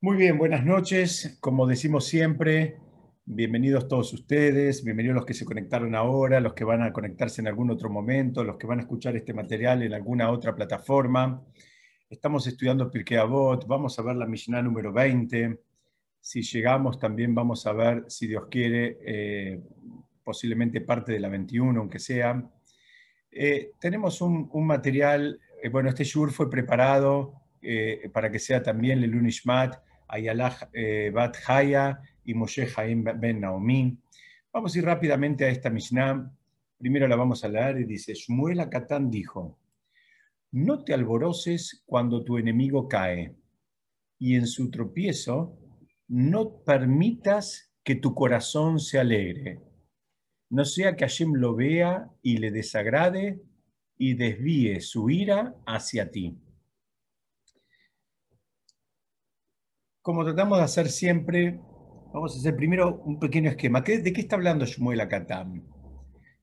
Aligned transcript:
Muy 0.00 0.16
bien, 0.16 0.38
buenas 0.38 0.64
noches. 0.64 1.38
Como 1.40 1.66
decimos 1.66 2.06
siempre, 2.06 2.76
bienvenidos 3.24 3.88
todos 3.88 4.12
ustedes, 4.12 4.84
bienvenidos 4.84 5.16
los 5.16 5.26
que 5.26 5.34
se 5.34 5.44
conectaron 5.44 5.96
ahora, 5.96 6.38
los 6.38 6.54
que 6.54 6.62
van 6.62 6.82
a 6.82 6.92
conectarse 6.92 7.40
en 7.40 7.48
algún 7.48 7.68
otro 7.68 7.90
momento, 7.90 8.44
los 8.44 8.56
que 8.58 8.68
van 8.68 8.78
a 8.78 8.82
escuchar 8.82 9.16
este 9.16 9.34
material 9.34 9.82
en 9.82 9.92
alguna 9.92 10.30
otra 10.30 10.54
plataforma. 10.54 11.44
Estamos 12.08 12.46
estudiando 12.46 12.88
Pirkei 12.88 13.18
Avot, 13.18 13.66
vamos 13.66 13.98
a 13.98 14.02
ver 14.02 14.14
la 14.14 14.26
Mishnah 14.26 14.62
número 14.62 14.92
20. 14.92 15.58
Si 16.20 16.42
llegamos, 16.42 17.00
también 17.00 17.34
vamos 17.34 17.66
a 17.66 17.72
ver, 17.72 18.04
si 18.06 18.28
Dios 18.28 18.44
quiere, 18.48 18.98
eh, 19.04 19.60
posiblemente 20.22 20.80
parte 20.80 21.10
de 21.10 21.18
la 21.18 21.28
21, 21.28 21.80
aunque 21.80 21.98
sea. 21.98 22.48
Eh, 23.32 23.72
tenemos 23.80 24.20
un, 24.20 24.48
material, 24.64 25.40
eh, 25.60 25.68
bueno, 25.70 25.88
este 25.88 26.04
shur 26.04 26.30
fue 26.30 26.48
preparado 26.48 27.34
para 28.12 28.30
que 28.30 28.38
sea 28.38 28.62
también 28.62 29.02
el 29.02 29.10
Lunishmat, 29.10 29.87
Ayalah 30.08 30.70
Bat 31.12 31.36
Haya 31.46 32.00
y 32.24 32.34
Moshe 32.34 32.68
Haim 32.76 33.04
Ben 33.04 33.40
Naomi. 33.40 33.96
Vamos 34.52 34.74
a 34.74 34.78
ir 34.78 34.84
rápidamente 34.84 35.44
a 35.44 35.48
esta 35.48 35.70
Mishnah. 35.70 36.30
Primero 36.78 37.06
la 37.06 37.16
vamos 37.16 37.44
a 37.44 37.48
leer 37.48 37.80
y 37.80 37.84
dice, 37.84 38.14
Shmuel 38.14 38.60
Akatán 38.60 39.10
dijo, 39.10 39.58
no 40.52 40.82
te 40.84 40.94
alboroces 40.94 41.82
cuando 41.84 42.24
tu 42.24 42.38
enemigo 42.38 42.88
cae 42.88 43.34
y 44.18 44.34
en 44.36 44.46
su 44.46 44.70
tropiezo 44.70 45.58
no 46.08 46.64
permitas 46.64 47.70
que 47.84 47.96
tu 47.96 48.14
corazón 48.14 48.80
se 48.80 48.98
alegre. 48.98 49.60
No 50.50 50.64
sea 50.64 50.96
que 50.96 51.04
Hashem 51.04 51.34
lo 51.34 51.54
vea 51.54 52.10
y 52.22 52.38
le 52.38 52.50
desagrade 52.50 53.42
y 53.98 54.14
desvíe 54.14 54.80
su 54.80 55.10
ira 55.10 55.54
hacia 55.66 56.10
ti. 56.10 56.38
Como 60.08 60.24
tratamos 60.24 60.56
de 60.56 60.64
hacer 60.64 60.88
siempre, 60.88 61.60
vamos 62.14 62.34
a 62.34 62.38
hacer 62.38 62.56
primero 62.56 63.02
un 63.04 63.18
pequeño 63.18 63.50
esquema. 63.50 63.82
¿De 63.82 64.10
qué 64.10 64.22
está 64.22 64.36
hablando 64.36 64.64
Shmuel 64.64 65.02
Akatam? 65.02 65.62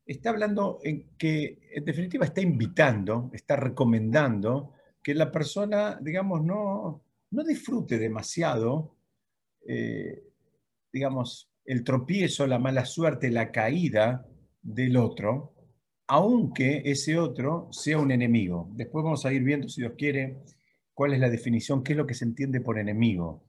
Está 0.06 0.30
hablando 0.30 0.78
en 0.84 1.18
que, 1.18 1.58
en 1.74 1.84
definitiva, 1.84 2.26
está 2.26 2.42
invitando, 2.42 3.32
está 3.34 3.56
recomendando 3.56 4.74
que 5.02 5.16
la 5.16 5.32
persona, 5.32 5.98
digamos, 6.00 6.46
no, 6.46 7.02
no 7.32 7.44
disfrute 7.44 7.98
demasiado, 7.98 8.98
eh, 9.68 10.22
digamos, 10.94 11.52
el 11.66 11.84
tropiezo, 11.84 12.46
la 12.46 12.60
mala 12.60 12.86
suerte, 12.86 13.32
la 13.32 13.52
caída 13.52 14.28
del 14.62 14.96
otro, 14.96 15.56
aunque 16.06 16.84
ese 16.86 17.18
otro 17.18 17.70
sea 17.72 17.98
un 17.98 18.12
enemigo. 18.12 18.70
Después 18.76 19.04
vamos 19.04 19.26
a 19.26 19.34
ir 19.34 19.42
viendo, 19.42 19.68
si 19.70 19.82
Dios 19.82 19.94
quiere, 19.98 20.44
cuál 20.94 21.14
es 21.14 21.20
la 21.20 21.32
definición, 21.32 21.84
qué 21.84 21.94
es 21.94 21.98
lo 21.98 22.06
que 22.06 22.14
se 22.14 22.26
entiende 22.26 22.62
por 22.62 22.78
enemigo. 22.78 23.42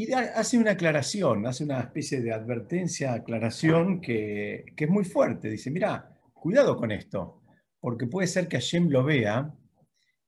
Y 0.00 0.10
hace 0.14 0.56
una 0.56 0.70
aclaración, 0.70 1.46
hace 1.46 1.62
una 1.62 1.80
especie 1.80 2.22
de 2.22 2.32
advertencia, 2.32 3.12
aclaración 3.12 4.00
que, 4.00 4.64
es 4.74 4.88
muy 4.88 5.04
fuerte. 5.04 5.50
Dice, 5.50 5.70
mira, 5.70 6.16
cuidado 6.32 6.78
con 6.78 6.90
esto, 6.90 7.42
porque 7.78 8.06
puede 8.06 8.26
ser 8.26 8.48
que 8.48 8.56
Hashem 8.56 8.88
lo 8.88 9.04
vea 9.04 9.52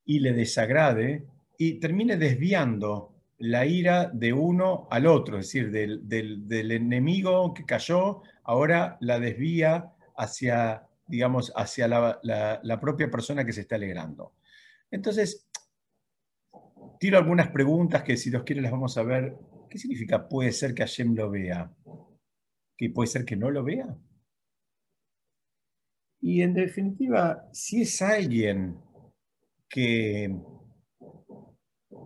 y 0.05 0.21
le 0.21 0.35
desagrade 0.35 1.25
y 1.57 1.81
termine 1.81 2.19
desviando 2.19 3.15
la 3.39 3.65
ira 3.65 4.11
de 4.13 4.35
uno 4.35 4.89
al 4.91 5.07
otro, 5.07 5.39
es 5.39 5.47
decir, 5.47 5.71
del, 5.71 6.71
enemigo 6.71 7.55
que 7.55 7.65
cayó, 7.65 8.21
ahora 8.45 8.99
la 9.01 9.19
desvía 9.19 9.91
hacia, 10.19 10.87
digamos, 11.07 11.51
hacia 11.57 11.89
la, 11.89 12.21
la 12.63 12.79
propia 12.79 13.11
persona 13.11 13.43
que 13.47 13.55
se 13.55 13.63
está 13.63 13.77
alegrando. 13.77 14.35
Entonces, 14.91 15.49
tiro 17.01 17.17
algunas 17.17 17.49
preguntas 17.49 18.03
que 18.03 18.19
si 18.19 18.29
Dios 18.29 18.43
quiere 18.43 18.61
las 18.61 18.71
vamos 18.71 18.99
a 18.99 19.03
ver 19.03 19.35
¿Qué 19.73 19.79
significa 19.79 20.29
puede 20.29 20.53
ser 20.53 20.75
que 20.75 20.83
Hashem 20.83 21.15
lo 21.15 21.31
vea? 21.31 21.75
¿Que 22.77 22.91
puede 22.91 23.07
ser 23.07 23.25
que 23.25 23.37
no 23.37 23.51
lo 23.51 23.65
vea? 23.65 23.97
Y 26.21 26.43
en 26.43 26.53
definitiva, 26.53 27.49
si 27.55 27.81
es 27.81 28.03
alguien 28.03 28.77
que, 29.71 30.37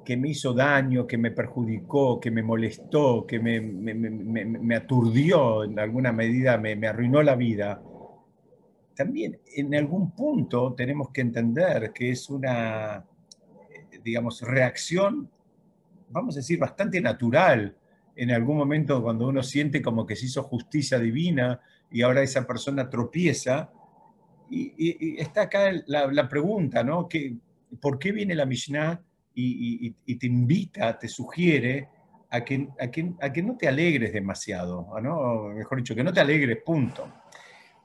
que 0.05 0.17
me 0.17 0.29
hizo 0.29 0.55
daño, 0.55 1.09
que 1.09 1.19
me 1.19 1.33
perjudicó, 1.33 2.21
que 2.21 2.31
me 2.31 2.45
molestó, 2.45 3.27
que 3.27 3.41
me, 3.41 4.77
aturdió 4.77 5.65
en 5.65 5.81
alguna 5.81 6.13
medida, 6.13 6.59
me, 6.59 6.87
arruinó 6.87 7.21
la 7.25 7.35
vida, 7.35 7.83
también 8.95 9.41
en 9.57 9.75
algún 9.75 10.15
punto 10.15 10.73
tenemos 10.75 11.11
que 11.11 11.23
entender 11.23 11.93
que 11.93 12.11
es 12.11 12.31
una, 12.31 13.05
digamos, 14.05 14.41
reacción 14.43 15.33
vamos 16.17 16.35
a 16.35 16.39
decir, 16.39 16.59
bastante 16.59 16.99
natural 17.01 17.77
en 18.17 18.31
algún 18.31 18.57
momento 18.57 19.03
cuando 19.03 19.29
uno 19.29 19.43
siente 19.43 19.83
como 19.83 20.07
que 20.07 20.17
se 20.17 20.25
hizo 20.25 20.43
justicia 20.43 20.99
divina 20.99 21.61
y 21.91 22.01
ahora 22.01 22.23
esa 22.23 22.47
persona 22.47 22.89
tropieza. 22.89 23.71
Y, 24.49 25.21
está 25.21 25.43
acá 25.43 25.71
la, 25.87 26.29
pregunta, 26.29 26.83
¿no? 26.83 27.07
¿Por 27.81 27.99
qué 27.99 28.13
viene 28.13 28.35
la 28.35 28.47
Mishnah 28.47 29.03
y, 29.35 29.91
te 29.91 30.27
invita, 30.27 30.99
te 30.99 31.09
sugiere 31.09 31.89
a 32.31 32.43
que, 32.43 32.69
a 32.81 32.91
que, 33.33 33.43
no 33.43 33.57
te 33.59 33.69
alegres 33.69 34.13
demasiado, 34.15 34.89
¿no? 35.03 35.49
Mejor 35.51 35.79
dicho, 35.79 35.95
que 35.95 36.03
no 36.03 36.15
te 36.15 36.21
alegres, 36.21 36.63
punto. 36.65 37.13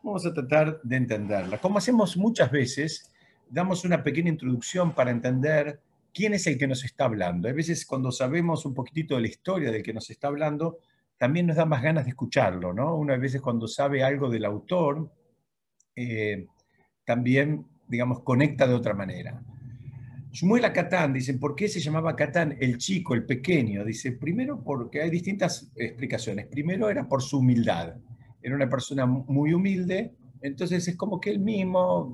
Vamos 0.04 0.26
a 0.26 0.34
tratar 0.34 0.80
de 0.82 0.96
entenderla. 0.96 1.58
Como 1.58 1.80
hacemos 1.80 2.16
muchas 2.16 2.50
veces, 2.50 3.12
damos 3.50 3.84
una 3.84 4.02
pequeña 4.02 4.30
introducción 4.30 4.94
para 4.94 5.12
entender 5.12 5.82
quién 6.14 6.34
es 6.34 6.48
el 6.48 6.58
que 6.58 6.68
nos 6.68 6.84
está 6.84 7.06
hablando. 7.06 7.50
A 7.50 7.54
veces 7.54 7.86
cuando 7.86 8.12
sabemos 8.12 8.66
un 8.66 8.74
poquitito 8.74 9.16
de 9.16 9.22
la 9.22 9.28
historia 9.28 9.72
del 9.72 9.84
que 9.84 9.94
nos 9.94 10.10
está 10.10 10.28
hablando, 10.28 10.80
también 11.18 11.48
nos 11.48 11.56
da 11.56 11.66
más 11.66 11.84
ganas 11.84 12.06
de 12.06 12.12
escucharlo, 12.12 12.74
¿no? 12.74 12.96
Una 12.96 13.16
veces 13.18 13.42
cuando 13.42 13.68
sabe 13.68 14.04
algo 14.04 14.30
del 14.30 14.46
autor, 14.46 15.12
eh, 15.96 16.48
también, 17.06 17.66
digamos, 17.88 18.22
conecta 18.24 18.66
de 18.66 18.74
otra 18.74 18.94
manera. 18.94 19.42
Shmuel 20.32 20.72
Catán, 20.72 21.12
dicen, 21.12 21.40
¿por 21.40 21.56
qué 21.56 21.68
se 21.68 21.82
llamaba 21.82 22.16
Catán 22.16 22.58
el 22.60 22.78
chico, 22.78 23.14
el 23.14 23.26
pequeño? 23.26 23.84
Dice, 23.84 24.14
primero 24.14 24.64
porque 24.64 25.02
hay 25.02 25.10
distintas 25.10 25.70
explicaciones. 25.76 26.48
Primero 26.48 26.90
era 26.90 27.08
por 27.08 27.22
su 27.22 27.40
humildad. 27.40 27.96
Era 28.42 28.56
una 28.56 28.70
persona 28.70 29.06
muy 29.06 29.54
humilde, 29.54 30.16
entonces 30.42 30.88
es 30.88 30.96
como 30.96 31.20
que 31.20 31.32
él 31.32 31.40
mismo, 31.40 32.12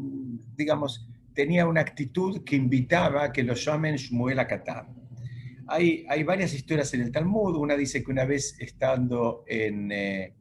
digamos, 0.58 1.08
tenía 1.38 1.68
una 1.68 1.82
actitud 1.82 2.44
que 2.44 2.56
invitaba 2.56 3.26
a 3.26 3.32
que 3.32 3.44
lo 3.44 3.54
llamen 3.54 3.96
Shmuel 3.96 4.40
Akatá. 4.40 4.90
Hay, 5.68 6.04
hay 6.10 6.24
varias 6.24 6.52
historias 6.52 6.92
en 6.96 7.02
el 7.02 7.12
Talmud. 7.12 7.56
Una 7.58 7.78
dice 7.78 8.04
que 8.04 8.10
una 8.10 8.26
vez 8.26 8.56
estando 8.60 9.44
en, 9.46 9.92
eh, 9.92 10.34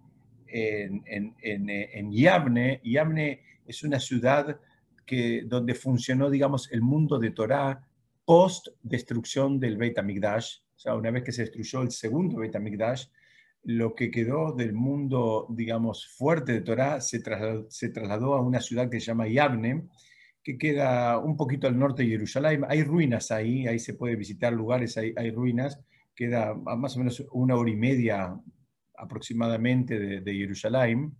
en, 0.46 1.02
en, 1.42 1.68
eh, 1.68 1.90
en, 1.92 2.10
Yavne, 2.10 2.80
Yavne 2.82 3.42
es 3.66 3.82
una 3.84 4.00
ciudad 4.00 4.58
que, 5.04 5.42
donde 5.46 5.74
funcionó, 5.74 6.30
digamos, 6.30 6.72
el 6.72 6.80
mundo 6.80 7.18
de 7.18 7.30
Torah 7.30 7.86
post 8.24 8.68
destrucción 8.82 9.60
del 9.60 9.76
Beit 9.76 9.98
HaMikdash. 9.98 10.60
O 10.76 10.78
sea, 10.78 10.94
una 10.94 11.10
vez 11.10 11.24
que 11.24 11.32
se 11.32 11.42
destruyó 11.42 11.82
el 11.82 11.90
segundo 11.90 12.38
Beit 12.38 12.56
HaMikdash, 12.56 13.04
lo 13.64 13.94
que 13.94 14.10
quedó 14.10 14.52
del 14.52 14.72
mundo, 14.72 15.46
digamos, 15.50 16.06
fuerte 16.16 16.52
de 16.52 16.62
Torah 16.62 17.02
se 17.02 17.20
trasladó, 17.20 17.66
se 17.68 17.90
trasladó 17.90 18.34
a 18.34 18.40
una 18.40 18.62
ciudad 18.62 18.88
que 18.88 18.98
se 18.98 19.06
llama 19.06 19.28
Yavne, 19.28 19.88
que 20.46 20.56
queda 20.56 21.18
un 21.18 21.36
poquito 21.36 21.66
al 21.66 21.76
norte 21.76 22.04
de 22.04 22.10
Jerusalén. 22.10 22.64
Hay 22.68 22.84
ruinas 22.84 23.32
ahí, 23.32 23.66
ahí 23.66 23.80
se 23.80 23.94
puede 23.94 24.14
visitar 24.14 24.52
lugares, 24.52 24.96
hay, 24.96 25.12
hay 25.16 25.32
ruinas. 25.32 25.80
Queda 26.14 26.54
más 26.54 26.94
o 26.94 27.00
menos 27.00 27.26
una 27.32 27.56
hora 27.56 27.68
y 27.68 27.74
media 27.74 28.40
aproximadamente 28.96 29.98
de, 30.20 30.34
Jerusalén. 30.34 31.16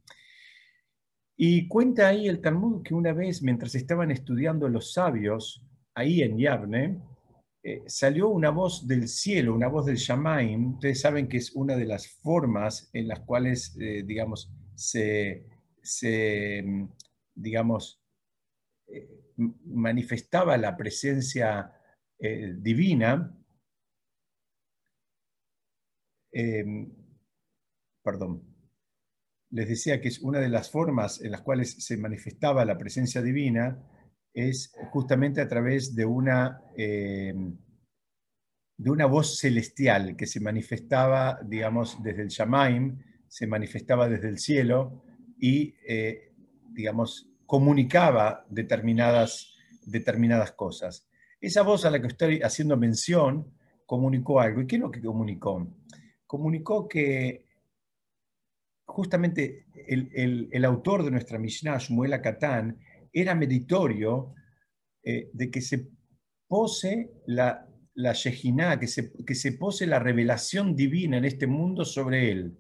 Y 1.36 1.66
cuenta 1.66 2.06
ahí 2.06 2.28
el 2.28 2.40
Talmud 2.40 2.84
que 2.84 2.94
una 2.94 3.12
vez, 3.12 3.42
mientras 3.42 3.74
estaban 3.74 4.12
estudiando 4.12 4.68
los 4.68 4.92
sabios, 4.92 5.60
ahí 5.96 6.22
en 6.22 6.38
Yavne, 6.38 7.00
eh, 7.64 7.82
salió 7.88 8.28
una 8.28 8.50
voz 8.50 8.86
del 8.86 9.08
cielo, 9.08 9.56
una 9.56 9.66
voz 9.66 9.86
del 9.86 9.96
Shamaim. 9.96 10.74
Ustedes 10.74 11.00
saben 11.00 11.26
que 11.26 11.38
es 11.38 11.50
una 11.56 11.74
de 11.74 11.86
las 11.86 12.06
formas 12.06 12.90
en 12.92 13.08
las 13.08 13.18
cuales, 13.18 13.76
eh, 13.80 14.04
digamos, 14.06 14.52
se, 14.76 15.48
se, 15.82 16.64
digamos, 17.34 18.00
eh, 18.86 19.25
manifestaba 19.36 20.56
la 20.56 20.76
presencia 20.76 21.72
eh, 22.18 22.54
divina, 22.58 23.36
em, 26.32 26.90
perdón, 28.02 28.42
les 29.50 29.68
decía 29.68 30.00
que 30.00 30.08
es 30.08 30.20
una 30.20 30.40
de 30.40 30.48
las 30.48 30.70
formas 30.70 31.20
en 31.20 31.30
las 31.32 31.42
cuales 31.42 31.84
se 31.84 31.96
manifestaba 31.96 32.64
la 32.64 32.78
presencia 32.78 33.22
divina 33.22 33.82
es 34.32 34.72
justamente 34.90 35.40
a 35.40 35.48
través 35.48 35.94
de 35.94 36.04
una, 36.04 36.60
em, 36.76 37.56
de 38.76 38.90
una 38.90 39.06
voz 39.06 39.38
celestial 39.38 40.14
que 40.16 40.26
se 40.26 40.40
manifestaba, 40.40 41.40
digamos, 41.42 42.02
desde 42.02 42.22
el 42.22 42.28
Shamaim, 42.28 42.98
se 43.28 43.46
manifestaba 43.46 44.08
desde 44.08 44.28
el 44.28 44.38
cielo 44.38 45.04
y, 45.38 45.74
eh, 45.88 46.34
digamos, 46.72 47.30
comunicaba 47.46 48.44
determinadas, 48.48 49.54
determinadas 49.82 50.52
cosas. 50.52 51.08
Esa 51.40 51.62
voz 51.62 51.84
a 51.84 51.90
la 51.90 52.00
que 52.00 52.08
estoy 52.08 52.40
haciendo 52.42 52.76
mención 52.76 53.52
comunicó 53.86 54.40
algo. 54.40 54.60
¿Y 54.60 54.66
qué 54.66 54.76
es 54.76 54.82
lo 54.82 54.90
que 54.90 55.00
comunicó? 55.00 55.66
Comunicó 56.26 56.88
que 56.88 57.46
justamente 58.84 59.66
el, 59.86 60.64
autor 60.64 61.04
de 61.04 61.10
nuestra 61.10 61.38
Mishnah, 61.38 61.78
Shmuel 61.78 62.20
Katán, 62.20 62.78
era 63.12 63.34
meritorio 63.34 64.34
eh, 65.02 65.30
de 65.32 65.50
que 65.50 65.60
se 65.60 65.88
pose 66.48 67.10
la, 67.26 67.68
la 67.94 68.12
que 68.12 68.86
se, 68.86 69.12
que 69.24 69.34
se 69.34 69.52
pose 69.52 69.86
la 69.86 69.98
revelación 69.98 70.76
divina 70.76 71.16
en 71.16 71.24
este 71.24 71.46
mundo 71.46 71.84
sobre 71.84 72.30
él, 72.30 72.58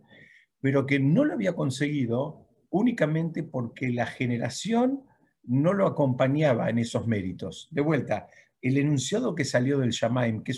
pero 0.60 0.86
que 0.86 0.98
no 0.98 1.24
lo 1.24 1.34
había 1.34 1.54
conseguido 1.54 2.45
únicamente 2.70 3.42
porque 3.42 3.90
la 3.90 4.06
generación 4.06 5.02
no 5.44 5.72
lo 5.72 5.86
acompañaba 5.86 6.68
en 6.68 6.78
esos 6.78 7.06
méritos. 7.06 7.68
De 7.70 7.80
vuelta, 7.80 8.28
el 8.60 8.78
enunciado 8.78 9.34
que 9.34 9.44
salió 9.44 9.78
del 9.78 9.90
Shamaim, 9.90 10.42
que 10.42 10.52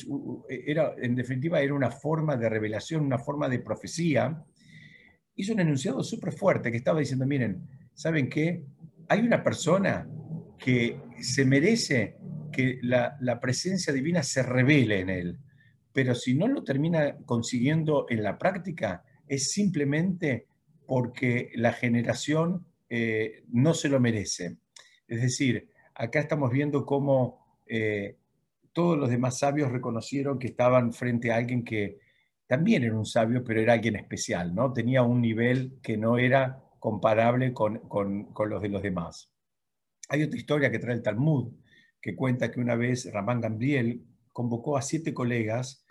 era, 0.67 0.95
en 1.01 1.15
definitiva 1.15 1.61
era 1.61 1.75
una 1.75 1.91
forma 1.91 2.37
de 2.37 2.49
revelación, 2.49 3.05
una 3.05 3.19
forma 3.19 3.49
de 3.49 3.59
profecía, 3.59 4.45
hizo 5.35 5.53
un 5.53 5.61
enunciado 5.61 6.03
súper 6.03 6.33
fuerte 6.33 6.71
que 6.71 6.79
estaba 6.79 7.01
diciendo, 7.01 7.27
miren, 7.27 7.69
¿saben 7.95 8.29
qué? 8.29 8.65
Hay 9.09 9.21
una 9.21 9.43
persona 9.43 10.09
que 10.59 11.01
se 11.21 11.45
merece 11.45 12.17
que 12.51 12.79
la, 12.83 13.17
la, 13.21 13.39
presencia 13.39 13.93
divina 13.93 14.23
se 14.23 14.43
revele 14.43 15.01
en 15.01 15.11
él, 15.11 15.39
pero 15.93 16.15
si 16.15 16.35
no 16.35 16.49
lo 16.49 16.65
termina 16.65 17.17
consiguiendo 17.25 18.07
en 18.09 18.23
la 18.23 18.37
práctica, 18.37 19.05
es 19.29 19.53
simplemente 19.53 20.48
porque 20.89 21.53
la 21.55 21.75
generación 21.75 22.67
eh, 22.89 23.45
no 23.51 23.75
se 23.75 23.91
lo 23.91 24.01
merece. 24.01 24.57
Es 25.07 25.21
decir, 25.21 25.71
acá 25.95 26.19
estamos 26.19 26.51
viendo 26.51 26.87
cómo 26.87 27.61
eh, 27.67 28.17
todos 28.73 28.97
los 28.97 29.11
demás 29.11 29.39
sabios 29.39 29.71
reconocieron 29.71 30.39
que 30.39 30.47
estaban 30.47 30.95
frente 30.95 31.31
a 31.31 31.37
alguien 31.37 31.63
que 31.63 31.99
también 32.47 32.85
era 32.85 32.97
un 32.97 33.05
sabio, 33.05 33.45
pero 33.45 33.61
era 33.61 33.75
alguien 33.75 33.97
especial, 33.97 34.55
¿no? 34.55 34.73
Tenía 34.73 35.03
un 35.03 35.21
nivel 35.21 35.79
que 35.83 35.99
no 35.99 36.17
era 36.17 36.65
comparable 36.79 37.53
con, 37.53 37.83
los 38.49 38.63
de 38.63 38.69
los 38.71 38.83
demás. 38.83 39.31
Hay 40.09 40.23
otra 40.23 40.39
historia 40.39 40.71
que 40.71 40.79
trae 40.79 40.95
el 40.95 41.03
Talmud, 41.03 41.53
que 42.01 42.17
cuenta 42.17 42.51
que 42.51 42.61
una 42.61 42.77
vez 42.77 43.13
Ramán 43.13 43.43
Gambriel 43.43 44.07
convocó 44.33 44.79
a 44.79 44.83
siete 44.83 45.13
colegas 45.13 45.85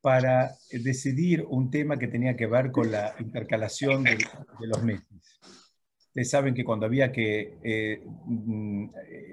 para 0.00 0.52
decidir 0.70 1.44
un 1.48 1.70
tema 1.70 1.98
que 1.98 2.08
tenía 2.08 2.36
que 2.36 2.46
ver 2.46 2.70
con 2.70 2.90
la 2.90 3.14
intercalación 3.18 4.04
de, 4.04 4.18
los 4.60 4.82
meses. 4.82 5.06
Ustedes 6.08 6.30
saben 6.30 6.54
que 6.54 6.64
cuando 6.64 6.86
había 6.86 7.12
que, 7.12 7.58
eh, 7.62 8.02
mm, 8.26 8.90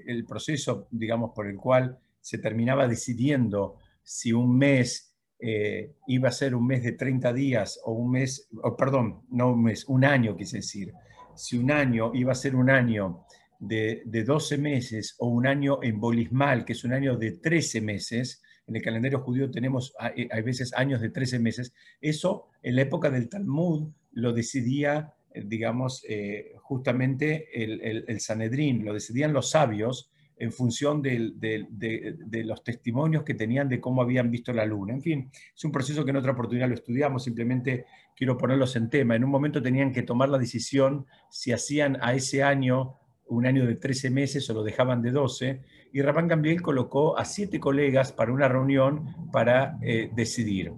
el 0.07 0.25
proceso, 0.25 0.87
digamos, 0.91 1.31
por 1.35 1.47
el 1.47 1.57
cual 1.57 1.97
se 2.19 2.39
terminaba 2.39 2.87
decidiendo 2.87 3.79
si 4.03 4.33
un 4.33 4.57
mes 4.57 5.15
eh, 5.39 5.95
iba 6.07 6.29
a 6.29 6.31
ser 6.31 6.55
un 6.55 6.65
mes 6.65 6.81
de 6.83 6.93
30 6.93 7.33
días 7.33 7.79
o 7.83 7.91
un 7.91 8.11
mes, 8.11 8.47
perdón, 8.77 9.23
no 9.29 9.51
un 9.51 9.63
mes, 9.63 9.85
un 9.87 10.05
año 10.05 10.35
quise 10.35 10.57
decir, 10.57 10.93
si 11.35 11.57
un 11.57 11.71
año 11.71 12.11
iba 12.13 12.31
a 12.31 12.35
ser 12.35 12.55
un 12.55 12.69
año 12.69 13.25
de, 13.59 14.03
12 14.05 14.57
meses 14.57 15.15
o 15.19 15.27
un 15.27 15.45
año 15.45 15.79
embolismal, 15.83 16.65
que 16.65 16.73
es 16.73 16.83
un 16.83 16.93
año 16.93 17.17
de 17.17 17.33
13 17.33 17.81
meses, 17.81 18.41
en 18.67 18.75
el 18.75 18.81
calendario 18.81 19.19
judío 19.19 19.51
tenemos 19.51 19.93
a, 19.99 20.09
eh, 20.09 20.29
veces 20.41 20.73
años 20.73 21.01
de 21.01 21.09
13 21.09 21.39
meses, 21.39 21.73
eso 22.01 22.47
en 22.63 22.75
la 22.75 22.81
época 22.81 23.09
del 23.09 23.29
Talmud 23.29 23.89
lo 24.13 24.33
decidía, 24.33 25.13
eh, 25.33 25.43
digamos, 25.45 26.05
justamente 26.61 27.63
el, 27.63 28.05
el 28.07 28.19
Sanedrín, 28.19 28.85
lo 28.85 28.93
decidían 28.93 29.33
los 29.33 29.51
sabios, 29.51 30.09
en 30.37 30.51
función 30.51 31.01
de, 31.01 32.43
los 32.45 32.63
testimonios 32.63 33.23
que 33.23 33.33
tenían 33.33 33.69
de 33.69 33.79
cómo 33.79 34.01
habían 34.01 34.31
visto 34.31 34.51
la 34.51 34.65
luna. 34.65 34.93
En 34.93 35.01
fin, 35.01 35.31
es 35.55 35.63
un 35.63 35.71
proceso 35.71 36.03
que 36.03 36.11
en 36.11 36.17
otra 36.17 36.33
oportunidad 36.33 36.67
lo 36.67 36.75
estudiamos, 36.75 37.23
simplemente 37.23 37.85
quiero 38.15 38.37
ponerlos 38.37 38.75
en 38.75 38.89
tema. 38.89 39.15
En 39.15 39.23
un 39.23 39.29
momento 39.29 39.61
tenían 39.61 39.91
que 39.91 40.03
tomar 40.03 40.29
la 40.29 40.37
decisión 40.37 41.05
si 41.29 41.51
hacían 41.51 41.97
a 42.01 42.13
ese 42.13 42.43
año 42.43 42.97
un 43.27 43.45
año 43.45 43.65
de 43.65 43.75
13 43.75 44.09
meses 44.09 44.49
o 44.49 44.53
lo 44.53 44.63
dejaban 44.63 45.01
de 45.01 45.11
12, 45.11 45.61
y 45.95 46.01
Rabán 46.01 46.27
Gambiel 46.27 46.61
colocó 46.61 47.17
a 47.17 47.23
siete 47.23 47.57
colegas 47.57 48.11
para 48.11 48.33
una 48.33 48.49
reunión 48.49 49.15
para 49.31 49.77
eh, 49.81 50.11
decidir. 50.13 50.73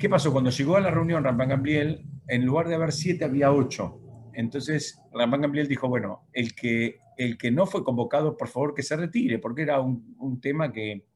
¿Qué 0.00 0.08
pasó? 0.08 0.32
Cuando 0.32 0.50
llegó 0.50 0.74
a 0.74 0.80
la 0.80 0.90
reunión 0.90 1.22
Rabán 1.22 1.50
Gambiel, 1.50 2.04
en 2.26 2.44
lugar 2.44 2.66
de 2.66 2.74
haber 2.74 2.90
siete, 2.90 3.24
había 3.24 3.52
ocho. 3.52 4.00
Entonces, 4.32 5.00
Rabán 5.12 5.42
Gambiel 5.42 5.68
dijo, 5.68 5.88
bueno, 5.88 6.26
el 6.32 6.56
que 6.56 6.98
el 7.16 7.38
que 7.38 7.52
no 7.52 7.66
fue 7.66 7.84
convocado, 7.84 8.36
por 8.36 8.48
favor, 8.48 8.74
que 8.74 8.82
se 8.82 8.96
retire, 8.96 9.38
porque 9.38 9.62
era 9.62 9.78
un, 9.80 10.40
tema 10.40 10.72
que, 10.72 11.06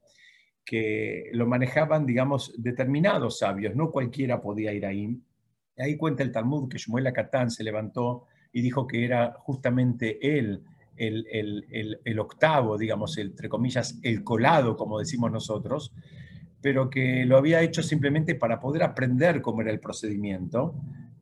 que, 0.63 1.31
lo 1.33 1.45
manejaban, 1.47 2.05
digamos, 2.05 2.53
determinados 2.63 3.39
sabios, 3.39 3.75
no 3.75 3.91
cualquiera 3.91 4.41
podía 4.41 4.71
ir 4.71 4.85
ahí. 4.85 5.21
Ahí 5.77 5.97
cuenta 5.97 6.23
el 6.23 6.31
Talmud 6.31 6.69
que 6.69 6.77
Shmuel 6.77 7.07
Akatán 7.07 7.51
se 7.51 7.65
levantó 7.65 8.27
y 8.53 8.61
dijo 8.61 8.87
que 8.87 9.03
era 9.03 9.33
justamente 9.37 10.17
él 10.37 10.63
el, 10.97 12.19
octavo, 12.19 12.77
digamos, 12.77 13.17
entre 13.17 13.49
comillas, 13.49 13.99
el 14.03 14.23
colado, 14.23 14.75
como 14.75 14.99
decimos 14.99 15.31
nosotros, 15.31 15.93
pero 16.61 16.89
que 16.89 17.25
lo 17.25 17.37
había 17.37 17.61
hecho 17.61 17.81
simplemente 17.81 18.35
para 18.35 18.59
poder 18.59 18.83
aprender 18.83 19.41
cómo 19.41 19.61
era 19.61 19.71
el 19.71 19.79
procedimiento 19.79 20.75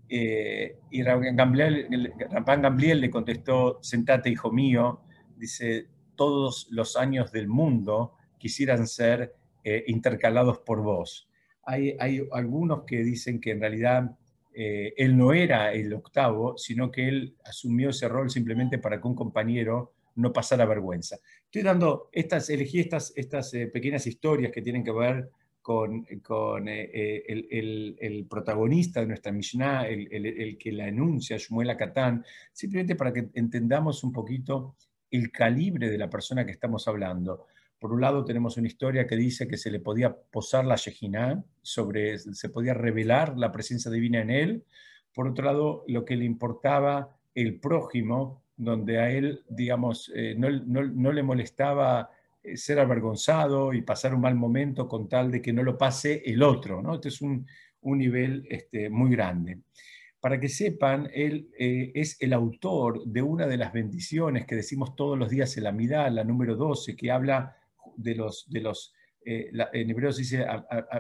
eh, 0.10 0.80
y 0.90 1.04
Rabban 1.04 1.36
Gamliel, 1.36 3.02
le 3.02 3.10
contestó, 3.12 3.78
sentate 3.82 4.32
hijo 4.32 4.52
mío, 4.52 5.02
dice, 5.38 5.88
todos 6.16 6.68
los 6.72 6.98
años 6.98 7.32
del 7.32 7.48
mundo 7.48 8.16
quisieran 8.40 8.88
ser 8.88 9.36
eh, 9.64 9.84
intercalados 9.88 10.60
por 10.60 10.82
vos. 10.82 11.30
Hay, 11.64 11.96
algunos 12.32 12.84
que 12.86 13.04
dicen 13.04 13.40
que 13.40 13.52
en 13.52 13.60
realidad 13.60 14.18
eh, 14.54 14.94
él 14.98 15.18
no 15.18 15.34
era 15.34 15.72
el 15.74 15.94
octavo, 15.94 16.58
sino 16.58 16.92
que 16.92 17.08
él 17.08 17.36
asumió 17.46 17.90
ese 17.90 18.08
rol 18.08 18.30
simplemente 18.30 18.78
para 18.78 19.00
que 19.00 19.08
un 19.08 19.16
compañero 19.16 19.94
no 20.16 20.34
pasara 20.34 20.66
vergüenza. 20.66 21.18
Estoy 21.46 21.62
dando 21.62 22.10
estas, 22.12 22.50
elegí 22.50 22.80
estas, 22.80 23.14
estas 23.16 23.52
pequeñas 23.72 24.06
historias 24.06 24.52
que 24.52 24.62
tienen 24.62 24.84
que 24.84 24.92
ver 24.92 25.30
con, 25.62 26.04
con 26.24 26.68
eh, 26.68 26.90
eh, 26.92 27.96
el, 28.00 28.26
protagonista 28.28 29.02
de 29.02 29.06
nuestra 29.06 29.32
Mishnah, 29.32 29.88
el, 29.88 30.58
que 30.58 30.72
la 30.72 30.88
enuncia, 30.88 31.38
Shmuel 31.38 31.70
Akatán, 31.70 32.26
simplemente 32.52 32.96
para 32.96 33.14
que 33.14 33.30
entendamos 33.36 34.04
un 34.04 34.12
poquito 34.12 34.76
el 35.12 35.32
calibre 35.32 35.90
de 35.90 35.98
la 36.00 36.10
persona 36.10 36.44
que 36.44 36.54
estamos 36.54 36.88
hablando. 36.88 37.46
Por 37.80 37.94
un 37.94 38.02
lado 38.02 38.26
tenemos 38.26 38.58
una 38.58 38.68
historia 38.68 39.08
que 39.08 39.16
dice 39.16 39.48
que 39.48 39.56
se 39.56 39.72
le 39.72 39.80
podía 39.80 40.14
posar 40.14 40.66
la 40.66 40.76
Shejinah, 40.76 41.42
sobre, 41.62 42.20
se 42.20 42.50
podía 42.50 42.74
revelar 42.74 43.38
la 43.38 43.54
presencia 43.54 43.90
divina 43.90 44.20
en 44.20 44.30
él. 44.30 44.66
Por 45.14 45.30
otro 45.30 45.46
lado, 45.46 45.86
lo 45.88 46.04
que 46.04 46.18
le 46.18 46.26
importaba 46.26 47.18
el 47.34 47.60
prójimo, 47.60 48.44
donde 48.58 49.00
a 49.00 49.10
él, 49.10 49.46
digamos, 49.48 50.12
eh, 50.14 50.36
no, 50.38 50.50
no, 50.50 50.84
no, 50.84 51.14
le 51.14 51.24
molestaba 51.24 52.10
eh, 52.44 52.58
ser 52.58 52.80
avergonzado 52.80 53.74
y 53.74 53.82
pasar 53.82 54.14
un 54.14 54.22
mal 54.22 54.36
momento 54.36 54.86
con 54.90 55.08
tal 55.08 55.32
de 55.32 55.42
que 55.42 55.54
no 55.54 55.64
lo 55.64 55.78
pase 55.78 56.22
el 56.26 56.44
otro. 56.44 56.82
¿no? 56.82 56.96
Este 56.96 57.08
es 57.08 57.22
un, 57.22 57.48
nivel 57.82 58.46
este, 58.50 58.90
muy 58.90 59.12
grande. 59.12 59.60
Para 60.20 60.38
que 60.38 60.50
sepan, 60.50 61.10
él 61.14 61.50
eh, 61.58 61.94
es 61.96 62.18
el 62.20 62.34
autor 62.34 63.06
de 63.06 63.22
una 63.22 63.48
de 63.48 63.56
las 63.56 63.72
bendiciones 63.72 64.46
que 64.46 64.56
decimos 64.56 64.98
todos 64.98 65.18
los 65.18 65.30
días 65.30 65.56
en 65.56 65.64
la 65.64 65.72
Midá, 65.72 66.10
la 66.10 66.26
número 66.26 66.58
12, 66.58 66.98
que 66.98 67.10
habla 67.10 67.56
de 67.96 68.16
los, 68.16 68.46
de 68.50 68.62
los 68.62 68.94
eh, 69.26 69.52
en 69.74 69.90
hebreo 69.90 70.12
se 70.12 70.22
dice 70.22 70.46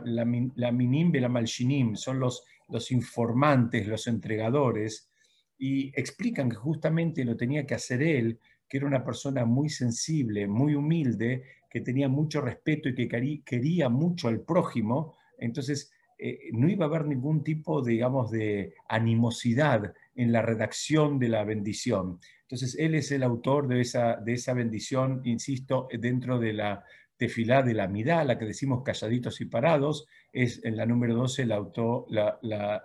la, 0.05 0.71
minim 0.71 1.15
y 1.15 1.19
la 1.19 1.29
malshinim, 1.29 1.95
son 1.95 2.19
los, 2.19 2.43
los 2.67 2.91
informantes, 2.91 3.87
los 3.87 4.07
entregadores, 4.07 5.09
y 5.57 5.89
explican 5.99 6.49
que 6.49 6.55
justamente 6.55 7.23
lo 7.25 7.35
tenía 7.35 7.65
que 7.65 7.75
hacer 7.75 8.01
él 8.01 8.39
que 8.69 8.77
era 8.77 8.85
una 8.85 9.03
persona 9.03 9.45
muy 9.45 9.67
sensible, 9.67 10.47
muy 10.47 10.75
humilde, 10.75 11.43
que 11.69 11.81
tenía 11.81 12.07
mucho 12.07 12.39
respeto 12.39 12.87
y 12.87 12.95
que 12.95 13.41
quería 13.43 13.89
mucho 13.89 14.27
al 14.27 14.41
prójimo, 14.41 15.17
entonces 15.39 15.91
eh, 16.19 16.49
no 16.51 16.69
iba 16.69 16.85
a 16.85 16.89
haber 16.89 17.05
ningún 17.05 17.43
tipo, 17.43 17.81
digamos, 17.81 18.29
de 18.29 18.73
animosidad 18.89 19.93
en 20.15 20.31
la 20.33 20.41
redacción 20.41 21.17
de 21.17 21.29
la 21.29 21.45
bendición. 21.45 22.19
Entonces, 22.41 22.75
él 22.77 22.95
es 22.95 23.11
el 23.11 23.23
autor 23.23 23.67
de 23.67 23.79
esa, 23.79 24.17
de 24.17 24.33
esa 24.33 24.53
bendición, 24.53 25.21
insisto, 25.23 25.87
dentro 25.97 26.37
de 26.37 26.53
la 26.53 26.83
tefilá 27.15 27.63
de 27.63 27.73
la 27.73 27.87
midá, 27.87 28.23
la 28.23 28.37
que 28.37 28.45
decimos 28.45 28.83
calladitos 28.83 29.39
y 29.39 29.45
parados, 29.45 30.07
es 30.33 30.63
en 30.63 30.77
la 30.77 30.85
número 30.85 31.15
12, 31.15 31.45
la, 31.45 31.55
autor, 31.55 32.05
la, 32.09 32.81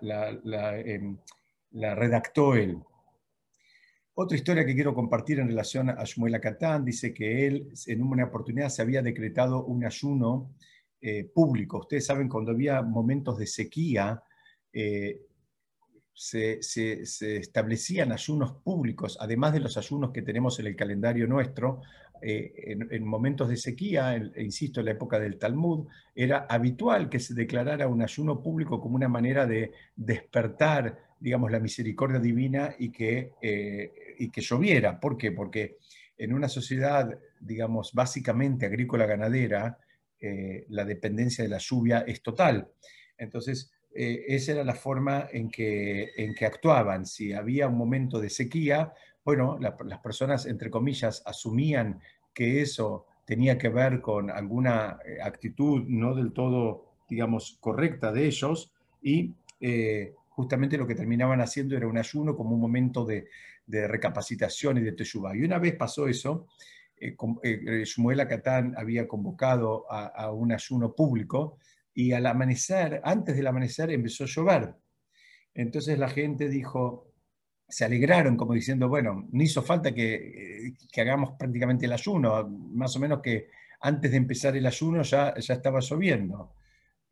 em, 0.84 1.16
la 1.72 1.94
redactó 1.94 2.54
él. 2.54 2.78
Otra 4.14 4.36
historia 4.36 4.64
que 4.64 4.74
quiero 4.74 4.94
compartir 4.94 5.40
en 5.40 5.48
relación 5.48 5.88
a 5.88 6.04
Shmuel 6.04 6.36
Akatán 6.36 6.84
dice 6.84 7.12
que 7.12 7.46
él 7.46 7.72
en 7.86 8.02
una 8.02 8.26
oportunidad 8.26 8.68
se 8.68 8.82
había 8.82 9.02
decretado 9.02 9.64
un 9.64 9.84
ayuno 9.84 10.52
eh, 11.06 11.22
público. 11.24 11.80
Ustedes 11.80 12.06
saben, 12.06 12.30
cuando 12.30 12.52
había 12.52 12.80
momentos 12.80 13.36
de 13.36 13.46
sequía, 13.46 14.22
eh, 14.72 15.20
se, 16.14 16.60
establecían 17.36 18.10
ayunos 18.10 18.52
públicos, 18.64 19.18
además 19.20 19.52
de 19.52 19.60
los 19.60 19.76
ayunos 19.76 20.12
que 20.12 20.22
tenemos 20.22 20.58
en 20.60 20.66
el 20.68 20.74
calendario 20.74 21.26
nuestro, 21.26 21.82
eh, 22.22 22.78
en, 22.90 23.04
momentos 23.04 23.50
de 23.50 23.58
sequía, 23.58 24.16
insisto, 24.38 24.80
en 24.80 24.86
la 24.86 24.92
época 24.92 25.20
del 25.20 25.36
Talmud, 25.36 25.88
era 26.14 26.46
habitual 26.48 27.10
que 27.10 27.20
se 27.20 27.34
declarara 27.34 27.86
un 27.86 28.00
ayuno 28.00 28.42
público 28.42 28.80
como 28.80 28.96
una 28.96 29.08
manera 29.08 29.46
de 29.46 29.72
despertar, 29.94 30.98
digamos, 31.20 31.52
la 31.52 31.60
misericordia 31.60 32.18
divina 32.18 32.74
y 32.78 32.90
que, 32.90 33.32
y 34.18 34.30
que 34.30 34.40
lloviera. 34.40 34.98
¿Por 34.98 35.18
qué? 35.18 35.32
Porque 35.32 35.76
en 36.16 36.32
una 36.32 36.48
sociedad, 36.48 37.18
digamos, 37.40 37.92
básicamente 37.92 38.64
agrícola-ganadera, 38.64 39.80
eh, 40.20 40.66
la 40.68 40.84
dependencia 40.84 41.44
de 41.44 41.50
la 41.50 41.58
lluvia 41.58 42.04
es 42.06 42.22
total. 42.22 42.68
Entonces, 43.16 43.70
esa 43.96 44.52
era 44.52 44.64
la 44.64 44.74
forma 44.74 45.28
en 45.32 45.48
que, 45.48 46.10
en 46.16 46.34
que 46.34 46.46
actuaban. 46.46 47.06
Si 47.06 47.32
había 47.32 47.68
un 47.68 47.78
momento 47.78 48.18
de 48.18 48.28
sequía, 48.28 48.92
bueno, 49.24 49.56
las 49.60 50.00
personas, 50.00 50.46
entre 50.46 50.68
comillas, 50.68 51.22
asumían 51.24 52.00
que 52.34 52.60
eso 52.60 53.06
tenía 53.24 53.56
que 53.56 53.68
ver 53.68 54.00
con 54.00 54.30
alguna 54.30 54.98
eh, 55.04 55.18
actitud 55.22 55.84
no 55.86 56.14
del 56.14 56.32
todo, 56.32 56.84
digamos, 57.08 57.56
correcta 57.60 58.12
de 58.12 58.26
ellos 58.26 58.72
y 59.02 59.32
eh, 59.60 60.12
justamente 60.28 60.76
lo 60.76 60.86
que 60.86 60.94
terminaban 60.94 61.40
haciendo 61.40 61.76
era 61.76 61.86
un 61.86 61.96
ayuno 61.96 62.36
como 62.36 62.54
un 62.54 62.60
momento 62.60 63.04
de, 63.04 63.26
recapacitación 63.66 64.76
y 64.76 64.82
de 64.82 64.92
teshuvah. 64.92 65.34
Y 65.34 65.42
una 65.42 65.58
vez 65.58 65.74
pasó 65.74 66.06
eso, 66.06 66.48
eh, 66.48 66.52
eh 66.52 66.72
Shmuel 67.84 68.20
Akatán 68.20 68.74
había 68.76 69.06
convocado 69.06 69.86
a, 69.90 70.30
un 70.32 70.52
ayuno 70.52 70.94
público 70.94 71.58
y 71.92 72.12
al 72.12 72.26
amanecer, 72.26 73.00
antes 73.04 73.36
del 73.36 73.46
amanecer, 73.46 73.90
empezó 73.90 74.24
a 74.24 74.28
llover. 74.28 74.74
Entonces 75.54 75.98
la 75.98 76.08
gente 76.08 76.48
dijo, 76.48 77.12
se 77.68 77.84
alegraron 77.84 78.36
como 78.36 78.54
diciendo, 78.54 78.88
bueno, 78.88 79.28
no 79.30 79.42
hizo 79.42 79.62
falta 79.62 79.94
que, 79.94 80.74
hagamos 80.96 81.32
prácticamente 81.38 81.86
el 81.86 81.92
ayuno, 81.92 82.48
más 82.48 82.96
o 82.96 83.00
menos 83.00 83.20
que 83.20 83.48
antes 83.80 84.10
de 84.10 84.16
empezar 84.16 84.56
el 84.56 84.66
ayuno 84.66 85.02
ya, 85.02 85.34
ya 85.38 85.54
estaba 85.54 85.80
lloviendo. 85.80 86.54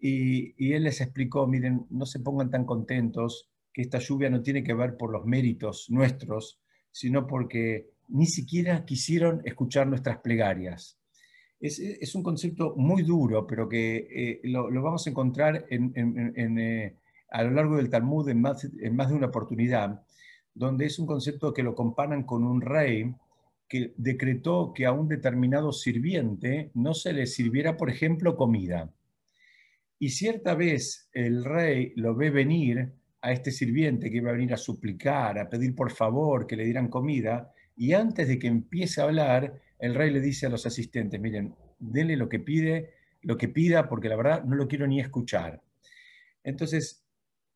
Y, 0.04 0.72
él 0.72 0.82
les 0.82 1.00
explicó, 1.00 1.46
miren, 1.46 1.86
no 1.90 2.06
se 2.06 2.18
pongan 2.18 2.50
tan 2.50 2.64
contentos, 2.64 3.48
que 3.72 3.82
esta 3.82 3.98
lluvia 3.98 4.28
no 4.28 4.42
tiene 4.42 4.62
que 4.62 4.74
ver 4.74 4.96
por 4.96 5.12
los 5.12 5.24
méritos 5.24 5.86
nuestros, 5.88 6.60
sino 6.90 7.26
porque 7.26 7.92
ni 8.12 8.26
siquiera 8.26 8.84
quisieron 8.84 9.42
escuchar 9.44 9.86
nuestras 9.86 10.18
plegarias. 10.18 10.98
Es, 11.60 12.14
un 12.14 12.22
concepto 12.22 12.74
muy 12.76 13.02
duro, 13.02 13.46
pero 13.46 13.68
que 13.68 14.08
eh, 14.10 14.40
lo, 14.44 14.68
vamos 14.82 15.06
a 15.06 15.10
encontrar 15.10 15.64
eh, 15.70 16.96
a 17.30 17.42
lo 17.44 17.50
largo 17.52 17.76
del 17.76 17.88
Talmud 17.88 18.28
en 18.28 18.40
más, 18.40 18.68
en 18.80 18.96
más 18.96 19.08
de 19.08 19.14
una 19.14 19.28
oportunidad 19.28 20.02
donde 20.54 20.86
es 20.86 20.98
un 20.98 21.06
concepto 21.06 21.52
que 21.52 21.62
lo 21.62 21.74
comparan 21.74 22.24
con 22.24 22.44
un 22.44 22.60
rey 22.60 23.14
que 23.68 23.94
decretó 23.96 24.72
que 24.74 24.84
a 24.84 24.92
un 24.92 25.08
determinado 25.08 25.72
sirviente 25.72 26.70
no 26.74 26.92
se 26.94 27.12
le 27.12 27.26
sirviera, 27.26 27.76
por 27.76 27.88
ejemplo, 27.88 28.36
comida. 28.36 28.92
Y 29.98 30.10
cierta 30.10 30.54
vez 30.54 31.08
el 31.12 31.44
rey 31.44 31.92
lo 31.96 32.14
ve 32.14 32.30
venir 32.30 32.92
a 33.22 33.32
este 33.32 33.50
sirviente 33.50 34.10
que 34.10 34.16
iba 34.16 34.30
a 34.30 34.34
venir 34.34 34.52
a 34.52 34.58
suplicar, 34.58 35.38
a 35.38 35.48
pedir 35.48 35.74
por 35.74 35.90
favor 35.92 36.46
que 36.46 36.56
le 36.56 36.64
dieran 36.64 36.88
comida, 36.88 37.52
y 37.82 37.94
antes 37.94 38.28
de 38.28 38.38
que 38.38 38.46
empiece 38.46 39.00
a 39.00 39.04
hablar, 39.04 39.60
el 39.78 39.94
rey 39.94 40.10
le 40.10 40.20
dice 40.20 40.46
a 40.46 40.50
los 40.50 40.66
asistentes, 40.66 41.20
miren, 41.20 41.54
denle 41.78 42.16
lo 42.16 42.28
que 42.28 42.38
pide, 42.38 42.90
lo 43.22 43.36
que 43.36 43.48
pida, 43.48 43.88
porque 43.88 44.08
la 44.08 44.16
verdad 44.16 44.44
no 44.44 44.54
lo 44.56 44.68
quiero 44.68 44.86
ni 44.86 45.00
escuchar. 45.00 45.60
Entonces, 46.44 47.02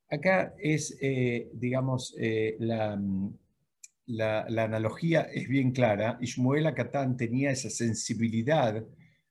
Acá 0.08 0.54
es, 0.58 0.96
eh, 1.00 1.50
digamos, 1.52 2.14
eh, 2.18 2.56
mm, 2.60 3.28
la, 4.06 4.46
analogía 4.62 5.22
es 5.22 5.48
bien 5.48 5.72
clara 5.72 6.16
y 6.20 6.26
Shmuel 6.26 6.66
Akatán 6.66 7.16
tenía 7.16 7.50
esa 7.50 7.70
sensibilidad 7.70 8.84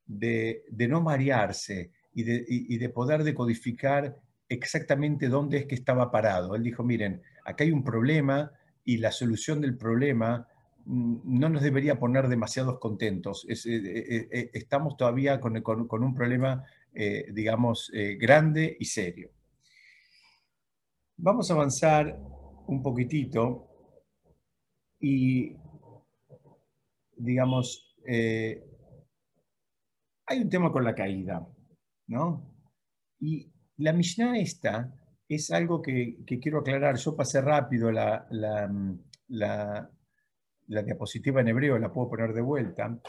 de, 0.05 0.63
no 0.89 1.01
marearse 1.01 1.91
y 2.13 2.23
de, 2.23 2.89
poder 2.89 3.23
decodificar 3.23 4.17
exactamente 4.49 5.29
dónde 5.29 5.59
es 5.59 5.65
que 5.65 5.75
estaba 5.75 6.11
parado. 6.11 6.55
Él 6.55 6.63
dijo, 6.63 6.83
miren, 6.83 7.21
acá 7.45 7.63
hay 7.63 7.71
un 7.71 7.83
problema 7.83 8.51
y 8.83 8.97
la 8.97 9.11
solución 9.11 9.61
del 9.61 9.77
problema 9.77 10.47
no 10.85 11.49
nos 11.49 11.61
debería 11.63 11.99
poner 11.99 12.27
demasiados 12.27 12.79
contentos. 12.79 13.45
Eh, 13.49 14.49
estamos 14.53 14.97
todavía 14.97 15.39
con, 15.39 15.61
con 15.61 16.03
un 16.03 16.15
problema, 16.15 16.63
digamos, 17.33 17.91
grande 18.19 18.77
y 18.79 18.85
serio. 18.85 19.31
Vamos 21.17 21.49
a 21.49 21.53
avanzar 21.53 22.19
un 22.67 22.81
poquitito 22.81 23.67
y, 24.99 25.55
digamos, 27.15 27.95
eh, 28.07 28.63
hay 30.25 30.39
un 30.39 30.49
tema 30.49 30.71
con 30.71 30.83
la 30.83 30.95
caída, 30.95 31.47
¿no? 32.07 32.51
Y 33.19 33.51
la 33.77 33.93
Mishnah 33.93 34.39
esta 34.39 34.93
es 35.29 35.51
algo 35.51 35.81
que, 35.81 36.17
quiero 36.41 36.59
aclarar. 36.59 36.97
Yo 36.97 37.15
pasé 37.15 37.41
rápido 37.41 37.91
la, 37.91 38.27
diapositiva 40.67 41.41
en 41.41 41.49
hebreo, 41.49 41.77
la 41.77 41.91
puedo 41.91 42.09
poner 42.09 42.33
de 42.33 42.41
vuelta. 42.41 42.99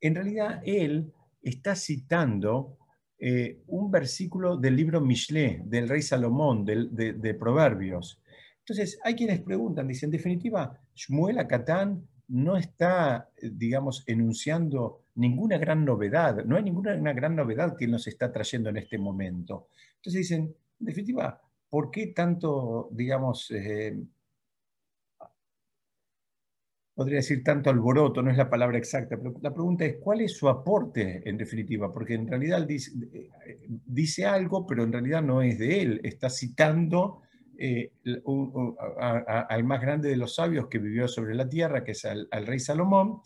En 0.00 0.14
realidad, 0.14 0.60
él 0.64 1.12
está 1.42 1.74
citando 1.74 2.78
eh, 3.18 3.62
un 3.68 3.90
versículo 3.90 4.56
del 4.56 4.76
libro 4.76 5.00
Mishle, 5.00 5.62
del 5.64 5.88
rey 5.88 6.02
Salomón, 6.02 6.64
de, 6.64 7.36
Proverbios. 7.38 8.20
Entonces, 8.58 8.98
hay 9.02 9.14
quienes 9.14 9.40
preguntan, 9.40 9.88
dicen, 9.88 10.08
en 10.08 10.12
definitiva, 10.12 10.78
Shmuel 10.94 11.38
Akatán 11.38 12.06
no 12.28 12.56
está, 12.56 13.30
eh, 13.36 13.50
digamos, 13.52 14.04
enunciando 14.06 15.04
ninguna 15.14 15.56
gran 15.56 15.84
novedad, 15.84 16.44
no 16.44 16.56
hay 16.56 16.64
ninguna 16.64 16.94
gran 17.12 17.34
novedad 17.36 17.76
que 17.76 17.86
nos 17.86 18.06
está 18.06 18.30
trayendo 18.30 18.68
en 18.68 18.76
este 18.76 18.98
momento. 18.98 19.68
Entonces 19.96 20.22
dicen, 20.22 20.54
en 20.80 20.86
definitiva, 20.86 21.40
¿por 21.70 21.90
qué 21.90 22.08
tanto, 22.08 22.90
digamos, 22.92 23.50
eh, 23.50 23.96
podría 26.96 27.16
decir 27.16 27.44
tanto 27.44 27.68
alboroto, 27.68 28.22
no 28.22 28.30
es 28.30 28.38
la 28.38 28.48
palabra 28.48 28.78
exacta, 28.78 29.18
pero 29.18 29.34
la 29.42 29.52
pregunta 29.52 29.84
es, 29.84 29.96
¿cuál 30.00 30.22
es 30.22 30.32
su 30.32 30.48
aporte 30.48 31.20
en 31.28 31.36
definitiva? 31.36 31.92
Porque 31.92 32.14
en 32.14 32.26
realidad 32.26 32.66
dice, 32.66 34.24
algo, 34.24 34.66
pero 34.66 34.82
en 34.82 34.92
realidad 34.92 35.22
no 35.22 35.42
es 35.42 35.58
de 35.58 35.82
él, 35.82 36.00
está 36.04 36.30
citando 36.30 37.20
eh, 37.58 37.92
al 38.98 39.64
más 39.64 39.82
grande 39.82 40.08
de 40.08 40.16
los 40.16 40.36
sabios 40.36 40.68
que 40.68 40.78
vivió 40.78 41.06
sobre 41.06 41.34
la 41.34 41.46
tierra, 41.46 41.84
que 41.84 41.92
es 41.92 42.06
al, 42.06 42.28
rey 42.46 42.58
Salomón, 42.58 43.20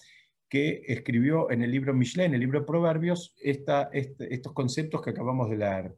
que 0.49 0.83
escribió 0.89 1.49
en 1.53 1.63
el 1.63 1.71
libro 1.71 1.95
Mishle, 1.95 2.25
en 2.25 2.35
el 2.35 2.41
libro 2.41 2.67
Proverbios, 2.67 3.37
este, 3.41 3.87
estos 4.35 4.53
conceptos 4.53 5.01
que 5.01 5.11
acabamos 5.11 5.49
de 5.49 5.59
leer. 5.59 5.95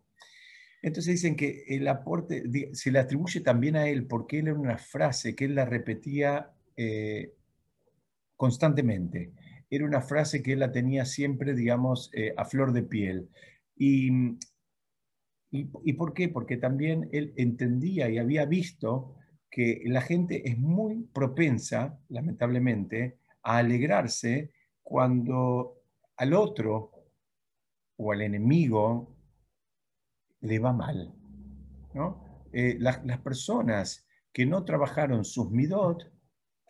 Entonces 0.83 1.14
dicen 1.14 1.37
que 1.37 1.64
el 1.69 1.88
aporte 1.88 2.43
se 2.75 2.91
le 2.91 2.99
atribuye 2.99 3.41
también 3.41 3.76
a 3.76 3.88
él 3.88 4.07
porque 4.07 4.41
él 4.41 4.49
era 4.49 4.59
una 4.59 4.76
frase 4.76 5.35
que 5.35 5.47
él 5.47 5.55
la 5.55 5.64
repetía 5.64 6.50
eh, 6.76 7.33
constantemente. 8.43 9.33
Era 9.71 9.85
una 9.85 10.01
frase 10.01 10.43
que 10.43 10.55
él 10.55 10.59
la 10.59 10.73
tenía 10.73 11.05
siempre, 11.05 11.55
digamos, 11.55 12.11
eh, 12.13 12.35
a 12.37 12.45
flor 12.45 12.73
de 12.73 12.83
piel. 12.83 13.29
Y, 13.77 14.11
y, 15.53 15.93
por 15.93 16.13
qué? 16.13 16.29
Porque 16.29 16.57
también 16.57 17.09
él 17.13 17.35
entendía 17.37 18.11
y 18.11 18.19
había 18.19 18.45
visto 18.45 19.15
que 19.49 19.83
la 19.85 20.01
gente 20.01 20.51
es 20.51 20.59
muy 20.59 21.05
propensa, 21.15 22.01
lamentablemente, 22.09 23.19
a 23.45 23.59
alegrarse 23.59 24.51
cuando 24.83 25.77
al 26.17 26.35
otro 26.35 26.91
o 27.97 28.11
al 28.11 28.23
enemigo 28.23 29.15
le 30.41 30.59
va 30.59 30.73
mal. 30.73 31.15
¿no? 31.95 32.45
Eh, 32.53 32.77
las, 32.81 33.05
las, 33.05 33.21
personas 33.21 34.05
que 34.33 34.47
no 34.47 34.65
trabajaron 34.65 35.25
sus 35.25 35.49
midot 35.49 36.12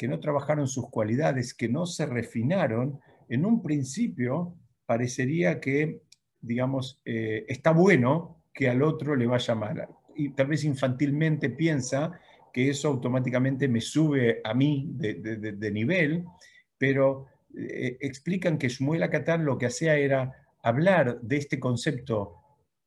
que 0.03 0.09
no 0.09 0.19
trabajaron 0.19 0.67
sus 0.67 0.91
cualidades, 0.91 1.55
que 1.55 1.69
no 1.69 1.87
se 1.87 2.07
refinaron, 2.07 2.99
en 3.29 3.47
un 3.47 3.63
principio 3.63 4.57
parecería 4.85 5.61
que, 5.61 6.03
digamos, 6.41 7.01
eh, 7.05 7.45
está 7.47 7.71
bueno 7.71 8.43
que 8.53 8.69
al 8.69 8.83
otro 8.83 9.15
le 9.15 9.29
vaya 9.29 9.55
mal. 9.55 9.87
Y 10.17 10.31
tal 10.31 10.49
vez 10.49 10.65
infantilmente 10.65 11.51
piensa 11.51 12.19
que 12.53 12.69
eso 12.69 12.89
automáticamente 12.89 13.69
me 13.69 13.81
sube 13.81 14.41
a 14.43 14.55
mí 14.55 14.91
de, 14.91 15.71
nivel, 15.71 16.25
pero 16.77 17.27
eh, 17.57 17.97
explican 18.01 18.59
que 18.59 18.71
Shmuel 18.71 19.05
Akatán 19.05 19.45
lo 19.45 19.57
que 19.57 19.67
hacía 19.67 19.95
era 19.95 20.33
hablar 20.65 21.21
de 21.21 21.37
este 21.37 21.61
concepto 21.61 22.42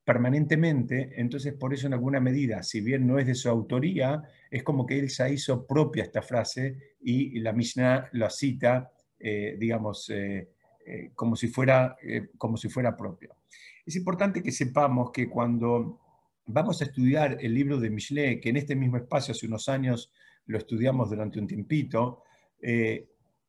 permanentemente, 0.05 1.19
entonces 1.19 1.53
por 1.53 1.74
eso 1.74 1.88
en 1.88 1.93
alguna 1.93 2.19
medida, 2.19 2.62
si 2.62 2.79
bien 2.79 3.07
no 3.07 3.17
es 3.17 3.25
de 3.25 3.33
su 3.33 3.50
autoría, 3.50 4.21
es 4.51 4.62
como 4.62 4.85
que 4.85 5.00
él 5.00 5.09
ya 5.09 5.27
hizo 5.27 5.65
propia 5.65 6.03
esta 6.03 6.21
frase 6.21 6.95
y 7.01 7.39
la 7.39 7.53
Mishnah 7.53 8.09
la 8.13 8.29
cita, 8.29 8.91
eh, 9.19 9.57
digamos, 9.59 10.07
eh, 10.12 10.51
eh, 10.85 11.09
como, 11.15 11.35
si 11.35 11.47
fuera, 11.47 11.97
como 12.38 12.55
si 12.55 12.69
fuera 12.69 12.95
propia. 12.95 13.29
Es 13.83 13.95
importante 13.95 14.43
que 14.43 14.51
sepamos 14.51 15.09
que 15.12 15.27
cuando 15.27 16.00
vamos 16.45 16.81
a 16.81 16.85
estudiar 16.85 17.39
el 17.41 17.55
libro 17.55 17.79
de 17.79 17.89
Mishle, 17.89 18.39
que 18.39 18.50
en 18.50 18.57
este 18.57 18.75
mismo 18.75 18.97
espacio 18.97 19.31
hace 19.31 19.47
unos 19.47 19.67
años 19.67 20.12
lo 20.45 20.59
estudiamos 20.59 21.09
durante 21.09 21.39
un 21.39 21.47
tiempito, 21.47 22.21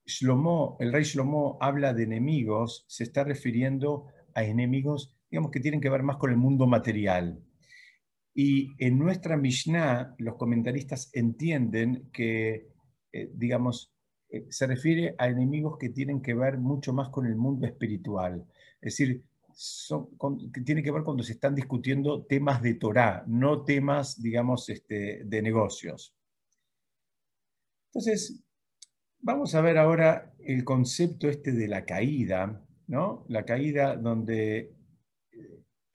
Shlomo, 0.06 0.78
el 0.80 0.92
rey 0.92 1.04
Shlomo 1.04 1.58
habla 1.60 1.92
de 1.92 2.04
enemigos, 2.04 2.84
se 2.88 3.04
está 3.04 3.24
refiriendo 3.24 4.06
a 4.34 4.44
enemigos, 4.44 5.15
digamos, 5.30 5.50
que 5.50 5.60
tienen 5.60 5.80
que 5.80 5.90
ver 5.90 6.02
más 6.02 6.16
con 6.16 6.30
el 6.30 6.36
mundo 6.36 6.66
material. 6.66 7.42
Y 8.34 8.72
en 8.84 8.98
nuestra 8.98 9.36
Mishnah, 9.36 10.14
los 10.18 10.36
comentaristas 10.36 11.10
entienden 11.14 12.10
que, 12.12 12.68
eh, 13.12 13.30
digamos, 13.34 13.94
eh, 14.28 14.46
se 14.50 14.66
refiere 14.66 15.14
a 15.18 15.28
enemigos 15.28 15.78
que 15.78 15.88
tienen 15.88 16.20
que 16.20 16.34
ver 16.34 16.58
mucho 16.58 16.92
más 16.92 17.08
con 17.08 17.26
el 17.26 17.36
mundo 17.36 17.66
espiritual. 17.66 18.46
Es 18.80 18.96
decir, 18.98 19.24
que 20.52 20.60
tiene 20.60 20.82
que 20.82 20.90
ver 20.90 21.02
cuando 21.02 21.22
se 21.22 21.32
están 21.32 21.54
discutiendo 21.54 22.24
temas 22.26 22.60
de 22.60 22.74
Torah, 22.74 23.24
no 23.26 23.64
temas, 23.64 24.20
digamos, 24.20 24.68
este, 24.68 25.24
de 25.24 25.42
negocios. 25.42 26.14
Entonces, 27.86 28.44
vamos 29.20 29.54
a 29.54 29.62
ver 29.62 29.78
ahora 29.78 30.34
el 30.40 30.62
concepto 30.62 31.28
este 31.28 31.52
de 31.52 31.68
la 31.68 31.86
caída, 31.86 32.62
¿no? 32.86 33.24
La 33.28 33.44
caída 33.44 33.96
donde... 33.96 34.75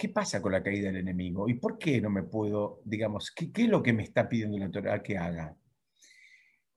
¿Qué 0.02 0.10
pasa 0.10 0.42
con 0.42 0.52
la 0.52 0.64
caída 0.64 0.88
del 0.88 1.02
enemigo? 1.02 1.48
¿Y 1.48 1.60
por 1.60 1.78
qué 1.78 2.02
no 2.02 2.10
me 2.10 2.24
puedo, 2.24 2.82
digamos, 2.86 3.30
qué, 3.30 3.52
es 3.56 3.70
lo 3.70 3.84
que 3.84 3.94
me 3.94 4.02
está 4.02 4.28
pidiendo 4.28 4.58
la 4.58 4.72
Torah 4.72 5.04
que 5.04 5.16
haga? 5.16 5.56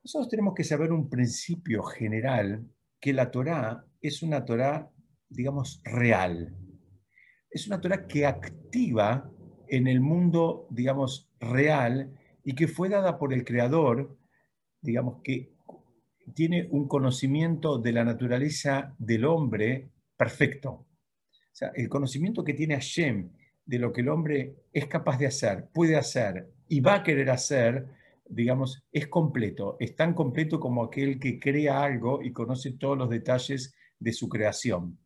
Nosotros 0.02 0.28
tenemos 0.28 0.52
que 0.54 0.62
saber 0.62 0.93
un 0.93 1.09
principio 1.09 1.83
general 1.85 2.69
que 3.00 3.14
la 3.14 3.31
Torah 3.31 3.83
es 4.02 4.23
una 4.23 4.45
Torah, 4.45 4.90
digamos, 5.31 5.81
real. 5.85 6.54
Es 7.49 7.66
una 7.66 7.81
Torah 7.81 8.07
que 8.07 8.26
activa 8.26 9.33
en 9.69 9.87
el 9.87 10.02
mundo, 10.02 10.69
digamos, 10.71 11.31
real 11.40 12.12
y 12.45 12.54
que 12.54 12.69
fue 12.69 12.90
dada 12.90 13.19
por 13.19 13.33
el 13.33 13.47
Creador, 13.47 14.19
digamos, 14.83 15.23
que 15.25 15.54
tiene 16.35 16.69
un 16.71 16.88
conocimiento 16.88 17.78
de 17.78 17.93
la 17.93 18.04
naturaleza 18.04 18.95
del 18.99 19.25
hombre 19.25 19.88
perfecto. 20.14 20.85
El 21.75 21.88
conocimiento 21.88 22.42
que 22.42 22.54
tiene 22.54 22.75
Hashem 22.75 23.30
de 23.64 23.78
lo 23.78 23.92
que 23.92 24.00
el 24.00 24.08
hombre 24.08 24.54
es 24.73 24.87
capaz 24.87 25.18
de 25.18 25.26
hacer, 25.26 25.68
puede 25.73 25.96
hacer 25.96 26.50
y 26.68 26.80
va 26.80 26.96
a 26.96 27.02
querer 27.02 27.30
hacer, 27.30 27.87
digamos, 28.28 28.84
es 28.92 29.08
completo, 29.08 29.76
es 29.78 29.94
tan 29.94 30.14
completo 30.14 30.58
como 30.58 30.84
aquel 30.84 31.18
que 31.18 31.38
crea 31.38 31.82
algo 31.82 32.23
y 32.23 32.32
conoce 32.32 32.73
todos 32.73 32.99
los 32.99 33.08
detalles 33.08 33.75
de 33.99 34.12
su 34.12 34.28
creación. 34.28 34.99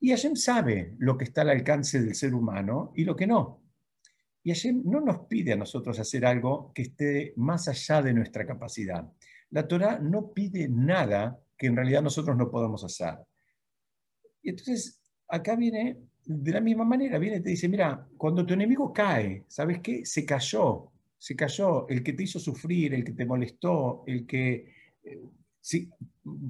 Y 0.00 0.10
Hashem 0.10 0.34
sabe 0.34 0.96
lo 0.98 1.16
que 1.16 1.24
está 1.24 1.42
al 1.42 1.50
alcance 1.50 2.00
del 2.00 2.14
ser 2.14 2.34
humano 2.34 2.92
y 2.96 3.04
lo 3.04 3.14
que 3.14 3.26
no. 3.26 3.62
Y 4.42 4.50
Hashem 4.50 4.82
no 4.84 5.00
nos 5.00 5.26
pide 5.26 5.52
a 5.52 5.56
nosotros 5.56 5.98
hacer 6.00 6.26
algo 6.26 6.72
que 6.74 6.82
esté 6.82 7.34
más 7.36 7.68
allá 7.68 8.02
de 8.02 8.12
nuestra 8.12 8.44
capacidad. 8.44 9.08
La 9.50 9.68
Torah 9.68 10.00
no 10.00 10.32
pide 10.32 10.68
nada 10.68 11.38
que 11.56 11.68
en 11.68 11.76
realidad 11.76 12.02
nosotros 12.02 12.36
no 12.36 12.50
podamos 12.50 12.82
hacer. 12.82 13.14
Y 14.42 14.50
entonces, 14.50 15.01
acá 15.32 15.56
viene, 15.56 15.96
de 16.24 16.52
la 16.52 16.60
misma 16.60 16.84
manera, 16.84 17.18
viene 17.18 17.38
y 17.38 17.42
te 17.42 17.50
dice, 17.50 17.68
mira, 17.68 18.06
cuando 18.18 18.44
tu 18.44 18.52
enemigo 18.52 18.92
cae, 18.92 19.44
¿sabes 19.48 19.80
qué? 19.80 20.04
Se 20.04 20.26
cayó, 20.26 20.92
se 21.18 21.34
cayó, 21.34 21.88
el 21.88 22.02
que 22.02 22.12
te 22.12 22.24
hizo 22.24 22.38
sufrir, 22.38 22.92
el 22.94 23.02
que 23.04 23.12
te 23.12 23.24
molestó, 23.26 24.04
el 24.06 24.26
que... 24.26 24.74
Eh, 25.02 25.22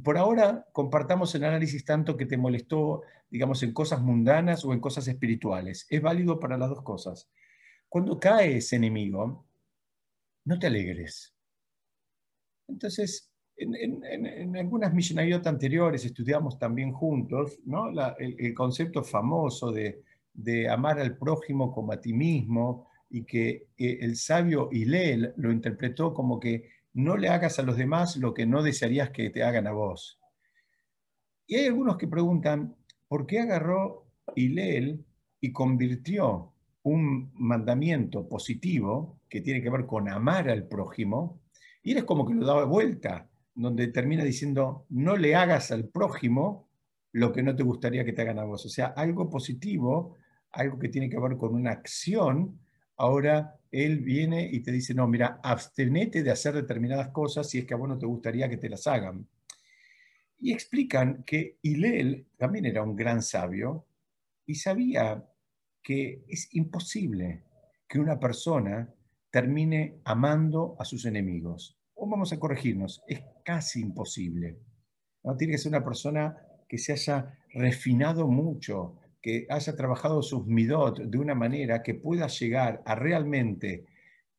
por 0.02 0.16
ahora 0.16 0.66
compartamos 0.72 1.34
el 1.34 1.44
análisis 1.44 1.84
tanto 1.84 2.16
que 2.16 2.26
te 2.26 2.36
molestó, 2.36 3.02
digamos, 3.30 3.62
en 3.62 3.72
cosas 3.72 4.00
mundanas 4.00 4.64
o 4.64 4.72
en 4.72 4.80
cosas 4.80 5.06
espirituales. 5.06 5.86
Es 5.88 6.00
válido 6.00 6.40
para 6.40 6.56
las 6.56 6.70
dos 6.70 6.82
cosas. 6.82 7.30
Cuando 7.88 8.18
cae 8.18 8.56
ese 8.56 8.76
enemigo, 8.76 9.44
no 10.44 10.58
te 10.58 10.66
alegres. 10.66 11.34
Entonces, 12.66 13.31
en, 13.62 14.56
algunas 14.56 14.92
millenarios 14.92 15.46
anteriores 15.46 16.04
estudiamos 16.04 16.58
también 16.58 16.92
juntos 16.92 17.58
el, 18.18 18.54
concepto 18.54 19.02
famoso 19.02 19.72
de, 19.72 20.68
amar 20.68 20.98
al 20.98 21.16
prójimo 21.16 21.72
como 21.72 21.92
a 21.92 22.00
ti 22.00 22.12
mismo, 22.12 22.88
y 23.10 23.24
que 23.24 23.68
el 23.76 24.16
sabio 24.16 24.70
Hilel 24.72 25.34
lo 25.36 25.52
interpretó 25.52 26.14
como 26.14 26.40
que 26.40 26.70
no 26.94 27.16
le 27.16 27.28
hagas 27.28 27.58
a 27.58 27.62
los 27.62 27.76
demás 27.76 28.16
lo 28.16 28.32
que 28.32 28.46
no 28.46 28.62
desearías 28.62 29.10
que 29.10 29.30
te 29.30 29.42
hagan 29.42 29.66
a 29.66 29.72
vos. 29.72 30.18
Y 31.46 31.56
hay 31.56 31.66
algunos 31.66 31.96
que 31.96 32.08
preguntan, 32.08 32.74
¿por 33.08 33.26
qué 33.26 33.40
agarró 33.40 34.06
Hilel 34.34 35.04
y 35.40 35.52
convirtió 35.52 36.52
un 36.82 37.30
mandamiento 37.34 38.28
positivo 38.28 39.20
que 39.28 39.40
tiene 39.40 39.62
que 39.62 39.70
ver 39.70 39.86
con 39.86 40.08
amar 40.08 40.48
al 40.48 40.66
prójimo? 40.66 41.42
Y 41.82 41.92
él 41.92 41.98
es 41.98 42.04
como 42.04 42.26
que 42.26 42.34
lo 42.34 42.46
daba 42.46 42.64
vuelta, 42.64 43.28
donde 43.54 43.88
termina 43.88 44.24
diciendo, 44.24 44.86
no 44.90 45.16
le 45.16 45.34
hagas 45.34 45.70
al 45.72 45.88
prójimo 45.88 46.68
lo 47.12 47.32
que 47.32 47.42
no 47.42 47.54
te 47.54 47.62
gustaría 47.62 48.04
que 48.04 48.12
te 48.12 48.22
hagan 48.22 48.38
a 48.38 48.44
vos. 48.44 48.64
O 48.66 48.68
sea, 48.68 48.86
algo 48.86 49.28
positivo, 49.28 50.16
algo 50.50 50.78
que 50.78 50.88
tiene 50.88 51.10
que 51.10 51.18
ver 51.18 51.36
con 51.36 51.54
una 51.54 51.72
acción 51.72 52.58
ahora 53.02 53.58
él 53.72 53.98
viene 54.00 54.48
y 54.50 54.60
te 54.60 54.70
dice, 54.70 54.94
no, 54.94 55.08
mira, 55.08 55.40
abstenete 55.42 56.22
de 56.22 56.30
hacer 56.30 56.54
determinadas 56.54 57.08
cosas 57.08 57.48
si 57.48 57.58
es 57.58 57.64
que 57.64 57.74
a 57.74 57.76
vos 57.76 57.88
no 57.88 57.98
te 57.98 58.06
gustaría 58.06 58.48
que 58.48 58.58
te 58.58 58.68
las 58.68 58.86
hagan. 58.86 59.26
Y 60.38 60.52
explican 60.52 61.24
que 61.24 61.58
Hilel 61.62 62.26
también 62.36 62.66
era 62.66 62.82
un 62.82 62.94
gran 62.94 63.22
sabio 63.22 63.86
y 64.46 64.54
sabía 64.54 65.24
que 65.82 66.24
es 66.28 66.54
imposible 66.54 67.42
que 67.88 67.98
una 67.98 68.20
persona 68.20 68.88
termine 69.30 70.00
amando 70.04 70.76
a 70.78 70.84
sus 70.84 71.04
enemigos. 71.04 71.81
O 72.04 72.06
vamos 72.08 72.32
a 72.32 72.40
corregirnos, 72.40 73.00
es 73.06 73.20
casi 73.44 73.80
imposible. 73.80 74.58
¿no? 75.22 75.36
Tiene 75.36 75.52
que 75.52 75.58
ser 75.58 75.70
una 75.70 75.84
persona 75.84 76.36
que 76.68 76.76
se 76.76 76.94
haya 76.94 77.38
refinado 77.54 78.26
mucho, 78.26 78.96
que 79.22 79.46
haya 79.48 79.76
trabajado 79.76 80.20
sus 80.20 80.44
midot 80.44 80.98
de 80.98 81.18
una 81.18 81.36
manera 81.36 81.80
que 81.80 81.94
pueda 81.94 82.26
llegar 82.26 82.82
a 82.84 82.96
realmente, 82.96 83.86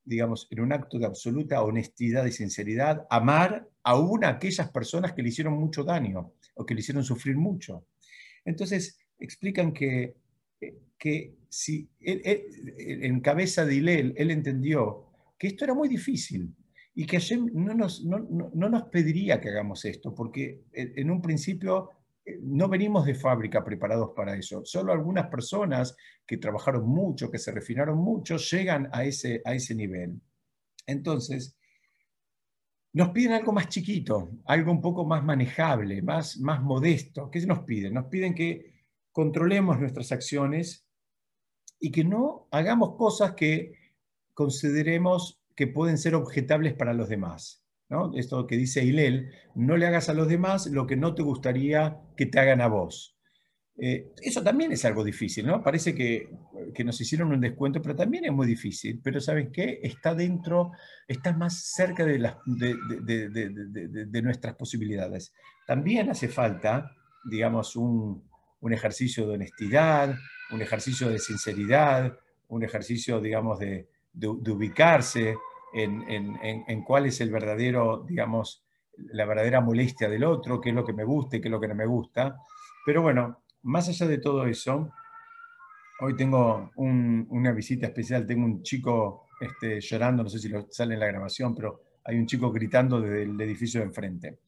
digamos, 0.03 0.49
en 0.51 0.59
un 0.59 0.73
acto 0.73 0.99
de 0.99 1.05
absoluta 1.05 1.63
honestidad 1.63 2.25
y 2.25 2.33
sinceridad, 2.33 3.07
amar 3.09 3.69
aún 3.83 4.25
a 4.25 4.31
aquellas 4.31 4.69
personas 4.69 5.13
que 5.13 5.23
le 5.23 5.29
hicieron 5.29 5.53
mucho 5.53 5.85
daño 5.85 6.33
o 6.55 6.65
que 6.65 6.73
le 6.73 6.81
hicieron 6.81 7.05
sufrir 7.05 7.37
mucho. 7.37 7.87
Entonces, 8.43 8.99
explican 9.17 9.71
que, 9.71 10.17
que 10.97 11.37
si 11.47 11.87
en 12.01 13.21
cabeza 13.21 13.65
de 13.65 13.75
Hilel 13.75 14.15
él 14.17 14.31
entendió 14.31 15.05
que 15.39 15.47
esto 15.47 15.63
era 15.63 15.73
muy 15.73 15.87
difícil 15.87 16.53
y 16.95 17.05
que 17.05 17.17
Hashem 17.17 17.49
no 17.53 17.73
nos, 17.73 18.03
no, 18.05 18.19
no 18.19 18.69
nos 18.69 18.83
pediría 18.83 19.41
que 19.41 19.49
hagamos 19.49 19.83
esto, 19.85 20.13
porque 20.13 20.63
en 20.73 21.09
un 21.09 21.21
principio 21.21 21.89
no 22.41 22.69
venimos 22.69 23.05
de 23.05 23.15
fábrica 23.15 23.63
preparados 23.63 24.11
para 24.15 24.35
eso. 24.35 24.63
Solo 24.63 24.93
algunas 24.93 25.27
personas 25.27 25.95
que 26.25 26.37
trabajaron 26.37 26.87
mucho, 26.87 27.29
que 27.29 27.39
se 27.39 27.51
refinaron 27.51 27.97
mucho, 27.97 28.37
llegan 28.37 28.89
a 28.93 29.03
ese, 29.03 29.41
a 29.43 29.53
ese 29.53 29.75
nivel. 29.75 30.21
Entonces, 30.85 31.57
nos 32.93 33.09
piden 33.09 33.33
algo 33.33 33.51
más 33.51 33.67
chiquito, 33.69 34.31
algo 34.45 34.71
un 34.71 34.81
poco 34.81 35.05
más 35.05 35.23
manejable, 35.23 36.01
más, 36.01 36.37
más 36.37 36.61
modesto. 36.61 37.29
¿Qué 37.29 37.45
nos 37.45 37.59
piden? 37.63 37.95
Nos 37.95 38.05
piden 38.05 38.35
que 38.35 38.71
controlemos 39.11 39.79
nuestras 39.79 40.11
acciones 40.11 40.85
y 41.79 41.91
que 41.91 42.03
no 42.03 42.47
hagamos 42.51 42.95
cosas 42.95 43.33
que 43.33 43.73
consideremos 44.33 45.42
que 45.55 45.67
pueden 45.67 45.97
ser 45.97 46.15
objetables 46.15 46.73
para 46.73 46.93
los 46.93 47.09
demás. 47.09 47.63
Esto 48.15 48.47
que 48.47 48.57
dice 48.57 48.83
Hilel, 48.83 49.31
no 49.55 49.77
le 49.77 49.85
hagas 49.85 50.09
a 50.09 50.13
los 50.13 50.27
demás 50.27 50.67
lo 50.67 50.87
que 50.87 50.95
no 50.95 51.13
te 51.13 51.21
gustaría 51.21 51.99
que 52.17 52.25
te 52.25 52.39
hagan 52.39 52.61
a 52.61 52.67
vos. 52.67 53.15
Eh, 53.75 54.11
eso 54.21 54.43
también 54.43 54.71
es 54.71 54.85
algo 54.85 55.03
difícil, 55.03 55.47
¿no? 55.47 55.63
Parece 55.63 55.95
que, 55.95 56.29
nos 56.83 56.99
hicieron 57.01 57.31
un 57.31 57.41
descuento, 57.41 57.81
pero 57.81 57.95
también 57.95 58.25
es 58.25 58.31
muy 58.31 58.47
difícil. 58.47 58.99
Pero 59.03 59.19
¿sabes 59.19 59.49
qué? 59.51 59.79
Está 59.83 60.15
dentro, 60.15 60.71
está 61.07 61.33
más 61.33 61.71
cerca 61.75 62.05
de, 62.05 62.19
las, 62.19 62.37
de, 62.45 64.21
nuestras 64.21 64.55
posibilidades. 64.55 65.33
También 65.67 66.09
hace 66.09 66.27
falta, 66.27 66.91
digamos, 67.25 67.75
un, 67.75 68.27
un, 68.59 68.73
ejercicio 68.73 69.27
de 69.27 69.35
honestidad, 69.35 70.15
un 70.51 70.61
ejercicio 70.61 71.09
de 71.09 71.19
sinceridad, 71.19 72.17
un 72.47 72.63
ejercicio, 72.63 73.19
digamos, 73.21 73.59
de, 73.59 73.87
ubicarse, 74.21 75.37
en, 75.73 76.83
cuál 76.83 77.07
es 77.07 77.19
el 77.21 77.31
verdadero, 77.31 78.05
digamos, 78.07 78.63
la 78.97 79.25
verdadera 79.25 79.59
molestia 79.61 80.07
del 80.09 80.23
otro, 80.23 80.61
qué 80.61 80.69
es 80.69 80.75
lo 80.75 80.85
que 80.85 80.93
me 80.93 81.03
gusta 81.03 81.37
y 81.37 81.41
qué 81.41 81.47
es 81.47 81.51
lo 81.51 81.59
que 81.59 81.67
no 81.67 81.75
me 81.75 81.85
gusta. 81.85 82.37
Pero 82.85 83.01
bueno, 83.01 83.43
más 83.63 83.89
allá 83.89 84.07
de 84.07 84.19
todo 84.19 84.45
eso, 84.45 84.91
hoy 86.01 86.15
tengo 86.15 86.71
una 86.75 87.51
visita 87.51 87.87
especial, 87.87 88.27
tengo 88.27 88.45
un 88.45 88.61
chico 88.61 89.27
este, 89.39 89.79
llorando, 89.81 90.23
no 90.23 90.29
sé 90.29 90.39
si 90.39 90.49
lo 90.49 90.67
sale 90.69 90.93
en 90.93 90.99
la 90.99 91.07
grabación, 91.07 91.55
pero 91.55 91.81
hay 92.03 92.17
un 92.17 92.27
chico 92.27 92.51
gritando 92.51 93.01
desde 93.01 93.23
el 93.23 93.39
edificio 93.41 93.79
de 93.79 93.87
enfrente. 93.87 94.39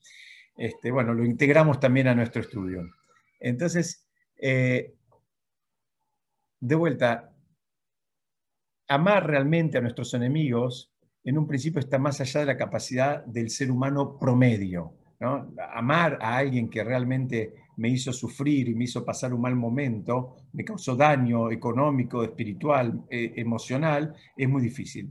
Este, 0.58 0.92
bueno, 0.92 1.14
lo 1.14 1.26
integramos 1.26 1.80
también 1.80 2.08
a 2.08 2.16
nuestro 2.16 2.42
estudio. 2.42 2.84
Entonces, 3.40 4.08
eh, 4.38 4.94
de 6.60 6.76
vuelta, 6.76 7.35
amar 8.88 9.28
realmente 9.28 9.78
a 9.78 9.82
nuestros 9.82 10.14
enemigos 10.14 10.92
en 11.24 11.38
un 11.38 11.48
principio 11.48 11.80
está 11.80 11.98
más 11.98 12.22
allá 12.22 12.42
de 12.42 12.46
la 12.46 12.58
capacidad 12.58 13.26
del 13.26 13.50
ser 13.50 13.72
humano 13.72 14.18
promedio. 14.20 14.94
Amar 15.74 16.20
a 16.22 16.38
alguien 16.38 16.70
que 16.70 16.84
realmente 16.84 17.54
me 17.78 17.90
hizo 17.90 18.14
sufrir 18.14 18.70
y 18.70 18.76
me 18.76 18.84
hizo 18.84 19.04
pasar 19.04 19.34
un 19.34 19.42
mal 19.42 19.56
momento, 19.56 20.36
me 20.54 20.64
causó 20.64 20.96
daño 20.96 21.52
económico, 21.52 22.24
espiritual, 22.24 23.04
eh, 23.10 23.34
emocional, 23.38 24.14
es 24.38 24.48
muy 24.48 24.62
difícil. 24.62 25.10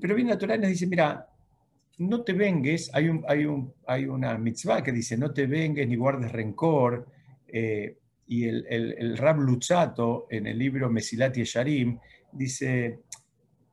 Pero 0.00 0.14
bien 0.14 0.28
natural 0.28 0.60
nos 0.60 0.70
dice, 0.70 0.86
mira, 0.86 1.26
no 1.98 2.22
te 2.22 2.34
vengues, 2.34 2.90
hay, 2.92 3.08
un, 3.08 3.24
hay, 3.26 3.46
un, 3.46 3.72
hay 3.86 4.04
una 4.06 4.36
mitzvah 4.36 4.82
que 4.82 4.92
dice, 4.92 5.16
no 5.16 5.32
te 5.32 5.46
vengues 5.46 5.88
ni 5.88 5.96
guardes 5.96 6.30
rencor, 6.30 7.06
eh, 7.48 7.96
y 8.26 8.44
el, 8.44 8.66
el, 8.68 8.94
el, 8.98 9.16
Rab 9.16 9.38
Luchato 9.38 10.26
en 10.28 10.48
el 10.48 10.58
libro 10.58 10.90
Mesilat 10.90 11.36
y 11.38 11.44
Sharim 11.44 11.98
dice, 12.32 13.00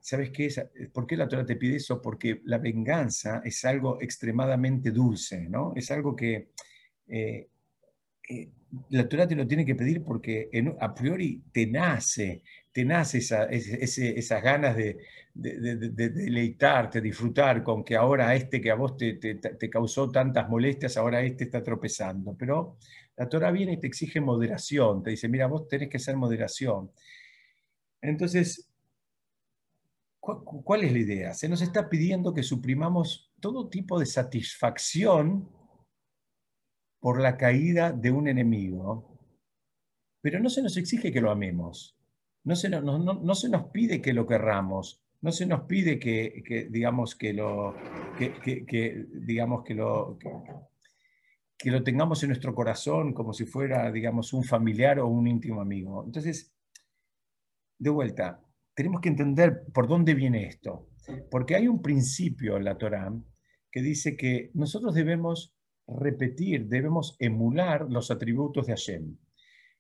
¿sabes 0.04 0.32
qué? 0.32 0.50
¿Por 0.92 1.08
qué 1.08 1.16
la 1.16 1.30
Torah 1.30 1.46
te 1.46 1.56
pide 1.56 1.78
eso? 1.78 2.02
Porque 2.02 2.42
la 2.44 2.58
venganza 2.58 3.42
es 3.46 3.64
algo 3.64 4.02
extremadamente 4.02 4.92
dulce, 4.92 5.48
¿no? 5.50 5.72
Es 5.78 5.92
algo 5.92 6.14
que 6.14 6.50
eh, 7.08 7.48
eh, 8.30 8.50
la 8.90 9.08
Torah 9.08 9.26
te 9.26 9.36
lo 9.36 9.48
tiene 9.48 9.66
que 9.66 9.76
pedir 9.76 10.04
porque 10.04 10.50
a 10.82 10.94
priori 10.94 11.42
te 11.54 11.68
nace, 11.68 12.44
te 12.74 12.84
nace 12.84 13.20
esa, 13.20 13.46
esas 13.46 14.44
ganas 14.44 14.76
de, 14.76 14.98
de, 15.34 15.78
de, 15.78 16.10
deleitarte, 16.10 17.00
disfrutar 17.00 17.64
con 17.64 17.82
que 17.86 17.96
ahora 17.96 18.36
este 18.36 18.60
que 18.60 18.72
a 18.72 18.76
vos 18.76 18.98
te, 18.98 19.40
causó 19.72 20.12
tantas 20.12 20.50
molestias, 20.50 20.98
ahora 20.98 21.22
este 21.22 21.46
está 21.46 21.64
tropezando. 21.64 22.36
Pero 22.38 22.78
la 23.16 23.30
Torah 23.30 23.52
viene 23.52 23.74
y 23.74 23.80
te 23.80 23.88
exige 23.88 24.20
moderación, 24.20 25.02
te 25.02 25.12
dice, 25.12 25.30
mira, 25.30 25.48
vos 25.48 25.66
tenés 25.70 25.88
que 25.88 26.00
ser 26.00 26.18
moderación. 26.18 26.92
Entonces, 28.02 28.73
¿cuál 30.24 30.84
es 30.84 30.92
la 30.94 31.00
idea? 31.00 31.34
Se 31.34 31.50
nos 31.50 31.62
está 31.62 31.90
pidiendo 31.90 32.34
que 32.34 32.44
suprimamos 32.44 33.34
todo 33.42 33.68
tipo 33.68 34.00
de 34.00 34.06
satisfacción 34.06 35.50
por 37.00 37.20
la 37.20 37.36
caída 37.36 37.92
de 37.92 38.12
un 38.12 38.30
enemigo, 38.30 39.20
pero 40.22 40.40
no 40.40 40.50
se 40.50 40.62
nos 40.62 40.78
exige 40.78 41.12
que 41.12 41.20
lo 41.20 41.30
amemos, 41.30 41.98
no 42.46 42.56
se 42.56 42.70
nos, 42.70 43.66
pide 43.74 44.02
que 44.02 44.14
lo 44.14 44.26
querramos, 44.26 45.04
no 45.20 45.34
se 45.34 45.46
nos 45.46 45.64
pide 45.64 46.00
que, 46.00 46.70
digamos, 46.72 47.16
que 47.16 47.34
lo, 47.34 47.76
que, 48.18 49.06
digamos, 49.14 49.64
que 49.66 49.74
lo, 49.74 50.18
que, 51.58 51.72
lo 51.72 51.84
tengamos 51.84 52.24
en 52.24 52.30
nuestro 52.30 52.56
corazón 52.56 53.14
como 53.14 53.34
si 53.34 53.46
fuera, 53.46 53.92
digamos, 53.92 54.32
un 54.32 54.46
familiar 54.46 55.00
o 55.00 55.08
un 55.08 55.28
íntimo 55.28 55.60
amigo. 55.60 56.06
Entonces, 56.06 56.54
de 57.78 57.90
vuelta, 57.90 58.42
tenemos 58.74 59.02
que 59.02 59.10
entender 59.10 59.64
por 59.74 59.88
dónde 59.88 60.14
viene 60.14 60.48
esto, 60.48 60.90
porque 61.30 61.56
hay 61.56 61.68
un 61.68 61.82
principio 61.82 62.58
en 62.58 62.66
la 62.66 62.78
Torá 62.78 63.14
que 63.72 63.82
dice 63.82 64.16
que 64.16 64.52
nosotros 64.54 64.94
debemos 64.94 65.56
repetir, 65.88 66.68
debemos 66.68 67.16
emular 67.20 67.88
los 67.90 68.12
atributos 68.12 68.68
de 68.68 68.74
Hashem. 68.74 69.18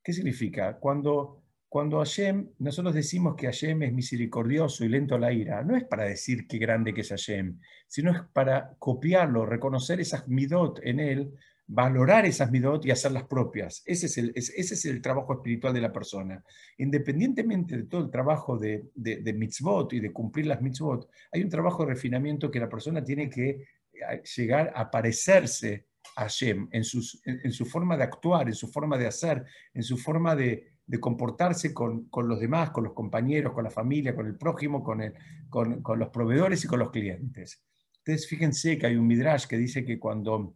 ¿Qué 0.03 0.13
significa? 0.13 0.77
Cuando, 0.79 1.43
cuando 1.69 1.99
Hashem, 1.99 2.49
nosotros 2.59 2.93
decimos 2.93 3.35
que 3.35 3.45
Hashem 3.45 3.83
es 3.83 3.93
misericordioso 3.93 4.83
y 4.83 4.89
lento 4.89 5.15
a 5.15 5.19
la 5.19 5.31
ira, 5.31 5.63
no 5.63 5.77
es 5.77 5.85
para 5.85 6.03
decir 6.03 6.47
qué 6.47 6.57
grande 6.57 6.93
que 6.93 7.01
es 7.01 7.09
Hashem, 7.09 7.59
sino 7.87 8.11
es 8.11 8.21
para 8.33 8.75
copiarlo, 8.79 9.45
reconocer 9.45 9.99
esas 9.99 10.27
midot 10.27 10.79
en 10.83 10.99
él, 10.99 11.33
valorar 11.67 12.25
esas 12.25 12.51
midot 12.51 12.85
y 12.85 12.91
hacerlas 12.91 13.23
propias. 13.23 13.81
Ese 13.85 14.07
es, 14.07 14.17
el, 14.17 14.31
ese 14.35 14.73
es 14.73 14.85
el 14.85 15.01
trabajo 15.01 15.33
espiritual 15.33 15.73
de 15.73 15.81
la 15.81 15.91
persona. 15.91 16.43
Independientemente 16.77 17.77
de 17.77 17.83
todo 17.83 18.03
el 18.03 18.11
trabajo 18.11 18.57
de, 18.57 18.89
de, 18.95 19.17
de 19.17 19.33
mitzvot 19.33 19.93
y 19.93 19.99
de 19.99 20.11
cumplir 20.11 20.47
las 20.47 20.61
mitzvot, 20.61 21.09
hay 21.31 21.41
un 21.41 21.49
trabajo 21.49 21.85
de 21.85 21.93
refinamiento 21.93 22.51
que 22.51 22.59
la 22.59 22.69
persona 22.69 23.03
tiene 23.03 23.29
que 23.29 23.49
eh, 23.49 24.21
llegar 24.35 24.73
a 24.75 24.89
parecerse 24.89 25.87
Hashem, 26.15 26.67
en, 26.71 26.83
sus, 26.83 27.21
en, 27.25 27.51
su 27.51 27.65
forma 27.65 27.97
de 27.97 28.03
actuar, 28.03 28.47
en 28.47 28.53
su 28.53 28.67
forma 28.67 28.97
de 28.97 29.07
hacer, 29.07 29.45
en 29.73 29.83
su 29.83 29.97
forma 29.97 30.35
de, 30.35 30.73
de 30.85 30.99
comportarse 30.99 31.73
con, 31.73 32.05
con, 32.09 32.27
los 32.27 32.39
demás, 32.39 32.71
con 32.71 32.83
los 32.83 32.93
compañeros, 32.93 33.53
con 33.53 33.63
la 33.63 33.69
familia, 33.69 34.15
con 34.15 34.27
el 34.27 34.35
prójimo, 34.35 34.83
con, 34.83 35.01
el, 35.01 35.13
con, 35.49 35.81
con, 35.81 35.99
los 35.99 36.09
proveedores 36.09 36.63
y 36.63 36.67
con 36.67 36.79
los 36.79 36.91
clientes. 36.91 37.63
Entonces, 37.99 38.27
fíjense 38.27 38.77
que 38.77 38.87
hay 38.87 38.95
un 38.95 39.07
midrash 39.07 39.47
que 39.47 39.57
dice 39.57 39.85
que 39.85 39.97
cuando 39.97 40.55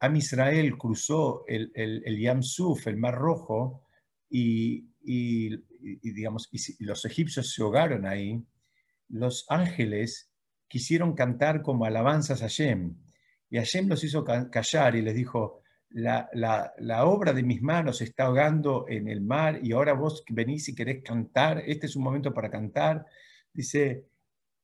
Am 0.00 0.16
Israel 0.16 0.76
cruzó 0.76 1.44
el, 1.46 1.70
el, 1.74 2.02
el 2.04 2.20
Yam 2.20 2.42
Suf, 2.42 2.86
el 2.86 2.96
Mar 2.96 3.14
Rojo, 3.14 3.82
y, 4.32 4.86
digamos, 6.02 6.48
los 6.78 7.04
egipcios 7.04 7.52
se 7.52 7.62
ahogaron 7.62 8.06
ahí, 8.06 8.42
los 9.08 9.44
ángeles 9.48 10.30
quisieron 10.68 11.14
cantar 11.14 11.60
como 11.60 11.84
alabanzas 11.84 12.40
a 12.40 12.46
Hashem 12.46 12.96
y 13.50 13.58
Hashem 13.58 13.88
los 13.88 14.02
hizo 14.02 14.24
callar 14.24 14.96
y 14.96 15.02
les 15.02 15.14
dijo, 15.14 15.60
la, 15.90 16.30
obra 17.04 17.34
de 17.34 17.42
mis 17.42 17.60
manos 17.60 18.00
está 18.00 18.24
ahogando 18.24 18.86
en 18.88 19.08
el 19.08 19.20
mar 19.20 19.60
y 19.62 19.72
ahora 19.72 19.92
vos 19.92 20.24
venís 20.30 20.70
y 20.70 20.74
querés 20.74 21.02
cantar, 21.02 21.62
este 21.66 21.84
es 21.84 21.94
un 21.94 22.04
momento 22.04 22.32
para 22.32 22.50
cantar. 22.50 23.04
Dice, 23.52 24.06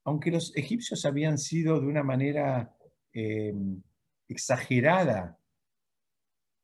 aunque 0.05 0.31
los 0.31 0.57
egipcios 0.57 1.05
habían 1.05 1.37
sido 1.37 1.79
de 1.79 1.87
una 1.87 2.03
manera 2.03 2.75
eh, 3.13 3.53
exagerada, 4.29 5.39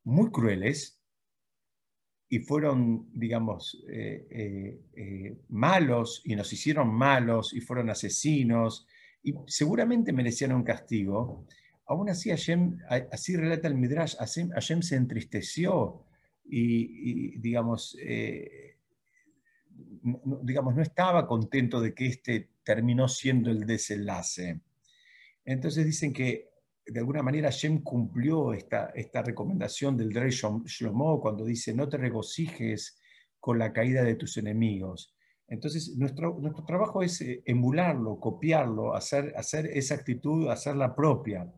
muy 0.04 0.30
crueles, 0.30 1.00
y 2.28 2.40
fueron, 2.40 3.08
digamos, 3.12 3.80
eh, 3.88 4.80
eh, 4.96 5.38
malos 5.50 6.22
y 6.24 6.34
nos 6.34 6.52
hicieron 6.52 6.92
malos 6.92 7.54
y 7.54 7.60
fueron 7.60 7.90
asesinos 7.90 8.86
y 9.22 9.34
seguramente 9.46 10.12
merecían 10.12 10.52
un 10.52 10.64
castigo, 10.64 11.46
aún 11.86 12.10
así 12.10 12.30
Hashem, 12.30 12.78
así 13.12 13.36
relata 13.36 13.68
el 13.68 13.76
Midrash, 13.76 14.16
Hashem, 14.16 14.82
se 14.82 14.96
entristeció 14.96 16.04
y, 16.44 17.38
digamos, 17.38 17.96
eh, 18.02 18.78
digamos, 20.42 20.74
no 20.74 20.82
estaba 20.82 21.26
contento 21.26 21.80
de 21.80 21.94
que 21.94 22.06
este 22.06 22.50
terminó 22.64 23.08
siendo 23.08 23.50
el 23.50 23.64
desenlace. 23.64 24.60
Entonces 25.44 25.86
dicen 25.86 26.12
que 26.12 26.50
de 26.86 27.00
alguna 27.00 27.22
manera 27.22 27.50
Hashem 27.50 27.82
cumplió 27.82 28.52
esta, 28.52 28.90
esta 28.94 29.22
recomendación 29.22 29.96
del 29.96 30.12
rey 30.12 30.30
Shlomo 30.30 31.20
cuando 31.20 31.44
dice, 31.44 31.74
no 31.74 31.88
te 31.88 31.96
regocijes 31.96 32.98
con 33.40 33.58
la 33.58 33.72
caída 33.72 34.02
de 34.02 34.16
tus 34.16 34.36
enemigos. 34.36 35.14
Entonces, 35.46 35.96
nuestro, 35.96 36.38
nuestro 36.40 36.64
trabajo 36.64 37.02
es 37.02 37.20
eh, 37.20 37.42
emularlo, 37.44 38.18
copiarlo, 38.18 38.94
hacer, 38.94 39.34
hacer 39.36 39.66
esa 39.66 39.94
actitud, 39.94 40.48
hacerla 40.48 40.94
propia. 40.94 41.50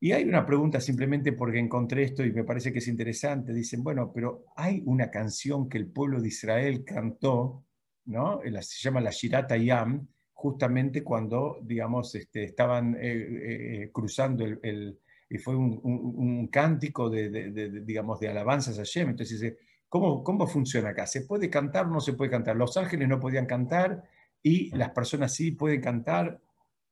Y 0.00 0.12
hay 0.12 0.24
una 0.24 0.44
pregunta 0.44 0.80
simplemente 0.80 1.32
porque 1.32 1.58
encontré 1.58 2.04
esto 2.04 2.24
y 2.24 2.32
me 2.32 2.44
parece 2.44 2.72
que 2.72 2.80
es 2.80 2.88
interesante. 2.88 3.52
Dicen, 3.52 3.84
bueno, 3.84 4.10
pero 4.12 4.46
hay 4.56 4.82
una 4.86 5.10
canción 5.10 5.68
que 5.68 5.78
el 5.78 5.86
pueblo 5.86 6.20
de 6.20 6.28
Israel 6.28 6.84
cantó, 6.84 7.64
¿no? 8.06 8.40
Se 8.42 8.82
llama 8.82 9.00
la 9.00 9.10
Shirata 9.10 9.56
Yam, 9.56 10.08
justamente 10.42 11.04
cuando, 11.04 11.60
digamos, 11.62 12.16
este, 12.16 12.42
estaban 12.42 12.96
eh, 12.96 13.84
eh, 13.84 13.90
cruzando 13.92 14.44
el, 14.44 14.98
y 15.30 15.38
fue 15.38 15.54
un, 15.54 16.48
cántico 16.48 17.08
de, 17.08 17.80
digamos, 17.84 18.18
de 18.18 18.28
alabanzas 18.28 18.76
a 18.76 18.82
Hashem. 18.82 19.10
Entonces 19.10 19.40
dice, 19.40 19.58
¿cómo, 19.88 20.24
¿cómo 20.24 20.48
funciona 20.48 20.88
acá? 20.88 21.06
¿Se 21.06 21.20
puede 21.20 21.48
cantar 21.48 21.86
o 21.86 21.90
no 21.90 22.00
se 22.00 22.14
puede 22.14 22.32
cantar? 22.32 22.56
Los 22.56 22.76
ángeles 22.76 23.08
no 23.08 23.20
podían 23.20 23.46
cantar 23.46 24.02
y 24.42 24.76
las 24.76 24.90
personas 24.90 25.32
sí 25.32 25.52
pueden 25.52 25.80
cantar. 25.80 26.40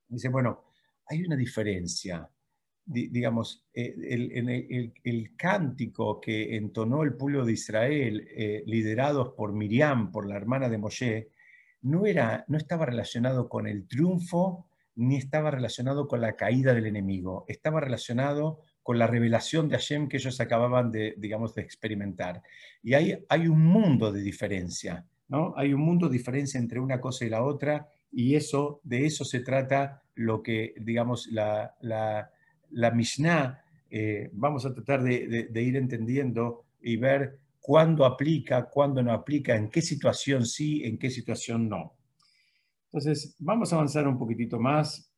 Dice, 0.07 0.29
bueno, 0.29 0.63
hay 1.07 1.25
una 1.25 1.35
diferencia 1.35 2.31
digamos, 2.87 3.65
eh, 3.73 3.95
el, 4.09 4.93
el, 5.05 5.37
cántico 5.37 6.21
que 6.21 6.57
entonó 6.57 7.05
el 7.05 7.15
pueblo 7.15 7.45
de 7.45 7.53
Israel, 7.53 8.27
eh, 8.35 8.65
liderados 8.67 9.33
por 9.35 9.53
Miriam, 9.53 10.11
por 10.11 10.27
la 10.27 10.37
hermana 10.37 10.69
de 10.69 10.79
Moshe, 10.79 11.29
no, 11.83 12.07
era, 12.07 12.45
no 12.49 12.57
estaba 12.57 12.87
relacionado 12.87 13.49
con 13.49 13.67
el 13.67 13.87
triunfo 13.87 14.67
ni 14.97 15.17
estaba 15.17 15.51
relacionado 15.51 16.09
con 16.09 16.21
la 16.21 16.37
caída 16.37 16.75
del 16.75 16.87
enemigo, 16.87 17.45
estaba 17.49 17.81
relacionado 17.81 18.61
con 18.83 18.99
la 18.99 19.07
revelación 19.07 19.69
de 19.69 19.77
Hashem 19.77 20.09
que 20.09 20.19
ellos 20.19 20.41
acababan 20.41 20.91
de, 20.91 21.15
digamos, 21.17 21.55
de 21.55 21.63
experimentar. 21.63 22.43
Y 22.83 22.95
hay, 22.95 23.25
hay 23.29 23.49
un 23.49 23.65
mundo 23.65 24.13
de 24.13 24.21
diferencia, 24.21 25.07
¿no? 25.29 25.55
Hay 25.57 25.73
un 25.73 25.81
mundo 25.81 26.09
de 26.09 26.19
diferencia 26.19 26.59
entre 26.59 26.81
una 26.81 27.01
cosa 27.01 27.25
y 27.25 27.31
la 27.31 27.43
otra, 27.43 27.89
y 28.13 28.35
eso, 28.35 28.81
de 28.83 29.07
eso 29.07 29.25
se 29.25 29.41
trata 29.41 30.03
lo 30.15 30.43
que, 30.43 30.75
digamos, 30.77 31.29
la, 31.29 31.77
la 31.81 32.31
la 32.71 32.91
Mishnah, 32.91 33.63
eh, 33.91 34.31
vamos 34.33 34.65
a 34.67 34.73
tratar 34.73 35.03
de, 35.03 35.51
ir 35.55 35.77
entendiendo 35.77 36.65
y 36.81 36.97
ver 36.97 37.39
cuándo 37.61 38.05
aplica, 38.05 38.69
cuándo 38.69 39.03
no 39.03 39.13
aplica, 39.13 39.57
en 39.57 39.71
qué 39.71 39.83
situación 39.83 40.47
sí, 40.47 40.85
en 40.85 40.99
qué 40.99 41.11
situación 41.11 41.69
no. 41.69 41.97
Entonces, 42.93 43.37
vamos 43.39 43.73
a 43.73 43.77
avanzar 43.77 44.09
un 44.09 44.19
poquitito 44.19 44.59
más. 44.61 45.13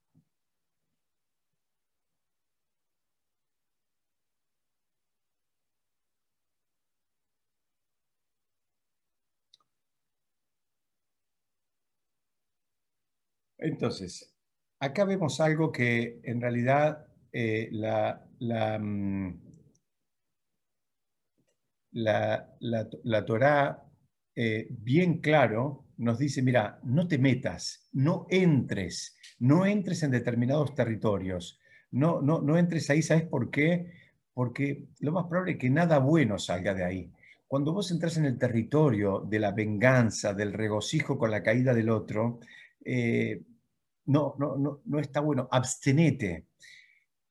Entonces, 13.59 14.35
acá 14.81 15.05
vemos 15.05 15.41
algo 15.41 15.71
que 15.73 16.21
en 16.25 16.41
realidad 16.41 17.07
eh, 17.33 17.69
la, 17.73 18.27
la, 18.41 18.79
mm, 18.79 19.42
la, 21.93 22.55
la, 22.61 23.25
Torah 23.25 23.85
eh, 24.35 24.67
bien 24.71 25.19
claro 25.21 25.87
nos 25.99 26.19
dice, 26.19 26.43
mira, 26.43 26.81
no 26.85 27.07
te 27.07 27.19
metas, 27.19 27.89
no 27.93 28.27
entres, 28.31 29.17
no 29.39 29.67
entres 29.67 30.03
en 30.03 30.11
determinados 30.11 30.75
territorios, 30.75 31.61
no, 31.91 32.21
no, 32.23 32.41
no 32.41 32.59
entres 32.59 32.89
ahí, 32.91 33.03
¿sabes 33.03 33.25
por 33.25 33.51
qué? 33.51 33.93
Porque 34.33 34.89
lo 35.01 35.13
más 35.13 35.27
probable 35.27 35.53
es 35.53 35.59
que 35.59 35.71
nada 35.71 35.99
bueno 35.99 36.39
salga 36.39 36.75
de 36.75 36.85
ahí. 36.85 37.13
Cuando 37.47 37.73
vos 37.75 37.91
entras 37.91 38.17
en 38.17 38.25
el 38.25 38.39
territorio 38.39 39.21
de 39.29 39.39
la 39.39 39.53
venganza, 39.53 40.33
del 40.33 40.55
regocijo 40.55 41.19
con 41.19 41.31
la 41.31 41.43
caída 41.43 41.75
del 41.75 41.91
otro, 41.91 42.41
eh, 42.83 43.43
no, 44.07 44.35
no, 44.39 44.57
no, 44.57 44.81
no, 44.87 44.99
está 44.99 45.21
bueno, 45.21 45.49
abstenete. 45.51 46.47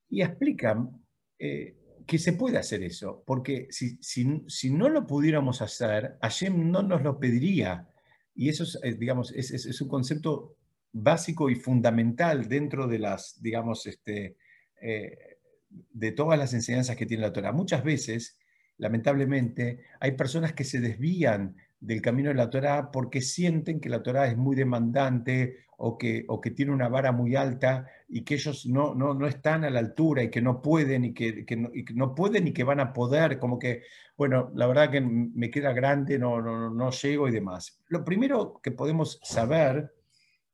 Y 0.08 0.22
explican 0.22 1.04
eh, 1.38 1.81
que 2.06 2.18
se 2.18 2.32
puede 2.32 2.58
hacer 2.58 2.82
eso, 2.82 3.22
porque 3.26 3.68
si, 3.70 3.98
si, 4.00 4.70
no 4.70 4.88
lo 4.88 5.06
pudiéramos 5.06 5.62
hacer, 5.62 6.16
Hashem 6.22 6.70
no 6.70 6.82
nos 6.82 7.02
lo 7.02 7.18
pediría. 7.18 7.88
Y 8.34 8.48
eso 8.48 8.64
es, 8.64 8.78
eh, 8.82 8.94
digamos, 8.94 9.32
es, 9.32 9.80
un 9.80 9.88
concepto 9.88 10.56
básico 10.92 11.50
y 11.50 11.54
fundamental 11.54 12.48
dentro 12.48 12.86
de 12.86 12.98
las, 12.98 13.40
digamos, 13.40 13.86
este, 13.86 14.36
de 14.80 16.12
todas 16.12 16.38
las 16.38 16.52
enseñanzas 16.54 16.96
que 16.96 17.06
tiene 17.06 17.22
la 17.22 17.32
Torah. 17.32 17.52
Muchas 17.52 17.84
veces 17.84 18.38
lamentablemente, 18.82 19.84
hay 20.00 20.12
personas 20.12 20.52
que 20.54 20.64
se 20.64 20.80
desvían 20.80 21.56
del 21.82 22.00
camino 22.00 22.28
de 22.28 22.36
la 22.36 22.48
Torah 22.48 22.90
porque 22.92 23.20
sienten 23.20 23.80
que 23.80 23.88
la 23.88 24.02
Torah 24.02 24.28
es 24.28 24.36
muy 24.36 24.54
demandante 24.54 25.66
o 25.78 25.98
que, 25.98 26.24
o 26.28 26.40
que 26.40 26.52
tiene 26.52 26.70
una 26.70 26.88
vara 26.88 27.10
muy 27.10 27.34
alta 27.34 27.88
y 28.08 28.22
que 28.22 28.34
ellos 28.34 28.66
no, 28.66 28.94
no, 28.94 29.14
no 29.14 29.26
están 29.26 29.64
a 29.64 29.70
la 29.70 29.80
altura 29.80 30.22
y 30.22 30.30
que 30.30 30.40
no 30.40 30.62
pueden 30.62 31.06
y 31.06 31.12
que, 31.12 31.44
que, 31.44 31.56
no, 31.56 31.70
y 31.74 31.84
que, 31.84 31.92
no, 31.94 32.14
pueden 32.14 32.46
y 32.46 32.52
que 32.52 32.62
van 32.62 32.78
a 32.78 32.92
poder, 32.92 33.40
como 33.40 33.58
que, 33.58 33.82
bueno, 34.16 34.52
la 34.54 34.68
verdad 34.68 34.92
que 34.92 35.00
me 35.00 35.50
queda 35.50 35.72
grande, 35.72 36.20
no, 36.20 36.40
no, 36.40 36.70
no 36.70 36.90
llego 36.92 37.26
y 37.26 37.32
demás. 37.32 37.82
Lo 37.88 38.04
primero 38.04 38.60
que 38.62 38.70
podemos 38.70 39.18
saber 39.24 39.92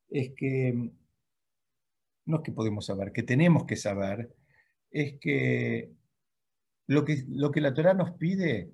es 0.09 0.31
que, 0.35 0.73
no 2.25 2.37
es 2.37 2.43
que 2.43 2.51
podemos 2.51 2.87
saber, 2.87 3.11
que 3.11 3.21
tenemos 3.21 3.65
que 3.65 3.75
saber, 3.75 4.33
es 4.89 5.19
que 5.19 5.91
lo 6.87 7.05
que, 7.05 7.23
lo 7.29 7.51
que 7.51 7.61
la 7.61 7.75
Torah 7.75 7.93
nos 7.93 8.11
pide, 8.13 8.71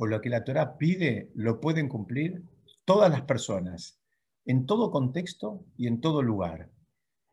o 0.00 0.06
lo 0.06 0.22
que 0.22 0.30
la 0.30 0.44
Torah 0.44 0.78
pide, 0.78 1.28
lo 1.34 1.60
pueden 1.60 1.86
cumplir 1.86 2.42
todas 2.86 3.10
las 3.10 3.20
personas, 3.20 4.00
en 4.46 4.64
todo 4.64 4.90
contexto 4.90 5.62
y 5.76 5.88
en 5.88 6.00
todo 6.00 6.22
lugar. 6.22 6.70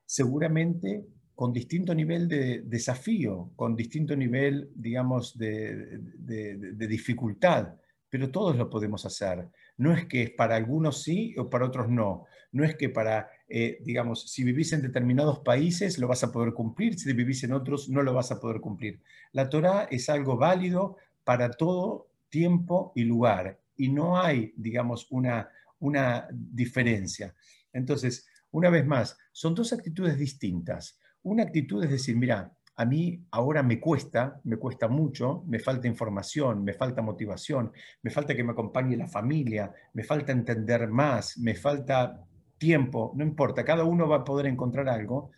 Seguramente 0.05 1.05
con 1.33 1.53
distinto 1.53 1.95
nivel 1.95 2.27
de 2.27 2.63
desafío, 2.65 3.51
con 3.55 3.73
distinto 3.73 4.17
nivel, 4.17 4.69
digamos, 4.75 5.37
de, 5.37 5.97
de 6.17 6.87
dificultad, 6.87 7.69
pero 8.09 8.31
todos 8.31 8.57
lo 8.57 8.69
podemos 8.69 9.05
hacer. 9.05 9.47
No 9.77 9.93
es 9.93 10.05
que 10.05 10.33
para 10.35 10.57
algunos 10.57 11.03
sí 11.03 11.35
o 11.37 11.49
para 11.49 11.65
otros 11.65 11.87
no. 11.87 12.25
No 12.51 12.65
es 12.65 12.75
que 12.75 12.89
para, 12.89 13.29
eh, 13.47 13.79
digamos, 13.85 14.29
si 14.29 14.43
vivís 14.43 14.73
en 14.73 14.81
determinados 14.81 15.39
países 15.39 15.99
lo 15.99 16.09
vas 16.09 16.23
a 16.25 16.33
poder 16.33 16.53
cumplir, 16.53 16.99
si 16.99 17.13
vivís 17.13 17.45
en 17.45 17.53
otros 17.53 17.87
no 17.87 18.03
lo 18.03 18.13
vas 18.13 18.31
a 18.31 18.41
poder 18.41 18.59
cumplir. 18.59 18.99
La 19.31 19.47
Torah 19.47 19.87
es 19.89 20.09
algo 20.09 20.35
válido 20.35 20.97
para 21.23 21.51
todo 21.51 22.07
tiempo 22.29 22.91
y 22.95 23.03
lugar 23.03 23.59
y 23.77 23.89
no 23.89 24.19
hay, 24.19 24.53
digamos, 24.57 25.07
una, 25.11 25.49
una 25.79 26.27
diferencia. 26.31 27.33
Entonces, 27.71 28.27
una 28.51 28.69
vez 28.69 28.85
más, 28.85 29.17
son 29.31 29.53
dos 29.53 29.73
actitudes 29.73 30.17
distintas. 30.17 30.99
Una 31.23 31.43
actitud 31.43 31.83
es 31.83 31.91
decir, 31.91 32.15
mira, 32.15 32.51
a 32.75 32.85
mí 32.85 33.25
ahora 33.31 33.63
me 33.63 33.79
cuesta, 33.79 34.39
me 34.43 34.57
cuesta 34.57 34.87
mucho, 34.87 35.43
me 35.47 35.59
falta 35.59 35.87
información, 35.87 36.63
me 36.63 36.73
falta 36.73 37.01
motivación, 37.01 37.71
me 38.03 38.11
falta 38.11 38.35
que 38.35 38.43
me 38.43 38.51
acompañe 38.51 38.95
la 38.95 39.07
familia, 39.07 39.73
me 39.93 40.03
falta 40.03 40.31
entender 40.31 40.87
más, 40.87 41.37
me 41.39 41.55
falta 41.55 42.23
tiempo, 42.59 43.13
no 43.15 43.23
importa, 43.23 43.65
cada 43.65 43.83
uno 43.83 44.07
va 44.07 44.17
a 44.17 44.23
poder 44.23 44.45
encontrar 44.45 44.89
algo, 44.89 45.31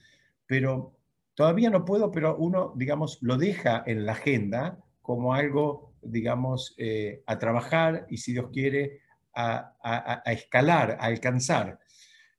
pero 0.46 0.94
todavía 1.34 1.70
no 1.70 1.86
puedo, 1.86 2.12
pero 2.12 2.36
uno, 2.38 2.74
digamos, 2.76 3.20
lo 3.22 3.38
deja 3.38 3.84
en 3.86 4.06
la 4.06 4.14
agenda 4.14 4.78
como 5.02 5.34
algo, 5.34 5.89
digamos, 6.02 6.76
eh, 6.78 7.24
a 7.26 7.38
trabajar 7.40 8.06
y 8.10 8.18
si 8.18 8.34
Dios 8.34 8.50
quiere, 8.52 9.02
a, 9.34 9.78
a 9.82 10.32
escalar, 10.34 10.98
a 11.00 11.06
alcanzar. 11.06 11.80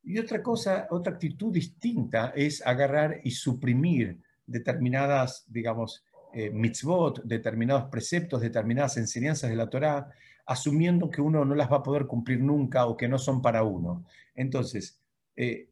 Y 0.02 0.18
otra 0.18 0.42
cosa, 0.42 0.86
otra 0.90 1.14
actitud 1.14 1.52
distinta 1.52 2.32
es 2.34 2.66
agarrar 2.66 3.20
y 3.22 3.30
suprimir 3.30 4.18
determinadas, 4.46 5.44
digamos, 5.48 6.04
eh, 6.32 6.50
mitzvot, 6.50 7.22
determinados 7.24 7.90
preceptos, 7.90 8.40
determinadas 8.40 8.96
enseñanzas 8.96 9.50
de 9.50 9.56
la 9.56 9.68
Torá, 9.68 10.08
asumiendo 10.46 11.10
que 11.10 11.20
uno 11.20 11.44
no 11.44 11.54
las 11.54 11.70
va 11.70 11.78
a 11.78 11.82
poder 11.82 12.06
cumplir 12.06 12.40
nunca 12.40 12.86
o 12.86 12.96
que 12.96 13.08
no 13.08 13.18
son 13.18 13.42
para 13.42 13.62
uno. 13.62 14.04
Entonces, 14.34 15.00
eh, 15.36 15.68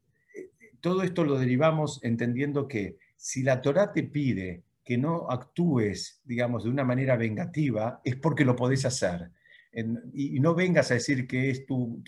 todo 0.81 1.03
esto 1.03 1.25
lo 1.25 1.39
derivamos 1.39 2.01
entendiendo 2.03 2.67
que 2.67 2.99
si 3.17 3.43
la 3.43 3.63
Torá 3.63 3.93
te 3.93 4.03
pide 4.03 4.63
que 4.89 4.97
no 4.97 5.31
actúes, 5.31 6.23
digamos, 6.25 6.65
de 6.65 6.71
una 6.71 6.83
manera 6.83 7.15
vengativa, 7.19 8.01
es 8.03 8.17
porque 8.17 8.47
lo 8.47 8.57
podés 8.57 8.87
hacer. 8.87 9.31
y, 10.15 10.41
no 10.41 10.55
vengas 10.55 10.91
a 10.91 10.95
decir 10.95 11.27
que, 11.27 11.51
es 11.51 11.67
tu, 11.67 12.03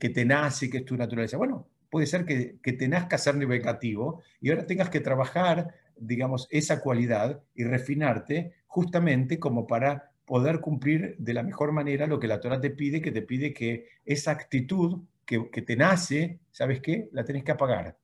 que 0.00 0.10
te 0.10 0.24
nace, 0.24 0.70
que 0.70 0.78
es 0.78 0.84
tu 0.84 0.96
naturaleza. 0.96 1.36
Bueno, 1.36 1.66
puede 1.90 2.06
ser 2.06 2.24
que, 2.24 2.58
que 2.62 2.74
te 2.74 2.86
nazca 2.86 3.18
ser 3.18 3.34
vengativo 3.34 4.22
y 4.40 4.50
ahora 4.50 4.64
tengas 4.64 4.90
que 4.90 5.00
trabajar 5.00 5.74
digamos, 5.96 6.46
esa 6.50 6.80
cualidad 6.80 7.42
y 7.52 7.64
refinarte 7.64 8.54
justamente 8.68 9.40
como 9.40 9.66
para 9.66 10.12
poder 10.24 10.60
cumplir 10.60 11.16
de 11.18 11.34
la 11.34 11.42
mejor 11.42 11.72
manera 11.72 12.06
lo 12.06 12.20
que 12.20 12.28
la 12.28 12.40
Torah 12.40 12.60
te 12.60 12.70
pide, 12.70 13.02
que 13.02 13.10
te 13.10 13.22
pide 13.22 13.52
que 13.52 13.88
esa 14.04 14.30
actitud 14.30 15.02
que, 15.26 15.40
te 15.62 15.76
nace, 15.76 16.38
¿sabes 16.52 16.80
qué? 16.80 17.08
La 17.10 17.24
tenés 17.24 17.42
que 17.42 17.52
apagar. 17.52 17.96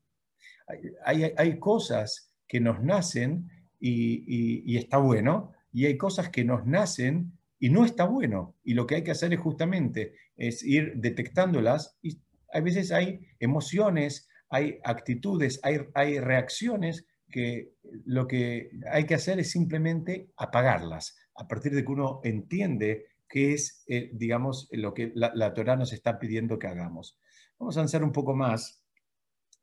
Hay, 1.05 1.33
hay, 1.37 1.59
cosas 1.59 2.33
que 2.47 2.61
nos 2.61 2.83
nacen 2.83 3.51
y, 3.81 4.77
está 4.77 4.99
bueno, 4.99 5.53
y 5.73 5.87
hay 5.87 5.97
cosas 5.97 6.29
que 6.29 6.45
nos 6.45 6.67
nacen 6.67 7.33
y 7.59 7.71
no 7.71 7.85
está 7.85 8.05
bueno. 8.05 8.57
Y 8.63 8.75
lo 8.75 8.87
que 8.87 8.97
hay 8.97 9.05
que 9.05 9.11
hacer 9.11 9.33
es 9.33 9.41
justamente 9.41 10.15
es 10.37 10.63
ir 10.63 10.95
detectándolas 10.97 11.99
y 12.03 12.21
a 12.53 12.61
veces 12.61 12.93
hay 12.93 13.21
emociones, 13.39 14.29
hay 14.49 14.79
actitudes, 14.85 15.61
hay, 15.63 15.79
hay 15.95 16.19
reacciones 16.19 17.07
que 17.31 17.73
lo 18.05 18.27
que 18.27 18.71
hay 18.91 19.07
que 19.07 19.15
hacer 19.15 19.39
es 19.39 19.51
simplemente 19.51 20.33
apagarlas, 20.37 21.17
a 21.37 21.47
partir 21.47 21.73
de 21.73 21.85
que 21.85 21.93
uno 21.93 22.21
entiende 22.25 23.07
qué 23.29 23.53
es, 23.53 23.85
eh, 23.87 24.11
digamos, 24.13 24.69
lo 24.73 24.93
que 24.93 25.13
la, 25.15 25.31
la, 25.35 25.55
Torah 25.55 25.77
nos 25.77 25.93
está 25.93 26.19
pidiendo 26.19 26.59
que 26.59 26.67
hagamos. 26.67 27.17
Vamos 27.59 27.77
a 27.77 27.81
avanzar 27.81 28.03
un 28.03 28.11
poco 28.11 28.35
más 28.35 28.83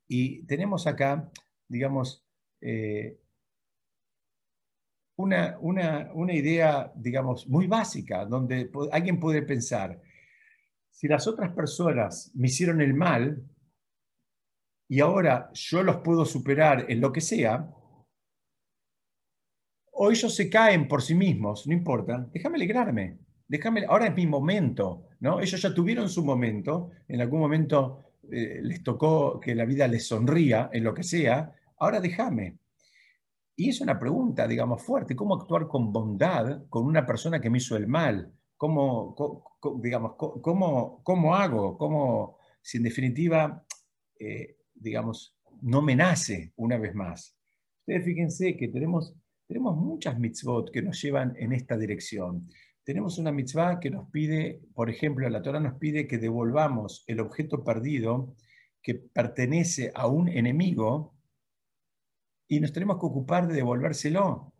y 0.08 0.46
tenemos 0.46 0.86
acá, 0.86 1.30
digamos, 1.68 2.24
eh, 2.62 3.20
una, 5.18 5.58
una, 5.60 6.10
una, 6.14 6.32
idea, 6.32 6.92
digamos, 6.94 7.48
muy 7.48 7.66
básica, 7.66 8.24
donde 8.24 8.70
alguien 8.92 9.18
puede 9.18 9.42
pensar, 9.42 10.00
si 10.90 11.08
las 11.08 11.26
otras 11.26 11.52
personas 11.52 12.30
me 12.34 12.46
hicieron 12.46 12.80
el 12.80 12.94
mal, 12.94 13.42
y 14.88 15.00
ahora 15.00 15.50
yo 15.52 15.82
los 15.82 15.96
puedo 15.96 16.24
superar 16.24 16.86
en 16.88 17.00
lo 17.00 17.12
que 17.12 17.20
sea, 17.20 17.68
o 19.92 20.10
ellos 20.10 20.32
se 20.32 20.48
caen 20.48 20.86
por 20.86 21.02
sí 21.02 21.16
mismos, 21.16 21.66
no 21.66 21.72
importa, 21.72 22.28
déjame 22.32 22.54
alegrarme, 22.54 23.18
déjame, 23.48 23.84
ahora 23.86 24.06
es 24.06 24.14
mi 24.14 24.26
momento, 24.26 25.08
¿no? 25.18 25.40
Ellos 25.40 25.60
ya 25.60 25.74
tuvieron 25.74 26.08
su 26.08 26.24
momento, 26.24 26.92
en 27.08 27.20
algún 27.20 27.40
momento 27.40 28.14
eh, 28.30 28.60
les 28.62 28.84
tocó 28.84 29.40
que 29.40 29.56
la 29.56 29.64
vida 29.64 29.88
les 29.88 30.06
sonría 30.06 30.70
en 30.72 30.84
lo 30.84 30.94
que 30.94 31.02
sea, 31.02 31.52
ahora 31.78 32.00
déjame. 32.00 32.58
Y 33.58 33.70
es 33.70 33.80
una 33.80 33.98
pregunta, 33.98 34.46
digamos, 34.46 34.82
fuerte, 34.82 35.16
¿cómo 35.16 35.34
actuar 35.34 35.66
con 35.66 35.92
bondad 35.92 36.68
con 36.68 36.86
una 36.86 37.04
persona 37.04 37.40
que 37.40 37.50
me 37.50 37.58
hizo 37.58 37.76
el 37.76 37.88
mal? 37.88 38.32
¿Cómo, 38.56 39.16
digamos, 39.80 40.12
cómo, 40.16 41.02
cómo 41.02 41.34
hago? 41.34 41.76
¿Cómo, 41.76 42.38
si 42.62 42.76
en 42.76 42.84
definitiva 42.84 43.64
eh, 44.18 44.56
digamos, 44.74 45.36
no 45.62 45.82
me 45.82 45.94
nace 45.94 46.52
una 46.56 46.76
vez 46.78 46.94
más. 46.94 47.36
Ustedes 47.80 48.04
fíjense 48.04 48.56
que 48.56 48.68
tenemos, 48.68 49.14
tenemos 49.46 49.76
muchas 49.76 50.18
mitzvot 50.18 50.70
que 50.70 50.82
nos 50.82 51.00
llevan 51.00 51.34
en 51.38 51.52
esta 51.52 51.76
dirección. 51.76 52.48
Tenemos 52.84 53.18
una 53.18 53.32
mitzvah 53.32 53.80
que 53.80 53.90
nos 53.90 54.10
pide, 54.10 54.60
por 54.74 54.90
ejemplo, 54.90 55.28
la 55.28 55.42
Torah 55.42 55.60
nos 55.60 55.74
pide 55.74 56.06
que 56.06 56.18
devolvamos 56.18 57.04
el 57.06 57.20
objeto 57.20 57.62
perdido 57.62 58.34
que 58.82 58.94
pertenece 58.94 59.92
a 59.94 60.06
un 60.06 60.28
enemigo 60.28 61.14
y 62.48 62.60
nos 62.60 62.72
tenemos 62.72 62.98
que 62.98 63.06
ocupar 63.06 63.46
de 63.46 63.54
devolvérselo. 63.54 64.52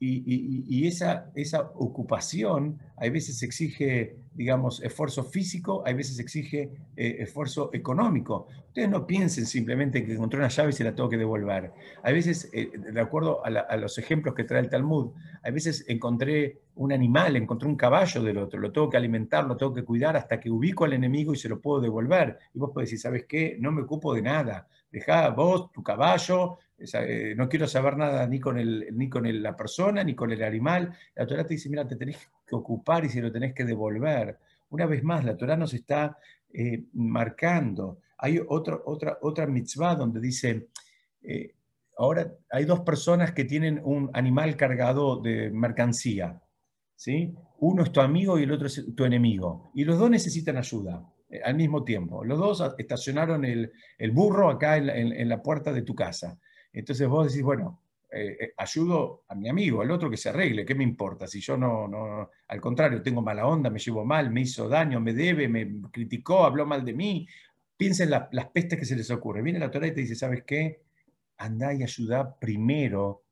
y, 0.00 0.86
esa, 0.88 1.30
esa 1.36 1.70
ocupación 1.74 2.80
a 2.96 3.08
veces 3.08 3.42
exige, 3.44 4.16
digamos, 4.34 4.82
esfuerzo 4.82 5.22
físico, 5.22 5.84
a 5.86 5.92
veces 5.92 6.18
exige 6.18 6.72
eh, 6.96 7.16
esfuerzo 7.20 7.70
económico. 7.72 8.48
Ustedes 8.66 8.90
no 8.90 9.06
piensen 9.06 9.46
simplemente 9.46 10.04
que 10.04 10.12
encontré 10.12 10.40
una 10.40 10.48
llave 10.48 10.70
y 10.70 10.72
se 10.72 10.84
la 10.84 10.94
tengo 10.94 11.08
que 11.08 11.16
devolver. 11.16 11.72
A 12.02 12.10
veces, 12.10 12.50
eh, 12.52 12.70
de 12.76 13.00
acuerdo 13.00 13.44
a, 13.44 13.76
los 13.76 13.98
ejemplos 13.98 14.34
que 14.34 14.44
trae 14.44 14.60
el 14.60 14.68
Talmud, 14.68 15.12
a 15.42 15.50
veces 15.50 15.84
encontré 15.88 16.60
un 16.74 16.92
animal, 16.92 17.36
encontré 17.36 17.68
un 17.68 17.76
caballo 17.76 18.22
del 18.22 18.38
otro, 18.38 18.58
lo 18.58 18.72
tengo 18.72 18.90
que 18.90 18.96
alimentar, 18.96 19.44
lo 19.44 19.56
tengo 19.56 19.74
que 19.74 19.84
cuidar 19.84 20.16
hasta 20.16 20.40
que 20.40 20.50
ubico 20.50 20.84
al 20.84 20.92
enemigo 20.92 21.32
y 21.32 21.36
se 21.36 21.48
lo 21.48 21.60
puedo 21.60 21.80
devolver. 21.80 22.38
Y 22.52 22.58
vos 22.58 22.70
podés 22.72 22.90
decir, 22.90 23.00
¿sabes 23.00 23.26
qué? 23.28 23.56
No 23.60 23.70
me 23.70 23.82
ocupo 23.82 24.14
de 24.14 24.22
nada. 24.22 24.68
Dejá 24.90 25.28
vos, 25.30 25.70
tu 25.72 25.82
caballo, 25.82 26.58
eh, 26.78 27.34
no 27.36 27.48
quiero 27.48 27.66
saber 27.66 27.96
nada 27.96 28.26
ni 28.26 28.38
con, 28.38 28.58
el, 28.58 28.88
ni 28.92 29.08
con 29.08 29.42
la 29.42 29.56
persona, 29.56 30.04
ni 30.04 30.14
con 30.14 30.30
el 30.30 30.42
animal. 30.42 30.94
La 31.14 31.26
Torah 31.26 31.44
te 31.44 31.54
dice, 31.54 31.68
mira, 31.68 31.86
te 31.86 31.96
tenés 31.96 32.18
que 32.46 32.54
ocupar 32.54 33.04
y 33.04 33.08
se 33.08 33.20
lo 33.20 33.32
tenés 33.32 33.52
que 33.52 33.64
devolver. 33.64 34.38
Una 34.70 34.86
vez 34.86 35.02
más, 35.02 35.24
la 35.24 35.36
Torah 35.36 35.56
nos 35.56 35.74
está 35.74 36.16
eh, 36.52 36.84
marcando. 36.92 37.98
Hay 38.18 38.40
otra, 38.46 38.78
otra, 38.84 39.18
otra 39.22 39.46
mitzvah 39.46 39.96
donde 39.96 40.20
dice, 40.20 40.68
eh, 41.22 41.54
ahora 41.96 42.32
hay 42.50 42.64
dos 42.64 42.80
personas 42.80 43.32
que 43.32 43.44
tienen 43.44 43.80
un 43.82 44.10
animal 44.12 44.56
cargado 44.56 45.20
de 45.20 45.50
mercancía. 45.50 46.40
¿sí? 46.94 47.34
Uno 47.58 47.82
es 47.82 47.90
tu 47.90 48.00
amigo 48.00 48.38
y 48.38 48.44
el 48.44 48.52
otro 48.52 48.68
es 48.68 48.94
tu 48.94 49.04
enemigo. 49.04 49.70
Y 49.74 49.84
los 49.84 49.98
dos 49.98 50.10
necesitan 50.10 50.56
ayuda 50.56 51.04
al 51.44 51.56
mismo 51.56 51.82
tiempo. 51.82 52.24
Los 52.24 52.38
dos 52.38 52.74
estacionaron 52.78 53.44
el, 53.44 53.72
burro 54.12 54.48
acá 54.48 54.76
en 54.76 55.28
la 55.28 55.42
puerta 55.42 55.72
de 55.72 55.82
tu 55.82 55.94
casa. 55.94 56.38
Entonces 56.78 57.08
vos 57.08 57.26
decís, 57.26 57.42
bueno, 57.42 57.80
eh, 58.08 58.36
eh, 58.40 58.52
ayudo 58.56 59.24
a 59.26 59.34
mi 59.34 59.48
amigo, 59.48 59.82
al 59.82 59.90
otro 59.90 60.08
que 60.08 60.16
se 60.16 60.28
arregle, 60.28 60.64
¿qué 60.64 60.76
me 60.76 60.84
importa? 60.84 61.26
Si 61.26 61.40
yo 61.40 61.56
no, 61.56 61.88
no, 61.88 62.30
al 62.46 62.60
contrario, 62.60 63.02
tengo 63.02 63.20
mala 63.20 63.48
onda, 63.48 63.68
me 63.68 63.80
llevo 63.80 64.04
mal, 64.04 64.30
me 64.30 64.42
hizo 64.42 64.68
daño, 64.68 65.00
me 65.00 65.12
debe, 65.12 65.48
me 65.48 65.82
criticó, 65.90 66.44
habló 66.44 66.66
mal 66.66 66.84
de 66.84 66.92
mí, 66.92 67.26
piensen 67.76 68.12
en 68.12 68.28
las 68.30 68.46
pestes 68.50 68.78
que 68.78 68.84
se 68.84 68.94
les 68.94 69.10
ocurre. 69.10 69.42
Viene 69.42 69.58
la 69.58 69.72
Torah 69.72 69.88
y 69.88 69.92
te 69.92 70.02
dice, 70.02 70.14
¿sabes 70.14 70.44
qué? 70.46 70.82
Andá 71.38 71.74
y 71.74 71.82
ayuda 71.82 72.38
primero 72.38 73.24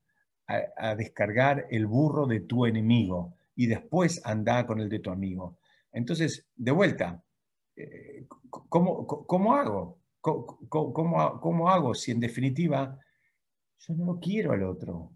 a, 0.49 0.97
descargar 0.97 1.69
el 1.71 1.87
burro 1.87 2.27
de 2.27 2.41
tu 2.41 2.67
enemigo 2.67 3.37
y 3.55 3.67
después 3.67 4.21
andá 4.25 4.67
con 4.67 4.81
el 4.81 4.89
de 4.89 4.99
tu 4.99 5.11
amigo. 5.11 5.59
Entonces, 5.93 6.49
de 6.57 6.73
vuelta, 6.73 7.23
eh, 7.77 8.27
¿cómo, 8.51 9.07
cómo 9.07 9.55
hago? 9.55 10.01
¿Cómo, 10.21 11.41
cómo 11.41 11.71
hago 11.71 11.95
si 11.95 12.11
en 12.11 12.19
definitiva 12.19 12.99
yo 13.79 13.95
no 13.95 14.19
quiero 14.21 14.53
al 14.53 14.65
otro. 14.65 15.13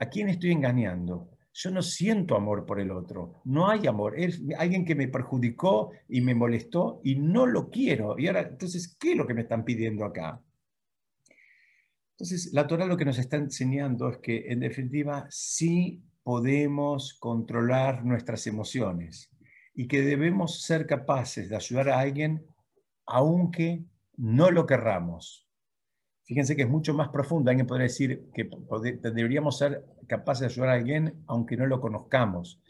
¿A 0.00 0.06
quién 0.06 0.28
estoy 0.28 0.52
engañando? 0.52 1.30
Yo 1.52 1.70
no 1.70 1.82
siento 1.82 2.36
amor 2.36 2.66
por 2.66 2.80
el 2.80 2.90
otro. 2.90 3.40
No 3.44 3.68
hay 3.68 3.86
amor. 3.86 4.18
Es 4.18 4.42
alguien 4.58 4.84
que 4.84 4.96
me 4.96 5.08
perjudicó 5.08 5.92
y 6.08 6.20
me 6.20 6.34
molestó 6.34 7.00
y 7.04 7.14
no 7.14 7.46
lo 7.46 7.70
quiero. 7.70 8.18
Y 8.18 8.26
ahora, 8.26 8.40
entonces, 8.40 8.96
¿qué 8.98 9.12
es 9.12 9.16
lo 9.16 9.26
que 9.26 9.34
me 9.34 9.42
están 9.42 9.64
pidiendo 9.64 10.04
acá? 10.04 10.42
Entonces, 12.14 12.52
la 12.52 12.66
Torah 12.66 12.86
lo 12.86 12.96
que 12.96 13.04
nos 13.04 13.18
está 13.18 13.36
enseñando 13.36 14.08
es 14.08 14.18
que, 14.18 14.50
en 14.50 14.60
definitiva, 14.60 15.26
sí 15.30 16.02
podemos 16.24 17.14
controlar 17.14 18.04
nuestras 18.04 18.46
emociones 18.46 19.30
y 19.74 19.86
que 19.86 20.02
debemos 20.02 20.62
ser 20.62 20.86
capaces 20.86 21.48
de 21.48 21.56
ayudar 21.56 21.90
a 21.90 22.00
alguien 22.00 22.44
aunque 23.06 23.84
no 24.16 24.50
lo 24.50 24.66
querramos. 24.66 25.46
Fíjense 26.24 26.56
que 26.56 26.62
es 26.62 26.68
mucho 26.68 26.94
más 26.94 27.08
profundo. 27.10 27.50
Alguien 27.50 27.66
podría 27.66 27.84
decir 27.84 28.30
que 28.34 28.48
deberíamos 29.12 29.58
ser 29.58 29.84
capaces 30.06 30.40
de 30.40 30.46
ayudar 30.46 30.70
a 30.70 30.72
alguien 30.74 31.22
aunque 31.26 31.56
no 31.56 31.66
lo 31.66 31.80
conozcamos. 31.80 32.60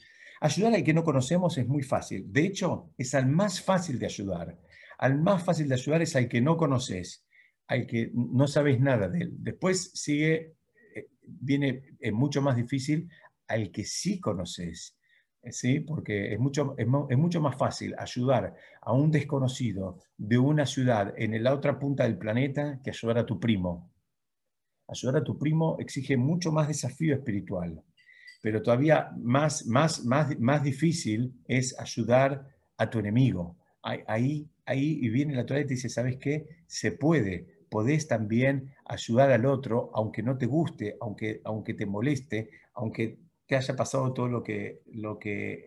Ayudar 0.40 0.74
al 0.74 0.84
que 0.84 0.92
no 0.92 1.04
conocemos 1.04 1.56
es 1.56 1.66
muy 1.66 1.82
fácil. 1.82 2.24
De 2.30 2.44
hecho, 2.44 2.90
es 2.98 3.14
al 3.14 3.26
más 3.26 3.62
fácil 3.62 3.98
de 3.98 4.06
ayudar. 4.06 4.58
Al 4.98 5.20
más 5.20 5.44
fácil 5.44 5.68
de 5.68 5.74
ayudar 5.74 6.02
es 6.02 6.16
al 6.16 6.28
que 6.28 6.40
no 6.40 6.56
conoces, 6.56 7.24
al 7.66 7.86
que 7.86 8.10
no 8.12 8.46
sabes 8.46 8.80
nada 8.80 9.08
de 9.08 9.20
él. 9.20 9.30
Después 9.38 9.92
sigue, 9.94 10.54
eh, 10.94 11.08
viene 11.22 11.96
es 11.98 12.12
mucho 12.12 12.42
más 12.42 12.56
difícil 12.56 13.08
al 13.46 13.70
que 13.70 13.84
sí 13.84 14.20
conoces. 14.20 14.96
¿Sí? 15.50 15.80
porque 15.80 16.32
es 16.32 16.38
mucho, 16.38 16.74
es, 16.76 16.86
mucho 16.86 17.40
más 17.40 17.56
fácil 17.56 17.94
ayudar 17.98 18.54
a 18.80 18.92
un 18.92 19.10
desconocido 19.10 19.98
de 20.16 20.38
una 20.38 20.66
ciudad 20.66 21.14
en 21.16 21.42
la 21.42 21.54
otra 21.54 21.78
punta 21.78 22.04
del 22.04 22.18
planeta 22.18 22.80
que 22.82 22.90
ayudar 22.90 23.18
a 23.18 23.26
tu 23.26 23.38
primo. 23.38 23.90
Ayudar 24.88 25.16
a 25.16 25.24
tu 25.24 25.38
primo 25.38 25.76
exige 25.78 26.16
mucho 26.16 26.52
más 26.52 26.68
desafío 26.68 27.14
espiritual, 27.14 27.82
pero 28.42 28.62
todavía 28.62 29.10
más, 29.16 29.66
más, 29.66 30.04
más, 30.04 30.38
más 30.38 30.62
difícil 30.62 31.34
es 31.46 31.78
ayudar 31.78 32.46
a 32.76 32.90
tu 32.90 32.98
enemigo. 32.98 33.56
Ahí, 33.82 34.48
ahí 34.64 35.08
viene 35.08 35.34
la 35.34 35.44
Torah 35.44 35.60
y 35.60 35.66
te 35.66 35.74
dice, 35.74 35.88
¿sabes 35.88 36.16
qué? 36.16 36.46
Se 36.66 36.92
puede, 36.92 37.54
podés 37.70 38.06
también 38.06 38.72
ayudar 38.84 39.32
al 39.32 39.46
otro, 39.46 39.90
aunque 39.94 40.22
no 40.22 40.38
te 40.38 40.46
guste, 40.46 40.96
aunque, 41.00 41.40
aunque 41.44 41.74
te 41.74 41.86
moleste, 41.86 42.50
aunque 42.74 43.18
que 43.46 43.56
haya 43.56 43.76
pasado 43.76 44.12
todo 44.12 44.28
lo 44.28 44.42
que, 44.42 44.82
lo 44.92 45.18
que 45.18 45.66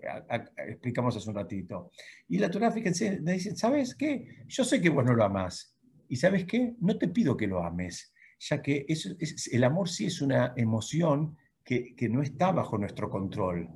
explicamos 0.68 1.16
hace 1.16 1.30
un 1.30 1.36
ratito. 1.36 1.92
Y 2.28 2.40
la 2.40 2.50
Torah, 2.50 2.72
fíjense, 2.72 3.22
me 3.22 3.34
dice, 3.34 3.56
¿sabes 3.56 3.96
qué? 3.96 4.44
Yo 4.48 4.64
sé 4.64 4.82
que 4.82 4.90
vos 4.90 5.06
no 5.06 5.14
lo 5.14 5.24
amás. 5.24 5.76
¿Y 6.10 6.16
sabes 6.16 6.46
qué? 6.46 6.76
No 6.80 6.98
te 6.98 7.08
pido 7.08 7.38
que 7.38 7.48
lo 7.48 7.64
ames, 7.64 8.14
ya 8.40 8.62
que 8.62 8.86
eso 8.88 9.10
es, 9.20 9.50
el 9.54 9.64
amor 9.64 9.90
sí 9.90 10.06
es 10.06 10.22
una 10.22 10.54
emoción 10.56 11.38
que, 11.64 11.96
que, 11.96 12.08
no 12.08 12.22
está 12.22 12.52
bajo 12.52 12.78
nuestro 12.78 13.10
control. 13.10 13.70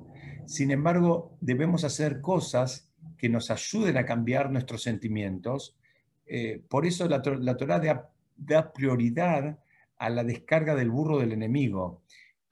Sin 0.46 0.70
embargo, 0.70 1.36
debemos 1.40 1.84
hacer 1.84 2.20
cosas 2.20 2.90
que 3.18 3.28
nos 3.28 3.50
ayuden 3.50 3.98
a 3.98 4.06
cambiar 4.06 4.50
nuestros 4.50 4.82
sentimientos. 4.82 5.76
Eh, 6.26 6.62
por 6.68 6.86
eso 6.86 7.06
la, 7.06 7.22
la 7.38 7.56
Torah 7.56 7.78
da, 7.78 8.10
da 8.36 8.72
prioridad 8.72 9.58
a 9.98 10.10
la 10.10 10.24
descarga 10.24 10.74
del 10.74 10.90
burro 10.90 11.18
del 11.18 11.32
enemigo 11.32 12.02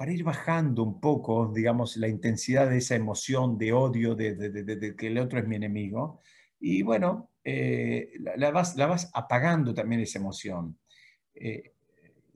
para 0.01 0.15
ir 0.15 0.25
bajando 0.25 0.83
un 0.83 0.99
poco, 0.99 1.53
digamos, 1.55 1.99
la 1.99 2.09
intensidad 2.09 2.71
de 2.71 2.79
esa 2.79 2.95
emoción 2.95 3.59
de 3.59 3.75
odio, 3.75 4.15
de, 4.15 4.95
que 4.97 5.09
el 5.09 5.19
otro 5.19 5.39
es 5.39 5.47
mi 5.47 5.57
enemigo. 5.57 6.23
Y 6.59 6.81
bueno, 6.81 7.33
eh, 7.45 8.11
la, 8.19 8.51
vas, 8.51 9.11
apagando 9.13 9.75
también 9.75 10.01
esa 10.01 10.19
emoción. 10.19 10.79
Eh, 11.35 11.75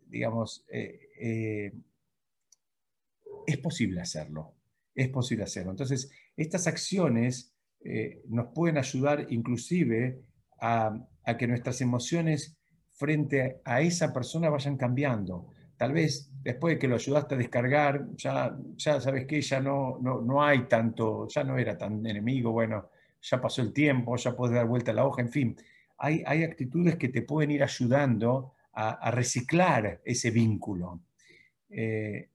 digamos, 0.06 0.66
eh, 0.70 1.72
es 3.46 3.56
posible 3.56 4.02
hacerlo, 4.02 4.56
es 4.94 5.08
posible 5.08 5.44
hacerlo. 5.44 5.70
Entonces, 5.70 6.10
estas 6.36 6.66
acciones 6.66 7.56
nos 8.28 8.48
pueden 8.54 8.76
ayudar 8.76 9.26
inclusive 9.30 10.20
a 10.60 10.98
que 11.38 11.46
nuestras 11.46 11.80
emociones 11.80 12.58
frente 12.92 13.62
a 13.64 13.80
esa 13.80 14.12
persona 14.12 14.50
vayan 14.50 14.76
cambiando 14.76 15.48
tal 15.76 15.92
vez 15.92 16.30
después 16.42 16.74
de 16.74 16.78
que 16.78 16.88
lo 16.88 16.96
ayudaste 16.96 17.34
a 17.34 17.38
descargar, 17.38 18.06
ya, 18.16 18.56
ya 18.76 19.00
sabes 19.00 19.26
que 19.26 19.40
ya 19.40 19.60
no, 19.60 19.98
no, 20.00 20.42
hay 20.42 20.66
tanto, 20.66 21.26
ya 21.28 21.42
no 21.44 21.58
era 21.58 21.76
tan 21.76 22.04
enemigo, 22.06 22.52
bueno, 22.52 22.90
ya 23.20 23.40
pasó 23.40 23.62
el 23.62 23.72
tiempo, 23.72 24.16
ya 24.16 24.36
puedes 24.36 24.54
dar 24.54 24.66
vuelta 24.66 24.90
a 24.92 24.94
la 24.94 25.06
hoja, 25.06 25.22
en 25.22 25.30
fin, 25.30 25.56
hay, 25.98 26.22
hay 26.26 26.42
actitudes 26.44 26.96
que 26.96 27.08
te 27.08 27.22
pueden 27.22 27.50
ir 27.50 27.62
ayudando 27.62 28.54
a, 28.72 29.10
reciclar 29.10 30.00
ese 30.04 30.30
vínculo. 30.30 31.02
Eh, 31.68 32.28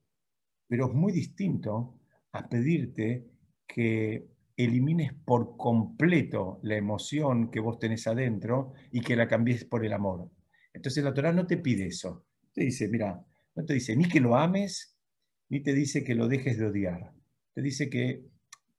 pero 0.68 0.88
es 0.88 0.94
muy 0.94 1.12
distinto 1.12 2.00
a 2.32 2.48
pedirte 2.48 3.26
que 3.68 4.28
elimines 4.56 5.14
por 5.14 5.58
completo 5.58 6.60
la 6.64 6.76
emoción 6.76 7.50
que 7.50 7.60
vos 7.60 7.80
tenés 7.80 8.08
adentro 8.08 8.74
y 8.92 9.02
que 9.02 9.16
la 9.16 9.28
cambies 9.28 9.66
por 9.66 9.86
el 9.86 9.94
amor. 9.94 10.30
Entonces 10.74 11.04
la 11.04 11.14
Torah 11.14 11.32
no 11.32 11.48
te 11.48 11.58
pide 11.58 11.88
eso. 11.88 12.26
Te 12.54 12.64
dice, 12.64 12.88
mira, 12.88 13.24
no 13.60 13.66
te 13.66 13.74
dice 13.74 13.94
ni 13.96 14.08
que 14.08 14.22
lo 14.22 14.38
ames, 14.38 14.96
ni 15.50 15.62
te 15.62 15.74
dice 15.74 16.06
que 16.06 16.16
lo 16.16 16.30
dejes 16.30 16.58
de 16.58 16.68
odiar. 16.68 17.12
Te 17.54 17.62
dice 17.62 17.90
que 17.90 18.24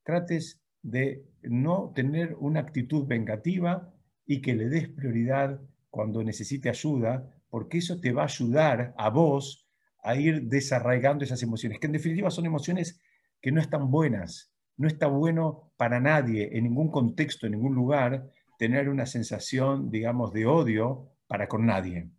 trates 0.03 0.62
de 0.81 1.27
no 1.43 1.93
tener 1.95 2.35
una 2.40 2.61
actitud 2.61 3.07
vengativa 3.07 3.93
y 4.25 4.40
que 4.40 4.55
le 4.55 4.71
des 4.71 4.88
prioridad 4.88 5.61
cuando 5.90 6.25
necesite 6.25 6.71
ayuda, 6.71 7.31
porque 7.51 7.79
eso 7.79 8.01
te 8.01 8.12
va 8.12 8.23
a 8.23 8.25
ayudar 8.25 8.95
a 8.97 9.11
vos 9.11 9.69
a 10.03 10.16
ir 10.16 10.45
desarraigando 10.45 11.25
esas 11.25 11.43
emociones, 11.43 11.78
que 11.78 11.87
en 11.87 11.93
definitiva 11.93 12.31
son 12.31 12.47
emociones 12.47 13.03
que 13.43 13.53
no 13.53 13.61
están 13.61 13.91
buenas. 13.91 14.51
No 14.78 14.89
está 14.89 15.09
bueno 15.09 15.74
para 15.76 16.01
nadie, 16.01 16.57
en 16.57 16.64
ningún 16.64 16.91
contexto, 16.91 17.45
en 17.45 17.53
ningún 17.53 17.74
lugar, 17.74 18.31
tener 18.59 18.89
una 18.89 19.05
sensación, 19.05 19.91
digamos, 19.91 20.33
de 20.33 20.47
odio 20.47 21.11
para 21.26 21.49
con 21.49 21.66
nadie 21.66 22.11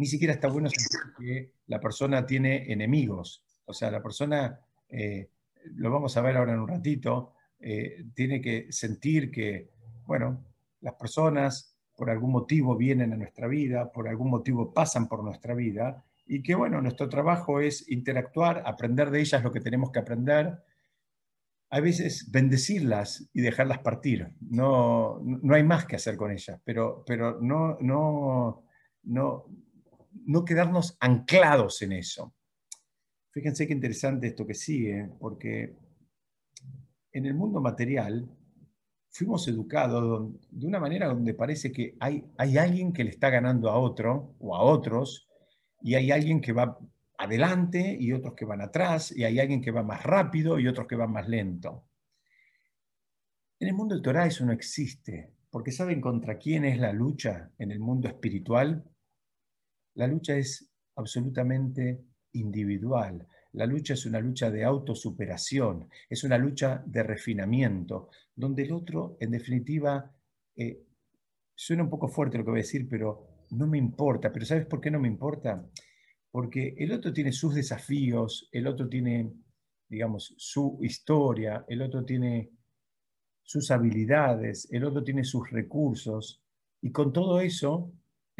ni 0.00 0.06
siquiera 0.06 0.32
está 0.32 0.48
bueno 0.48 0.70
que 1.18 1.52
la 1.66 1.78
persona 1.78 2.24
tiene 2.24 2.72
enemigos. 2.72 3.44
O 3.66 3.74
sea, 3.74 3.90
la 3.90 4.02
persona, 4.02 4.58
eh, 4.88 5.28
lo 5.74 5.90
vamos 5.90 6.16
a 6.16 6.22
ver 6.22 6.38
ahora 6.38 6.54
en 6.54 6.60
un 6.60 6.68
ratito, 6.68 7.34
eh, 7.58 8.06
tiene 8.14 8.40
que 8.40 8.72
sentir 8.72 9.30
que, 9.30 9.68
bueno, 10.06 10.42
las 10.80 10.94
personas 10.94 11.76
por 11.94 12.08
algún 12.08 12.32
motivo 12.32 12.78
vienen 12.78 13.12
a 13.12 13.16
nuestra 13.16 13.46
vida, 13.46 13.92
por 13.92 14.08
algún 14.08 14.30
motivo 14.30 14.72
pasan 14.72 15.06
por 15.06 15.22
nuestra 15.22 15.52
vida, 15.52 16.02
y 16.24 16.42
que 16.42 16.54
bueno, 16.54 16.80
nuestro 16.80 17.10
trabajo 17.10 17.60
es 17.60 17.86
interactuar, 17.90 18.62
aprender 18.64 19.10
de 19.10 19.20
ellas 19.20 19.44
lo 19.44 19.52
que 19.52 19.60
tenemos 19.60 19.90
que 19.90 19.98
aprender, 19.98 20.62
a 21.68 21.80
veces 21.80 22.30
bendecirlas 22.30 23.28
y 23.34 23.42
dejarlas 23.42 23.80
partir. 23.80 24.30
No, 24.40 25.20
no 25.20 25.54
hay 25.54 25.62
más 25.62 25.84
que 25.84 25.96
hacer 25.96 26.16
con 26.16 26.30
ellas, 26.30 26.58
pero, 26.64 27.04
pero 27.06 27.38
no, 27.42 27.76
no, 27.82 28.64
no, 29.02 29.44
no 30.26 30.44
quedarnos 30.44 30.96
anclados 31.00 31.82
en 31.82 31.92
eso. 31.92 32.34
Fíjense 33.30 33.66
qué 33.66 33.72
interesante 33.72 34.28
esto 34.28 34.46
que 34.46 34.54
sigue, 34.54 35.08
porque 35.18 35.76
en 37.12 37.26
el 37.26 37.34
mundo 37.34 37.60
material 37.60 38.28
fuimos 39.10 39.46
educados 39.48 40.32
de 40.50 40.66
una 40.66 40.80
manera 40.80 41.08
donde 41.08 41.34
parece 41.34 41.72
que 41.72 41.96
hay, 42.00 42.24
hay 42.38 42.58
alguien 42.58 42.92
que 42.92 43.04
le 43.04 43.10
está 43.10 43.30
ganando 43.30 43.70
a 43.70 43.78
otro 43.78 44.34
o 44.38 44.56
a 44.56 44.62
otros, 44.62 45.28
y 45.82 45.94
hay 45.94 46.10
alguien 46.10 46.40
que 46.40 46.52
va 46.52 46.78
adelante 47.18 47.96
y 47.98 48.12
otros 48.12 48.34
que 48.34 48.44
van 48.44 48.60
atrás, 48.60 49.12
y 49.16 49.24
hay 49.24 49.38
alguien 49.40 49.60
que 49.60 49.70
va 49.70 49.82
más 49.82 50.02
rápido 50.02 50.58
y 50.58 50.68
otros 50.68 50.86
que 50.86 50.96
van 50.96 51.12
más 51.12 51.28
lento. 51.28 51.86
En 53.58 53.68
el 53.68 53.74
mundo 53.74 53.94
del 53.94 54.02
Torah 54.02 54.26
eso 54.26 54.44
no 54.44 54.52
existe, 54.52 55.34
porque 55.50 55.72
¿saben 55.72 56.00
contra 56.00 56.38
quién 56.38 56.64
es 56.64 56.78
la 56.78 56.92
lucha 56.92 57.50
en 57.58 57.70
el 57.70 57.78
mundo 57.78 58.08
espiritual? 58.08 58.84
La 60.00 60.06
lucha 60.06 60.34
es 60.34 60.66
absolutamente 60.96 62.06
individual. 62.32 63.28
La 63.52 63.66
lucha 63.66 63.92
es 63.92 64.06
una 64.06 64.18
lucha 64.18 64.50
de 64.50 64.64
autosuperación, 64.64 65.90
es 66.08 66.24
una 66.24 66.38
lucha 66.38 66.82
de 66.86 67.02
refinamiento, 67.02 68.08
donde 68.34 68.62
el 68.62 68.72
otro, 68.72 69.18
en 69.20 69.30
definitiva, 69.30 70.10
eh, 70.56 70.86
suena 71.54 71.82
un 71.82 71.90
poco 71.90 72.08
fuerte 72.08 72.38
lo 72.38 72.44
que 72.44 72.50
voy 72.50 72.60
a 72.60 72.62
decir, 72.62 72.88
pero 72.88 73.44
no 73.50 73.66
me 73.66 73.76
importa. 73.76 74.32
Pero 74.32 74.46
¿sabes 74.46 74.64
por 74.64 74.80
qué 74.80 74.90
no 74.90 75.00
me 75.00 75.08
importa? 75.08 75.68
Porque 76.30 76.74
el 76.78 76.92
otro 76.92 77.12
tiene 77.12 77.32
sus 77.32 77.54
desafíos, 77.54 78.48
el 78.52 78.68
otro 78.68 78.88
tiene, 78.88 79.30
digamos, 79.86 80.34
su 80.38 80.78
historia, 80.80 81.66
el 81.68 81.82
otro 81.82 82.06
tiene 82.06 82.48
sus 83.42 83.70
habilidades, 83.70 84.66
el 84.72 84.82
otro 84.82 85.04
tiene 85.04 85.24
sus 85.24 85.50
recursos, 85.50 86.42
y 86.80 86.90
con 86.90 87.12
todo 87.12 87.42
eso, 87.42 87.92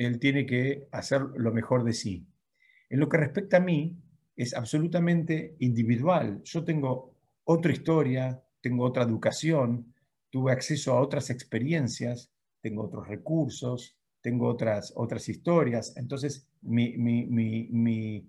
él 0.06 0.18
tiene 0.18 0.46
que 0.46 0.88
hacer 0.92 1.20
lo 1.36 1.52
mejor 1.52 1.84
de 1.84 1.92
sí. 1.92 2.26
En 2.88 3.00
lo 3.00 3.08
que 3.08 3.18
respecta 3.18 3.58
a 3.58 3.60
mí, 3.60 3.98
es 4.36 4.54
absolutamente 4.54 5.56
individual. 5.58 6.40
Yo 6.44 6.64
tengo 6.64 7.14
otra 7.44 7.72
historia, 7.72 8.42
tengo 8.62 8.84
otra 8.84 9.02
educación, 9.02 9.92
tuve 10.30 10.52
acceso 10.52 10.94
a 10.94 11.00
otras 11.00 11.28
experiencias, 11.28 12.32
tengo 12.62 12.84
otros 12.84 13.06
recursos, 13.06 13.98
tengo 14.22 14.48
otras, 14.48 14.92
otras 14.96 15.28
historias. 15.28 15.94
Entonces, 15.96 16.48
mi, 16.62 16.96
mi, 16.96 18.24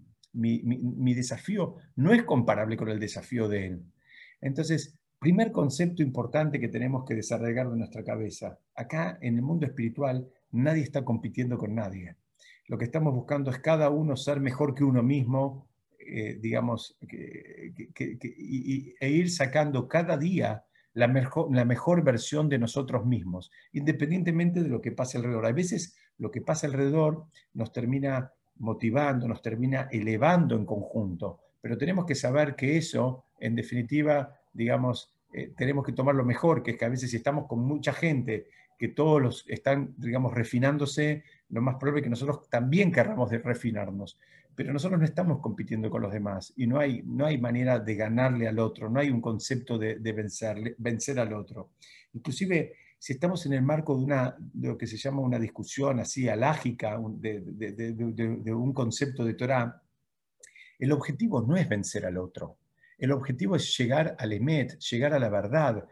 desafío 1.13 1.75
no 1.95 2.13
es 2.13 2.23
comparable 2.23 2.75
con 2.75 2.89
el 2.89 2.99
desafío 2.99 3.47
de 3.47 3.67
él. 3.67 3.85
Entonces, 4.41 4.97
primer 5.19 5.51
concepto 5.51 6.03
importante 6.03 6.59
que 6.59 6.67
tenemos 6.67 7.05
que 7.05 7.15
desarrollar 7.15 7.69
de 7.69 7.77
nuestra 7.77 8.03
cabeza. 8.03 8.59
Acá, 8.75 9.17
en 9.21 9.35
el 9.35 9.43
mundo 9.43 9.65
espiritual, 9.65 10.27
nadie 10.51 10.83
está 10.83 11.03
compitiendo 11.03 11.57
con 11.57 11.75
nadie. 11.75 12.15
Lo 12.67 12.77
que 12.77 12.85
estamos 12.85 13.13
buscando 13.13 13.51
es 13.51 13.59
cada 13.59 13.89
uno 13.89 14.15
ser 14.15 14.39
mejor 14.39 14.73
que 14.73 14.83
uno 14.83 15.03
mismo, 15.03 15.67
eh, 15.99 16.37
digamos, 16.39 16.97
e 17.01 19.09
ir 19.09 19.29
sacando 19.29 19.87
cada 19.87 20.17
día 20.17 20.63
la 20.93 21.07
mejor, 21.07 21.53
la 21.53 21.65
mejor 21.65 22.03
versión 22.03 22.49
de 22.49 22.59
nosotros 22.59 23.05
mismos, 23.05 23.51
independientemente 23.71 24.61
de 24.61 24.69
lo 24.69 24.81
que 24.81 24.91
pase 24.91 25.17
alrededor. 25.17 25.45
A 25.45 25.51
veces 25.51 25.95
lo 26.17 26.31
que 26.31 26.41
pasa 26.41 26.67
alrededor 26.67 27.25
nos 27.53 27.71
termina 27.71 28.31
motivando, 28.57 29.27
nos 29.27 29.41
termina 29.41 29.87
elevando 29.91 30.55
en 30.55 30.65
conjunto, 30.65 31.39
pero 31.61 31.77
tenemos 31.77 32.05
que 32.05 32.15
saber 32.15 32.55
que 32.55 32.77
eso, 32.77 33.25
en 33.39 33.55
definitiva, 33.55 34.35
digamos, 34.53 35.13
eh, 35.33 35.53
tenemos 35.55 35.85
que 35.85 35.93
tomar 35.93 36.15
lo 36.15 36.25
mejor, 36.25 36.61
que 36.61 36.71
es 36.71 36.77
que 36.77 36.85
a 36.85 36.89
veces 36.89 37.09
si 37.09 37.17
estamos 37.17 37.47
con 37.47 37.59
mucha 37.59 37.93
gente, 37.93 38.47
que 38.81 38.87
todos 38.87 39.21
los 39.21 39.45
están, 39.47 39.93
digamos, 39.95 40.33
refinándose, 40.33 41.23
lo 41.49 41.61
más 41.61 41.75
probable 41.75 41.99
es 41.99 42.03
que 42.05 42.09
nosotros 42.09 42.49
también 42.49 42.91
querramos 42.91 43.29
de 43.29 43.37
refinarnos 43.37 44.17
pero 44.55 44.73
nosotros 44.73 44.99
no 44.99 45.05
estamos 45.05 45.39
compitiendo 45.39 45.89
con 45.89 46.01
los 46.01 46.11
demás 46.11 46.53
y 46.57 46.67
no 46.67 46.79
hay, 46.79 47.03
no 47.05 47.25
hay 47.25 47.37
manera 47.37 47.79
de 47.79 47.95
ganarle 47.95 48.47
al 48.47 48.59
otro, 48.59 48.89
no 48.89 48.99
hay 48.99 49.09
un 49.09 49.21
concepto 49.21 49.77
de, 49.77 49.95
vencerle, 50.11 50.75
vencer 50.77 51.19
al 51.19 51.33
otro. 51.33 51.71
Inclusive, 52.13 52.73
si 52.99 53.13
estamos 53.13 53.45
en 53.45 53.53
el 53.53 53.61
marco 53.61 53.95
de, 53.95 54.03
una, 54.03 54.35
de 54.37 54.67
lo 54.67 54.77
que 54.77 54.87
se 54.87 54.97
llama 54.97 55.21
una 55.21 55.39
discusión 55.39 55.99
así 55.99 56.27
alágica, 56.27 56.99
de, 57.17 57.41
de 57.41 58.53
un 58.53 58.73
concepto 58.73 59.23
de 59.23 59.35
Torah, 59.35 59.81
el 60.77 60.91
objetivo 60.91 61.41
no 61.41 61.55
es 61.55 61.69
vencer 61.69 62.05
al 62.05 62.17
otro. 62.17 62.57
El 63.01 63.11
objetivo 63.13 63.55
es 63.55 63.75
llegar 63.75 64.15
al 64.19 64.31
Emet, 64.31 64.77
llegar 64.77 65.15
a 65.15 65.17
la 65.17 65.27
verdad, 65.27 65.87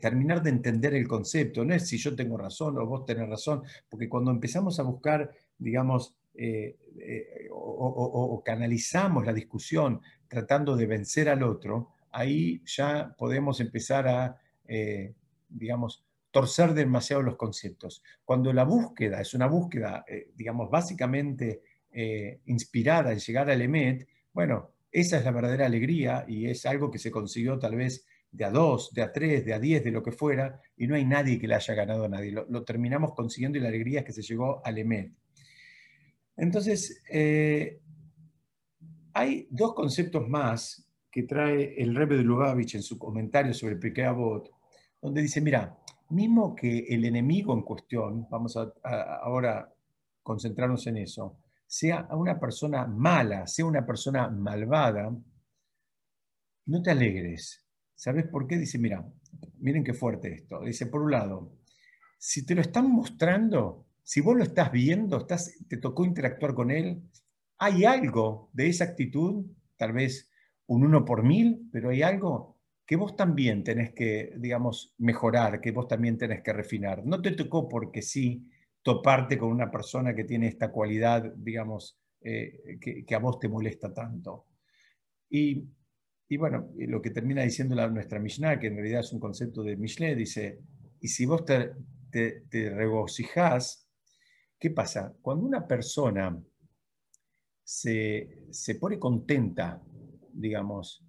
terminar 0.00 0.42
de 0.42 0.48
entender 0.48 0.94
el 0.94 1.06
concepto. 1.06 1.62
No 1.62 1.74
es 1.74 1.86
si 1.86 1.98
yo 1.98 2.16
tengo 2.16 2.38
razón 2.38 2.78
o 2.78 2.86
vos 2.86 3.04
tenés 3.04 3.28
razón, 3.28 3.62
porque 3.86 4.08
cuando 4.08 4.30
empezamos 4.30 4.80
a 4.80 4.82
buscar, 4.82 5.30
digamos, 5.58 6.14
eh, 6.34 6.78
eh, 6.98 7.48
o, 7.50 8.42
canalizamos 8.42 9.26
la 9.26 9.34
discusión 9.34 10.00
tratando 10.26 10.74
de 10.74 10.86
vencer 10.86 11.28
al 11.28 11.42
otro, 11.42 11.90
ahí 12.12 12.62
ya 12.64 13.14
podemos 13.18 13.60
empezar 13.60 14.08
a, 14.08 14.40
eh, 14.66 15.12
digamos, 15.46 16.02
torcer 16.30 16.72
demasiado 16.72 17.20
los 17.20 17.36
conceptos. 17.36 18.02
Cuando 18.24 18.54
la 18.54 18.64
búsqueda 18.64 19.20
es 19.20 19.34
una 19.34 19.48
búsqueda, 19.48 20.02
digamos, 20.34 20.70
básicamente 20.70 21.60
inspirada 22.46 23.12
en 23.12 23.18
llegar 23.18 23.50
al 23.50 23.60
EMET, 23.60 24.08
bueno, 24.32 24.73
esa 24.94 25.18
es 25.18 25.24
la 25.24 25.32
verdadera 25.32 25.66
alegría 25.66 26.24
y 26.28 26.46
es 26.46 26.64
algo 26.66 26.88
que 26.88 27.00
se 27.00 27.10
consiguió 27.10 27.58
tal 27.58 27.74
vez 27.74 28.06
de 28.30 28.44
a 28.44 28.50
dos, 28.50 28.92
de 28.94 29.02
a 29.02 29.12
tres, 29.12 29.44
de 29.44 29.52
a 29.52 29.58
diez, 29.58 29.82
de 29.82 29.90
lo 29.90 30.04
que 30.04 30.12
fuera, 30.12 30.60
y 30.76 30.86
no 30.86 30.94
hay 30.94 31.04
nadie 31.04 31.40
que 31.40 31.48
le 31.48 31.56
haya 31.56 31.74
ganado 31.74 32.04
a 32.04 32.08
nadie. 32.08 32.30
Lo, 32.30 32.46
lo 32.48 32.62
terminamos 32.62 33.12
consiguiendo 33.12 33.58
y 33.58 33.60
la 33.60 33.68
alegría 33.68 34.00
es 34.00 34.06
que 34.06 34.12
se 34.12 34.22
llegó 34.22 34.64
al 34.64 34.78
EMET. 34.78 35.12
Entonces, 36.36 37.02
eh, 37.10 37.80
hay 39.14 39.48
dos 39.50 39.74
conceptos 39.74 40.28
más 40.28 40.88
que 41.10 41.24
trae 41.24 41.74
el 41.76 41.96
Rebbe 41.96 42.16
de 42.16 42.22
Lubavitch 42.22 42.76
en 42.76 42.82
su 42.82 42.96
comentario 42.96 43.52
sobre 43.52 43.74
el 43.74 43.80
Pirkei 43.80 44.04
Avot, 44.04 44.48
donde 45.02 45.22
dice, 45.22 45.40
mira, 45.40 45.76
mismo 46.10 46.54
que 46.54 46.86
el 46.88 47.04
enemigo 47.04 47.52
en 47.52 47.62
cuestión, 47.62 48.28
vamos 48.30 48.56
a, 48.56 48.72
ahora 49.22 49.72
concentrarnos 50.22 50.86
en 50.86 50.98
eso, 50.98 51.36
sea 51.74 52.06
una 52.12 52.38
persona 52.38 52.86
mala, 52.86 53.48
sea 53.48 53.66
una 53.66 53.84
persona 53.84 54.28
malvada, 54.28 55.12
no 56.66 56.82
te 56.82 56.90
alegres. 56.92 57.66
¿Sabes 57.96 58.28
por 58.28 58.46
qué? 58.46 58.58
Dice, 58.58 58.78
mira, 58.78 59.04
miren 59.58 59.82
qué 59.82 59.92
fuerte 59.92 60.32
esto. 60.32 60.60
Dice, 60.60 60.86
por 60.86 61.02
un 61.02 61.10
lado, 61.10 61.58
si 62.16 62.46
te 62.46 62.54
lo 62.54 62.60
están 62.60 62.88
mostrando, 62.92 63.88
si 64.04 64.20
vos 64.20 64.36
lo 64.36 64.44
estás 64.44 64.70
viendo, 64.70 65.18
estás, 65.18 65.52
te 65.68 65.78
tocó 65.78 66.04
interactuar 66.04 66.54
con 66.54 66.70
él, 66.70 67.02
hay 67.58 67.84
algo 67.84 68.50
de 68.52 68.68
esa 68.68 68.84
actitud, 68.84 69.44
tal 69.76 69.94
vez 69.94 70.30
un 70.66 70.84
uno 70.86 71.04
por 71.04 71.24
mil, 71.24 71.68
pero 71.72 71.90
hay 71.90 72.02
algo 72.02 72.56
que 72.86 72.94
vos 72.94 73.16
también 73.16 73.64
tenés 73.64 73.92
que, 73.94 74.32
digamos, 74.36 74.94
mejorar, 74.98 75.60
que 75.60 75.72
vos 75.72 75.88
también 75.88 76.18
tenés 76.18 76.40
que 76.40 76.52
refinar. 76.52 77.04
No 77.04 77.20
te 77.20 77.32
tocó 77.32 77.68
porque 77.68 78.00
sí 78.00 78.48
toparte 78.84 79.36
con 79.36 79.50
una 79.50 79.72
persona 79.72 80.14
que 80.14 80.22
tiene 80.22 80.46
esta 80.46 80.70
cualidad, 80.70 81.24
digamos, 81.34 81.98
eh, 82.20 82.78
que, 82.80 83.14
a 83.14 83.18
vos 83.18 83.40
te 83.40 83.48
molesta 83.48 83.92
tanto. 83.92 84.46
Y, 85.28 85.66
bueno, 86.38 86.70
lo 86.76 87.02
que 87.02 87.10
termina 87.10 87.42
diciendo 87.42 87.74
la, 87.74 87.88
nuestra 87.88 88.20
Mishnah, 88.20 88.60
que 88.60 88.68
en 88.68 88.76
realidad 88.76 89.00
es 89.00 89.12
un 89.12 89.18
concepto 89.18 89.64
de 89.64 89.76
Mishle, 89.76 90.14
dice, 90.14 90.60
y 91.00 91.08
si 91.08 91.26
vos 91.26 91.44
te, 91.44 91.72
te, 92.10 92.42
te 92.48 92.70
regocijás 92.70 93.84
¿Qué 94.64 94.70
pasa? 94.70 95.14
Cuando 95.20 95.44
una 95.44 95.66
persona 95.68 96.42
se, 97.62 98.48
pone 98.80 98.98
contenta, 98.98 99.82
digamos, 100.32 101.04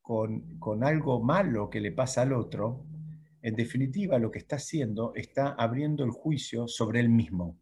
con, 0.00 0.84
algo 0.84 1.20
malo 1.20 1.68
que 1.68 1.80
le 1.80 1.90
pasa 1.90 2.22
al 2.22 2.32
otro, 2.32 2.86
en 3.42 3.54
definitiva 3.54 4.18
lo 4.18 4.30
que 4.30 4.38
está 4.38 4.56
haciendo 4.56 5.12
está 5.14 5.48
abriendo 5.48 6.04
el 6.04 6.10
juicio 6.10 6.68
sobre 6.68 7.00
él 7.00 7.08
mismo. 7.08 7.58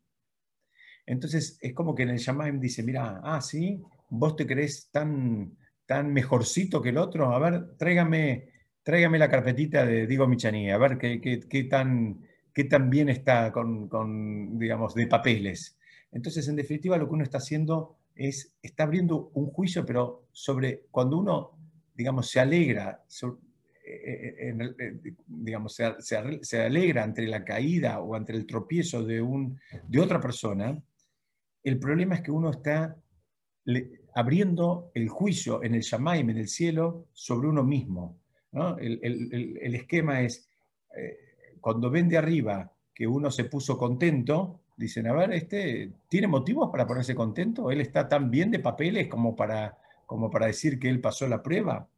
Entonces 1.07 1.59
es 1.61 1.73
como 1.73 1.95
que 1.95 2.03
en 2.03 2.11
el 2.11 2.19
Shamaim 2.19 2.61
dice, 2.61 2.83
mira, 2.83 3.21
ah, 3.25 3.41
sí, 3.41 3.83
vos 4.11 4.37
te 4.37 4.47
crees 4.47 4.91
tan, 4.91 5.57
tan 5.87 6.13
mejorcito 6.13 6.83
que 6.83 6.91
el 6.91 6.99
otro, 6.99 7.33
a 7.33 7.39
ver, 7.39 7.77
tráigame, 7.77 8.49
tráigame 8.83 9.19
la 9.19 9.31
carpetita 9.31 9.87
de 9.87 10.07
Diego 10.07 10.27
Michani, 10.27 10.71
a 10.71 10.79
ver 10.79 10.99
qué, 10.99 11.21
qué 11.21 11.65
tan, 11.65 12.21
que 12.53 12.65
también 12.65 13.09
está 13.09 13.53
con, 13.53 14.59
digamos, 14.59 14.95
de 14.95 15.07
papeles. 15.07 15.79
Entonces, 16.11 16.49
en 16.49 16.57
definitiva, 16.57 16.99
lo 16.99 17.07
que 17.07 17.15
uno 17.15 17.23
está 17.23 17.39
haciendo 17.39 17.99
es, 18.17 18.53
está 18.63 18.83
abriendo 18.83 19.31
un 19.35 19.47
juicio, 19.47 19.87
pero 19.87 20.27
sobre 20.33 20.87
cuando 20.91 21.19
uno, 21.19 21.53
digamos, 21.95 22.29
se 22.29 22.41
alegra, 22.41 23.05
eh, 23.91 24.55
eh, 24.79 25.15
digamos, 25.27 25.75
se, 25.75 26.59
alegra 26.59 27.05
entre 27.05 27.27
la 27.27 27.45
caída 27.45 28.01
o 28.01 28.17
entre 28.17 28.37
el 28.37 28.47
tropiezo 28.47 29.05
de, 29.05 29.21
un, 29.23 29.59
de 29.87 30.01
otra 30.01 30.21
persona, 30.21 30.81
el 31.63 31.79
problema 31.79 32.17
es 32.17 32.23
que 32.23 32.31
uno 32.31 32.51
está 32.51 32.97
abriendo 34.15 34.91
el 34.95 35.09
juicio 35.09 35.63
en 35.63 35.75
el 35.75 35.83
Shamaim, 35.83 36.31
en 36.31 36.39
el 36.39 36.49
cielo, 36.49 37.07
sobre 37.13 37.49
uno 37.49 37.63
mismo. 37.63 38.19
El, 38.81 39.75
esquema 39.75 40.23
es, 40.23 40.49
eh, 40.97 41.17
cuando 41.61 41.91
ven 41.91 42.09
de 42.09 42.19
arriba 42.19 42.73
que 42.95 43.07
uno 43.07 43.31
se 43.31 43.45
puso 43.45 43.77
contento, 43.77 44.61
dicen, 44.77 45.07
a 45.07 45.13
ver, 45.13 45.33
este 45.33 45.93
tiene 46.09 46.27
motivos 46.27 46.71
para 46.71 46.87
ponerse 46.87 47.15
contento, 47.15 47.71
él 47.71 47.81
está 47.81 48.09
tan 48.09 48.31
bien 48.31 48.51
de 48.51 48.59
papeles 48.59 49.09
como 49.09 49.37
para, 49.37 49.79
como 50.07 50.31
para 50.31 50.47
decir 50.47 50.79
que 50.79 50.89
él 50.89 51.01
pasó 51.01 51.29
la 51.29 51.43
prueba. 51.43 51.89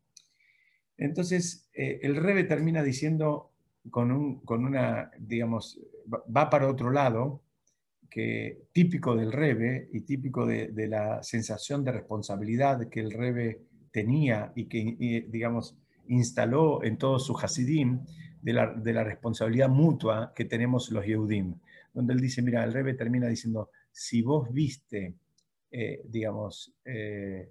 Entonces, 1.01 1.67
eh, 1.73 1.99
el 2.03 2.15
Rebe 2.15 2.45
termina 2.45 2.83
diciendo 2.83 3.51
con, 3.91 4.13
un, 4.13 4.41
con 4.41 4.65
una, 4.65 5.11
digamos, 5.19 5.81
va 6.15 6.51
para 6.51 6.69
otro 6.69 6.91
lado, 6.91 7.43
que 8.11 8.65
típico 8.73 9.17
del 9.17 9.33
Rebe 9.33 9.89
y 9.93 10.03
típico 10.03 10.45
de, 10.45 10.73
la 10.89 11.23
sensación 11.23 11.85
de 11.85 11.93
responsabilidad 11.93 12.89
que 12.89 13.01
el 13.01 13.13
Rebe 13.13 13.63
tenía 13.93 14.53
y 14.55 14.67
que, 14.67 15.27
digamos, 15.29 15.77
instaló 16.09 16.83
en 16.83 16.99
todos 16.99 17.25
sus 17.25 17.43
Hasidim 17.43 18.01
de 18.43 18.53
la, 18.53 18.75
de 18.75 18.93
la, 18.93 19.05
responsabilidad 19.05 19.69
mutua 19.69 20.33
que 20.35 20.45
tenemos 20.45 20.91
los 20.91 21.07
Yehudim, 21.07 21.55
donde 21.95 22.13
él 22.13 22.21
dice, 22.21 22.43
mira, 22.43 22.65
el 22.65 22.73
Rebe 22.73 22.95
termina 22.95 23.29
diciendo, 23.29 23.71
si 23.93 24.23
vos 24.23 24.53
viste, 24.53 25.15
eh, 25.71 26.03
digamos, 26.05 26.75
eh, 26.85 27.49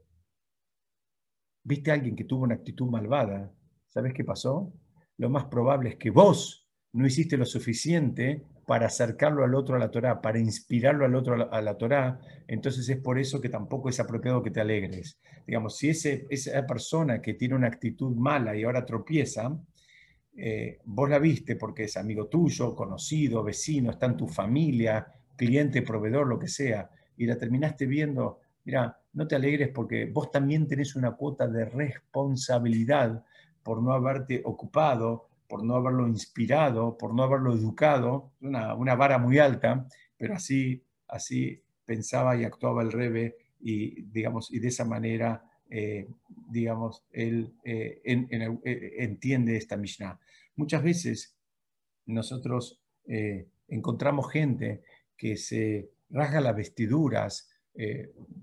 viste 1.64 1.91
a 1.91 1.95
alguien 1.95 2.16
que 2.16 2.24
tuvo 2.24 2.43
una 2.43 2.55
actitud 2.55 2.89
malvada, 2.89 3.51
¿sabes 3.88 4.14
qué 4.14 4.24
pasó? 4.24 4.74
Lo 5.18 5.30
más 5.30 5.45
probable 5.45 5.89
es 5.89 5.95
que 5.97 6.10
vos 6.10 6.68
no 6.93 7.05
hiciste 7.05 7.38
lo 7.38 7.45
suficiente 7.45 8.43
para 8.66 8.86
acercarlo 8.86 9.43
al 9.43 9.55
otro 9.55 9.76
a 9.76 9.80
la 9.80 9.89
Torá, 9.89 10.22
para 10.22 10.39
inspirarlo 10.39 11.03
al 11.03 11.16
otro 11.16 11.51
a 11.51 11.62
la, 11.62 11.78
Torá, 11.78 12.20
entonces 12.47 12.88
es 12.88 12.97
por 12.97 13.18
eso 13.18 13.41
que 13.41 13.49
tampoco 13.49 13.89
es 13.89 13.99
apropiado 13.99 14.43
que 14.43 14.51
te 14.51 14.62
alegres. 14.62 15.20
Digamos, 15.47 15.78
si 15.78 15.89
ese, 15.89 16.28
esa 16.30 16.66
persona 16.68 17.20
que 17.20 17.34
tiene 17.34 17.55
una 17.55 17.68
actitud 17.68 18.16
mala 18.16 18.55
y 18.55 18.64
ahora 18.64 18.86
tropieza, 18.86 19.60
eh, 20.38 20.78
vos 20.86 21.10
la 21.10 21.18
viste 21.18 21.55
porque 21.55 21.86
es 21.86 21.97
amigo 21.97 22.28
tuyo, 22.28 22.76
conocido, 22.76 23.43
vecino, 23.43 23.89
está 23.89 24.05
en 24.05 24.18
tu 24.18 24.28
familia, 24.28 25.07
cliente, 25.36 25.82
proveedor, 25.82 26.28
lo 26.28 26.38
que 26.38 26.47
sea, 26.47 26.89
y 27.18 27.26
la 27.26 27.38
terminaste 27.38 27.88
viendo, 27.88 28.39
mira, 28.66 28.99
no 29.14 29.28
te 29.28 29.36
alegres 29.36 29.70
porque 29.70 30.05
vos 30.05 30.32
también 30.32 30.68
tenés 30.68 30.95
una 30.95 31.12
cuota 31.12 31.47
de 31.47 31.66
responsabilidad 31.66 33.24
por 33.64 33.82
no 33.82 33.93
haberte 33.93 34.41
ocupado 34.45 35.30
por 35.49 35.64
no 35.64 35.76
haberlo 35.76 36.07
inspirado, 36.07 36.95
por 36.95 37.14
no 37.16 37.24
haberlo 37.24 37.53
educado, 37.55 38.32
una, 38.39 38.76
una 38.76 38.93
vara 38.93 39.18
muy 39.18 39.39
alta, 39.39 39.88
pero 40.16 40.36
así, 40.36 40.84
así 41.07 41.64
pensaba 41.86 42.38
y 42.38 42.43
actuaba 42.43 42.84
el 42.84 42.91
Rebe 42.91 43.36
y, 43.60 44.03
digamos, 44.03 44.53
y 44.53 44.60
de 44.60 44.68
esa 44.68 44.86
manera, 44.86 45.43
eh, 45.68 46.07
digamos, 46.28 47.03
él 47.12 47.55
eh, 47.64 47.99
eh, 48.05 48.95
entiende 48.99 49.57
esta 49.57 49.76
Mishnah. 49.76 50.20
Muchas 50.55 50.84
veces 50.84 51.36
nosotros 52.05 52.80
encontramos 53.68 54.32
gente 54.32 54.84
que 55.18 55.36
se 55.36 55.89
rasga 56.12 56.41
las 56.41 56.55
vestiduras, 56.55 57.49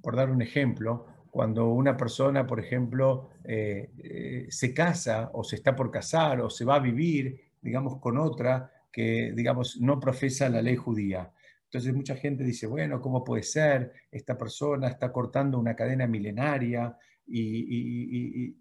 por 0.01 0.16
dar 0.16 0.31
un 0.31 0.41
ejemplo, 0.41 1.07
cuando 1.37 1.68
una 1.68 1.95
persona, 1.99 2.47
por 2.47 2.59
ejemplo, 2.59 3.29
eh, 3.45 3.91
eh, 3.99 4.47
se 4.49 4.72
casa 4.72 5.31
o 5.35 5.45
se 5.45 5.57
está 5.57 5.77
por 5.77 5.91
casar 5.91 6.41
o 6.41 6.49
se 6.49 6.64
va 6.64 6.77
a 6.77 6.79
vivir, 6.79 7.39
digamos, 7.61 8.01
con 8.01 8.16
otra 8.16 8.72
que, 8.91 9.35
digamos, 9.37 9.79
no 9.79 10.01
profesa 10.01 10.49
la 10.49 10.62
ley 10.62 10.77
judía. 10.77 11.31
Entonces 11.64 11.93
mucha 11.93 12.16
gente 12.16 12.43
dice, 12.43 12.66
bueno, 12.66 13.03
¿cómo 13.03 13.22
puede 13.22 13.43
ser? 13.43 13.93
Esta 14.11 14.39
persona 14.39 14.89
está 14.89 15.12
cortando 15.12 15.59
una 15.59 15.77
cadena 15.77 16.07
milenaria 16.07 16.97
y, 17.27 18.53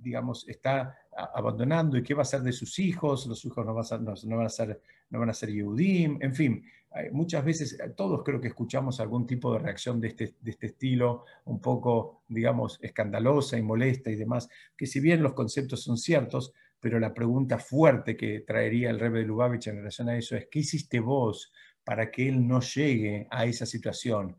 digamos, 0.00 0.48
está 0.48 0.96
abandonando. 1.34 1.98
¿Y 1.98 2.04
qué 2.04 2.14
va 2.14 2.20
a 2.20 2.22
hacer 2.22 2.42
de 2.42 2.52
sus 2.52 2.78
hijos? 2.78 3.26
Los 3.26 3.44
hijos 3.44 3.66
no, 3.66 3.74
van 3.74 3.80
a 3.80 3.84
ser, 3.84 4.00
no, 4.00 4.36
van 4.36 4.46
a 4.46 4.48
ser, 4.48 4.80
no 5.12 5.20
van 5.20 5.30
a 5.30 5.34
ser 5.34 5.50
Yehudim. 5.50 6.18
En 6.20 6.34
fin, 6.34 6.64
muchas 7.12 7.44
veces, 7.44 7.78
eh, 7.78 7.90
todos 7.94 8.22
creo 8.24 8.40
que 8.40 8.48
escuchamos 8.48 8.98
algún 8.98 9.26
tipo 9.26 9.52
de 9.52 9.58
reacción 9.58 10.00
de 10.00 10.08
este, 10.08 10.34
de 10.40 10.50
este 10.50 10.66
estilo, 10.68 11.24
un 11.44 11.60
poco, 11.60 12.22
digamos, 12.28 12.78
escandalosa 12.82 13.58
y 13.58 13.62
molesta 13.62 14.10
y 14.10 14.16
demás, 14.16 14.48
que 14.76 14.86
si 14.86 15.00
bien 15.00 15.22
los 15.22 15.34
conceptos 15.34 15.82
son 15.82 15.98
ciertos, 15.98 16.52
pero 16.80 16.98
la 16.98 17.12
pregunta 17.12 17.58
fuerte 17.58 18.16
que 18.16 18.40
traería 18.40 18.90
el 18.90 18.98
Rebbe 18.98 19.20
de 19.20 19.26
Lubavitch 19.26 19.68
en 19.68 19.76
relación 19.76 20.08
a 20.08 20.16
eso 20.16 20.34
es, 20.34 20.48
¿qué 20.50 20.60
hiciste 20.60 20.98
vos 20.98 21.52
para 21.84 22.10
que 22.10 22.28
él 22.28 22.46
no 22.48 22.60
llegue 22.60 23.28
a 23.30 23.44
esa 23.44 23.66
situación? 23.66 24.38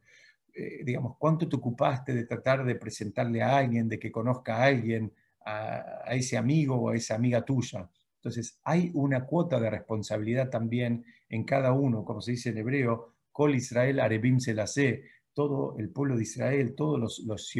Eh, 0.54 0.84
digamos, 0.84 1.18
¿cuánto 1.20 1.48
te 1.48 1.56
ocupaste 1.56 2.14
de 2.14 2.26
tratar 2.26 2.66
de 2.66 2.76
presentarle 2.76 3.44
a 3.44 3.58
alguien, 3.58 3.88
de 3.88 4.00
que 4.00 4.12
conozca 4.12 4.58
a 4.58 4.66
alguien, 4.66 5.14
a 5.46 6.16
ese 6.16 6.38
amigo 6.38 6.76
o 6.78 6.90
a 6.90 6.96
esa 6.96 7.16
amiga 7.16 7.44
tuya? 7.44 7.90
Entonces, 8.24 8.58
hay 8.64 8.90
una 8.94 9.26
cuota 9.26 9.60
de 9.60 9.70
responsabilidad 9.70 10.50
también 10.50 11.04
en 11.28 11.44
cada 11.44 11.74
uno, 11.74 12.06
como 12.06 12.22
se 12.22 12.32
dice 12.32 12.52
en 12.52 12.58
hebreo, 12.58 13.16
Kol 13.34 13.54
Israel 13.56 14.00
Arebim 14.00 14.40
Selasé, 14.40 15.04
todo 15.34 15.76
el 15.78 15.90
pueblo 15.90 16.16
de 16.16 16.24
Israel, 16.24 16.74
todos 16.74 16.98
los, 16.98 17.20
los 17.20 17.52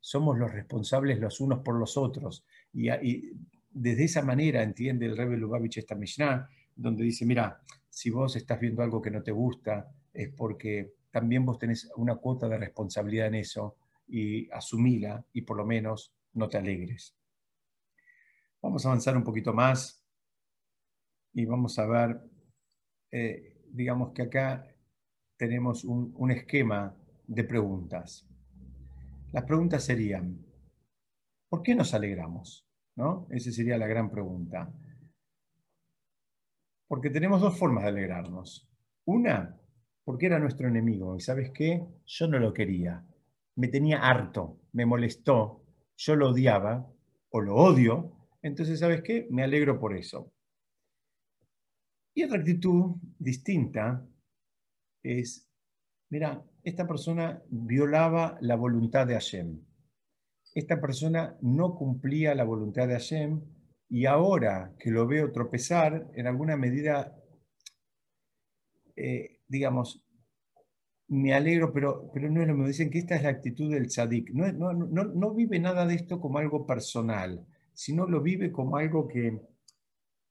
somos 0.00 0.38
los 0.38 0.50
responsables 0.50 1.18
los 1.18 1.40
unos 1.40 1.58
por 1.58 1.78
los 1.78 1.98
otros. 1.98 2.46
Y, 2.72 2.88
desde 3.74 4.04
esa 4.04 4.22
manera 4.22 4.62
entiende 4.62 5.04
el 5.06 5.16
Rebbe 5.16 5.36
Lubavitch 5.36 5.78
esta 5.78 5.94
Mishnah, 5.94 6.48
donde 6.74 7.04
dice, 7.04 7.26
mira, 7.26 7.60
si 7.90 8.08
vos 8.08 8.34
estás 8.36 8.60
viendo 8.60 8.82
algo 8.82 9.02
que 9.02 9.10
no 9.10 9.22
te 9.22 9.32
gusta, 9.32 9.90
es 10.12 10.30
porque 10.30 10.94
también 11.10 11.44
vos 11.44 11.58
tenés 11.58 11.90
una 11.96 12.16
cuota 12.16 12.48
de 12.48 12.56
responsabilidad 12.56 13.26
en 13.26 13.34
eso 13.34 13.76
y 14.08 14.50
asumila 14.50 15.22
y 15.34 15.42
por 15.42 15.58
lo 15.58 15.66
menos 15.66 16.14
no 16.32 16.48
te 16.48 16.56
alegres. 16.56 17.14
Vamos 18.62 18.86
a 18.86 18.90
avanzar 18.90 19.16
un 19.16 19.24
poquito 19.24 19.52
más 19.52 20.06
y 21.34 21.44
vamos 21.46 21.80
a 21.80 21.86
ver, 21.86 22.20
eh, 23.10 23.60
digamos 23.72 24.12
que 24.12 24.22
acá 24.22 24.68
tenemos 25.36 25.84
un, 25.84 26.30
esquema 26.30 26.96
de 27.26 27.42
preguntas. 27.42 28.24
Las 29.32 29.44
preguntas 29.44 29.82
serían, 29.82 30.46
¿por 31.48 31.62
qué 31.62 31.74
nos 31.74 31.92
alegramos? 31.92 32.64
¿No? 32.94 33.26
Esa 33.30 33.50
sería 33.50 33.78
la 33.78 33.88
gran 33.88 34.10
pregunta. 34.10 34.72
Porque 36.86 37.10
tenemos 37.10 37.40
dos 37.40 37.58
formas 37.58 37.82
de 37.82 37.88
alegrarnos. 37.88 38.70
Una, 39.06 39.58
porque 40.04 40.26
era 40.26 40.38
nuestro 40.38 40.68
enemigo. 40.68 41.16
¿Y 41.16 41.20
sabes 41.20 41.50
qué? 41.50 41.84
Yo 42.06 42.28
no 42.28 42.38
lo 42.38 42.52
quería. 42.52 43.04
Me 43.56 43.66
tenía 43.66 43.98
harto, 44.02 44.60
me 44.72 44.86
molestó, 44.86 45.64
yo 45.96 46.14
lo 46.14 46.28
odiaba 46.28 46.88
o 47.30 47.40
lo 47.40 47.56
odio 47.56 48.21
entonces, 48.42 48.80
¿sabes 48.80 49.02
qué? 49.02 49.26
Me 49.30 49.44
alegro 49.44 49.78
por 49.78 49.96
eso. 49.96 50.32
Y 52.14 52.24
otra 52.24 52.38
actitud 52.38 52.96
distinta 53.18 54.06
es, 55.02 55.48
mira, 56.10 56.44
esta 56.62 56.86
persona 56.86 57.42
violaba 57.48 58.36
la 58.40 58.56
voluntad 58.56 59.06
de 59.06 59.14
Hashem. 59.14 59.64
Esta 60.54 60.80
persona 60.80 61.38
no 61.40 61.74
cumplía 61.74 62.34
la 62.34 62.44
voluntad 62.44 62.88
de 62.88 62.94
Hashem 62.94 63.40
y 63.88 64.06
ahora 64.06 64.74
que 64.78 64.90
lo 64.90 65.06
veo 65.06 65.32
tropezar, 65.32 66.10
en 66.14 66.26
alguna 66.26 66.56
medida, 66.56 67.16
eh, 68.96 69.40
digamos, 69.46 70.04
me 71.08 71.32
alegro, 71.34 71.72
pero, 71.72 72.10
pero 72.12 72.30
no 72.30 72.42
es 72.42 72.48
lo 72.48 72.54
mismo. 72.54 72.66
Dicen 72.66 72.90
que 72.90 72.98
esta 72.98 73.16
es 73.16 73.22
la 73.22 73.30
actitud 73.30 73.70
del 73.70 73.86
tzadik. 73.86 74.30
No, 74.32 74.50
no, 74.52 74.72
no, 74.72 75.04
no 75.04 75.34
vive 75.34 75.58
nada 75.60 75.86
de 75.86 75.94
esto 75.94 76.20
como 76.20 76.38
algo 76.38 76.66
personal 76.66 77.46
sino 77.74 78.06
lo 78.06 78.20
vive 78.20 78.52
como 78.52 78.76
algo 78.76 79.08
que 79.08 79.40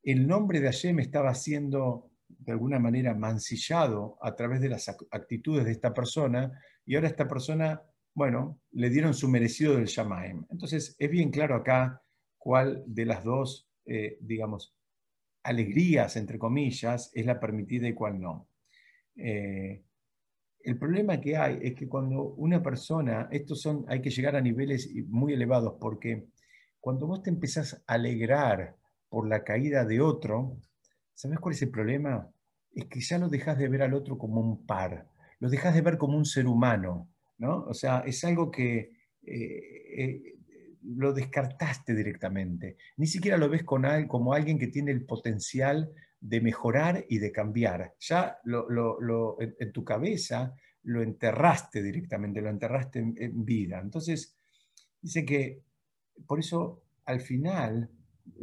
el 0.04 0.28
nombre 0.28 0.60
de 0.60 0.68
Hashem 0.68 1.00
estaba 1.00 1.34
siendo 1.34 2.12
de 2.28 2.52
alguna 2.54 2.80
manera 2.80 3.14
mancillado 3.14 4.18
a 4.22 4.36
través 4.36 4.62
de 4.62 4.70
las 4.70 4.90
actitudes 5.12 5.66
de 5.66 5.72
esta 5.72 5.94
persona 5.94 6.52
y 6.86 6.96
ahora 6.96 7.08
esta 7.08 7.28
persona, 7.28 7.82
bueno, 8.14 8.60
le 8.72 8.90
dieron 8.90 9.14
su 9.14 9.28
merecido 9.28 9.76
del 9.76 9.86
Shamaim. 9.86 10.46
Entonces 10.50 10.96
es 10.98 11.10
bien 11.10 11.30
claro 11.30 11.56
acá 11.56 12.02
cuál 12.38 12.84
de 12.88 13.06
las 13.06 13.24
dos, 13.24 13.70
eh, 13.86 14.18
digamos, 14.22 14.74
alegrías, 15.44 16.16
entre 16.16 16.40
comillas, 16.40 17.12
es 17.14 17.26
la 17.26 17.40
permitida 17.40 17.88
y 17.88 17.94
cuál 17.94 18.20
no. 18.20 18.48
Eh, 19.16 19.84
el 20.64 20.78
problema 20.78 21.20
que 21.20 21.38
hay 21.38 21.60
es 21.62 21.76
que 21.76 21.88
cuando 21.88 22.24
una 22.24 22.62
persona, 22.62 23.28
estos 23.32 23.62
son, 23.62 23.86
hay 23.88 24.02
que 24.02 24.12
llegar 24.12 24.36
a 24.36 24.42
niveles 24.42 24.90
muy 25.08 25.34
elevados 25.34 25.76
porque 25.80 26.28
cuando 26.82 27.08
vos 27.08 27.24
te 27.24 27.30
empezás 27.30 27.82
a 27.88 27.94
alegrar 27.94 28.76
por 29.08 29.28
la 29.28 29.44
caída 29.44 29.86
de 29.86 30.02
otro, 30.02 30.58
¿sabes 31.14 31.40
cuál 31.40 31.56
es 31.56 31.62
el 31.62 31.70
problema? 31.70 32.30
Es 32.74 32.86
que 32.86 33.00
ya 33.00 33.18
lo 33.18 33.30
dejas 33.30 33.58
de 33.58 33.70
ver 33.70 33.84
al 33.84 33.94
otro 33.94 34.18
como 34.18 34.42
un 34.42 34.66
par, 34.66 35.08
lo 35.40 35.50
dejas 35.50 35.74
de 35.74 35.82
ver 35.82 35.98
como 35.98 36.18
un 36.18 36.26
ser 36.26 36.48
humano, 36.48 37.10
¿no? 37.38 37.64
O 37.66 37.74
sea, 37.74 38.00
es 38.00 38.24
algo 38.24 38.52
que 38.52 38.92
eh, 39.24 39.62
eh, 39.98 40.36
lo 40.84 41.14
descartaste 41.14 41.94
directamente. 41.94 42.78
Ni 42.98 43.08
siquiera 43.08 43.38
lo 43.38 43.50
ves 43.50 43.64
con, 43.64 43.86
como 44.08 44.34
alguien 44.34 44.58
que 44.58 44.68
tiene 44.68 44.92
el 44.92 45.06
potencial 45.06 45.92
de 46.20 46.42
mejorar 46.42 47.06
y 47.10 47.20
de 47.20 47.32
cambiar. 47.32 47.96
Ya 48.00 48.38
lo, 48.44 49.38
en, 49.40 49.72
tu 49.72 49.84
cabeza 49.84 50.56
lo 50.84 51.02
enterraste 51.02 51.82
directamente, 51.82 52.42
lo 52.42 52.50
enterraste 52.50 53.00
en, 53.00 53.46
vida. 53.46 53.80
Entonces, 53.80 54.36
dice 55.02 55.26
que 55.26 55.62
por 56.26 56.40
eso 56.40 56.82
al 57.06 57.22
final 57.22 57.90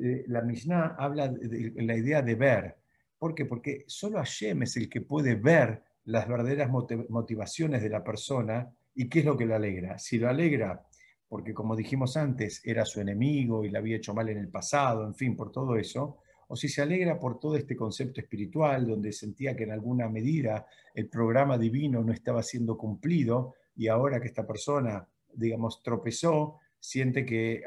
eh, 0.03 0.25
la 0.29 0.43
Mishnah 0.43 0.97
habla 0.99 1.29
de, 1.29 1.73
la 1.77 1.97
idea 1.97 2.23
de 2.23 2.35
ver. 2.35 2.77
¿Por 3.19 3.35
qué? 3.35 3.45
Porque 3.45 3.85
solo 3.87 4.19
Hashem 4.19 4.63
es 4.63 4.77
el 4.77 4.89
que 4.89 5.01
puede 5.01 5.35
ver 5.35 5.83
las 6.05 6.27
verdaderas 6.27 6.71
motivaciones 6.71 7.83
de 7.83 7.91
la 7.91 8.03
persona 8.03 8.73
y 8.95 9.09
qué 9.09 9.21
es 9.21 9.25
lo 9.25 9.37
que 9.37 9.45
lo 9.45 9.55
alegra. 9.55 9.99
Si 9.99 10.19
lo 10.19 10.29
alegra 10.29 10.83
porque, 11.29 11.53
como 11.53 11.77
dijimos 11.77 12.17
antes, 12.17 12.63
era 12.65 12.85
su 12.87 13.01
enemigo 13.01 13.65
y 13.65 13.71
le 13.71 13.79
había 13.79 13.97
hecho 13.97 14.15
mal 14.15 14.29
en 14.31 14.39
el 14.39 14.49
pasado, 14.49 15.05
en 15.05 15.15
fin, 15.15 15.37
por 15.37 15.53
todo 15.53 15.77
eso, 15.77 16.19
o 16.49 16.57
si 16.57 16.69
se 16.69 16.81
alegra 16.81 17.19
por 17.19 17.39
todo 17.39 17.57
este 17.57 17.77
concepto 17.77 18.21
espiritual, 18.21 18.87
donde 18.87 19.13
sentía 19.13 19.55
que 19.55 19.65
en 19.65 19.73
alguna 19.73 20.09
medida 20.09 20.67
el 20.95 21.09
programa 21.09 21.59
divino 21.59 22.03
no 22.03 22.13
estaba 22.13 22.43
siendo 22.43 22.79
cumplido 22.79 23.55
y 23.77 23.89
ahora 23.89 24.19
que 24.21 24.29
esta 24.29 24.47
persona, 24.47 25.07
digamos, 25.35 25.83
tropezó, 25.83 26.57
siente 26.81 27.25
que 27.25 27.63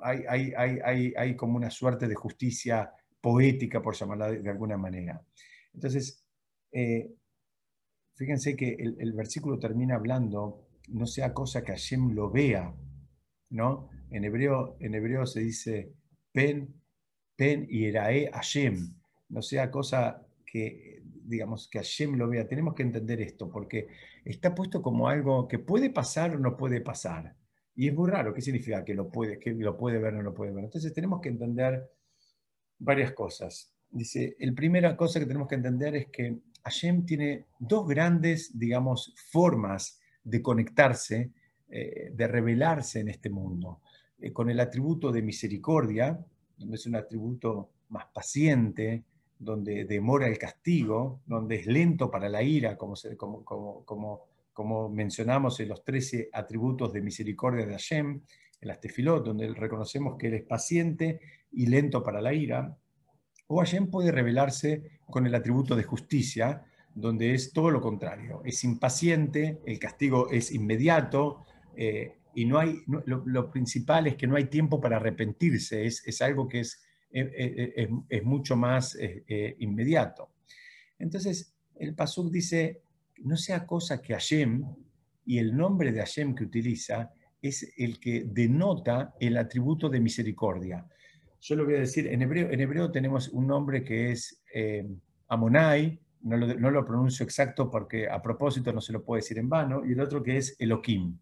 hay, 0.00 0.26
hay, 0.26 0.80
hay, 0.84 1.12
hay 1.16 1.36
como 1.36 1.56
una 1.56 1.70
suerte 1.70 2.06
de 2.06 2.14
justicia 2.14 2.92
poética, 3.20 3.82
por 3.82 3.94
llamarla 3.94 4.30
de, 4.32 4.50
alguna 4.50 4.76
manera. 4.76 5.20
Entonces, 5.74 6.24
eh, 6.72 7.10
fíjense 8.14 8.56
que 8.56 8.74
el, 8.78 8.96
el, 9.00 9.12
versículo 9.12 9.58
termina 9.58 9.96
hablando, 9.96 10.68
no 10.88 11.06
sea 11.06 11.34
cosa 11.34 11.62
que 11.62 11.72
Hashem 11.72 12.14
lo 12.14 12.30
vea, 12.30 12.74
¿no? 13.50 13.90
En 14.10 14.24
hebreo, 14.24 14.76
en 14.80 14.94
hebreo 14.94 15.26
se 15.26 15.40
dice, 15.40 15.92
pen 16.32 16.78
Pen 17.38 17.68
y 17.70 17.84
Erae 17.84 18.28
Hashem, 18.32 18.96
no 19.28 19.42
sea 19.42 19.70
cosa 19.70 20.26
que, 20.44 21.04
digamos, 21.04 21.68
que 21.68 21.78
Hashem 21.78 22.16
lo 22.16 22.28
vea. 22.28 22.48
Tenemos 22.48 22.74
que 22.74 22.82
entender 22.82 23.20
esto, 23.20 23.48
porque 23.48 23.86
está 24.24 24.56
puesto 24.56 24.82
como 24.82 25.06
algo 25.06 25.46
que 25.46 25.60
puede 25.60 25.88
pasar 25.88 26.34
o 26.34 26.40
no 26.40 26.56
puede 26.56 26.80
pasar. 26.80 27.36
Y 27.78 27.86
es 27.86 27.94
muy 27.94 28.10
raro, 28.10 28.34
¿qué 28.34 28.40
significa 28.40 28.84
que 28.84 28.92
lo 28.92 29.08
puede, 29.08 29.38
que 29.38 29.52
lo 29.52 29.76
puede 29.76 30.00
ver 30.00 30.14
o 30.14 30.16
no 30.16 30.24
lo 30.24 30.34
puede 30.34 30.50
ver? 30.50 30.64
Entonces 30.64 30.92
tenemos 30.92 31.20
que 31.20 31.28
entender 31.28 31.88
varias 32.76 33.12
cosas. 33.12 33.72
Dice, 33.88 34.34
la 34.40 34.52
primera 34.52 34.96
cosa 34.96 35.20
que 35.20 35.26
tenemos 35.26 35.46
que 35.46 35.54
entender 35.54 35.94
es 35.94 36.08
que 36.08 36.40
Hashem 36.64 37.06
tiene 37.06 37.46
dos 37.60 37.86
grandes, 37.86 38.58
digamos, 38.58 39.14
formas 39.30 40.00
de 40.24 40.42
conectarse, 40.42 41.30
eh, 41.68 42.10
de 42.12 42.26
revelarse 42.26 42.98
en 42.98 43.10
este 43.10 43.30
mundo. 43.30 43.80
Eh, 44.18 44.32
con 44.32 44.50
el 44.50 44.58
atributo 44.58 45.12
de 45.12 45.22
misericordia, 45.22 46.18
donde 46.56 46.74
es 46.74 46.84
un 46.84 46.96
atributo 46.96 47.70
más 47.90 48.06
paciente, 48.12 49.04
donde 49.38 49.84
demora 49.84 50.26
el 50.26 50.36
castigo, 50.36 51.20
donde 51.26 51.54
es 51.54 51.66
lento 51.68 52.10
para 52.10 52.28
la 52.28 52.42
ira, 52.42 52.76
como, 52.76 52.94
como, 53.16 53.44
como, 53.44 53.84
como, 53.84 54.24
mencionamos 54.88 55.60
en 55.60 55.68
los 55.68 55.84
13 55.84 56.30
atributos 56.32 56.92
de 56.92 57.02
misericordia 57.02 57.66
de 57.66 57.72
Hashem, 57.72 58.22
en 58.60 58.68
las 58.68 58.80
tefilot, 58.80 59.24
donde 59.24 59.48
reconocemos 59.54 60.16
que 60.18 60.28
Él 60.28 60.34
es 60.34 60.42
paciente 60.44 61.20
y 61.52 61.66
lento 61.66 62.02
para 62.02 62.20
la 62.20 62.32
ira. 62.32 62.76
O 63.46 63.60
Hashem 63.60 63.90
puede 63.90 64.12
revelarse 64.12 65.00
con 65.08 65.26
el 65.26 65.34
atributo 65.34 65.76
de 65.76 65.84
justicia, 65.84 66.64
donde 66.94 67.34
es 67.34 67.52
todo 67.52 67.70
lo 67.70 67.80
contrario. 67.80 68.42
Es 68.44 68.64
impaciente, 68.64 69.60
el 69.64 69.78
castigo 69.78 70.30
es 70.30 70.52
inmediato, 70.52 71.44
eh, 71.76 72.18
y 72.34 72.44
no 72.44 72.58
hay, 72.58 72.82
lo, 72.86 73.50
principal 73.50 74.06
es 74.06 74.14
que 74.14 74.28
no 74.28 74.36
hay 74.36 74.44
tiempo 74.44 74.80
para 74.80 74.96
arrepentirse, 74.96 75.86
es, 75.86 76.06
es 76.06 76.22
algo 76.22 76.48
que 76.48 76.60
es, 76.60 76.80
eh, 77.10 77.28
eh, 77.36 77.72
eh, 77.76 77.88
es, 78.08 78.24
mucho 78.24 78.54
más 78.54 78.96
inmediato. 79.58 80.30
Entonces, 80.98 81.54
el 81.76 81.96
Pasuk 81.96 82.30
dice, 82.30 82.82
no 83.24 83.36
sea 83.36 83.66
cosa 83.66 84.00
que 84.00 84.14
Hashem, 84.14 84.64
y 85.24 85.38
el 85.38 85.56
nombre 85.56 85.92
de 85.92 86.00
Hashem 86.00 86.34
que 86.34 86.44
utiliza 86.44 87.12
es 87.40 87.74
el 87.76 88.00
que 88.00 88.24
denota 88.24 89.14
el 89.20 89.36
atributo 89.36 89.88
de 89.88 90.00
misericordia. 90.00 90.86
Yo 91.40 91.54
lo 91.54 91.64
voy 91.64 91.74
a 91.76 91.80
decir, 91.80 92.06
en 92.08 92.22
hebreo, 92.22 92.50
en 92.50 92.60
hebreo 92.60 92.90
tenemos 92.90 93.28
un 93.28 93.46
nombre 93.46 93.84
que 93.84 94.10
es 94.12 94.42
Amonai, 95.28 96.00
no 96.22 96.36
lo, 96.36 96.54
no 96.54 96.70
lo, 96.70 96.84
pronuncio 96.84 97.24
exacto 97.24 97.70
porque 97.70 98.08
a 98.08 98.20
propósito 98.20 98.72
no 98.72 98.80
se 98.80 98.92
lo 98.92 99.04
puedo 99.04 99.20
decir 99.20 99.38
en 99.38 99.48
vano, 99.48 99.84
y 99.86 99.92
el 99.92 100.00
otro 100.00 100.22
que 100.22 100.38
es 100.38 100.56
Elohim 100.58 101.16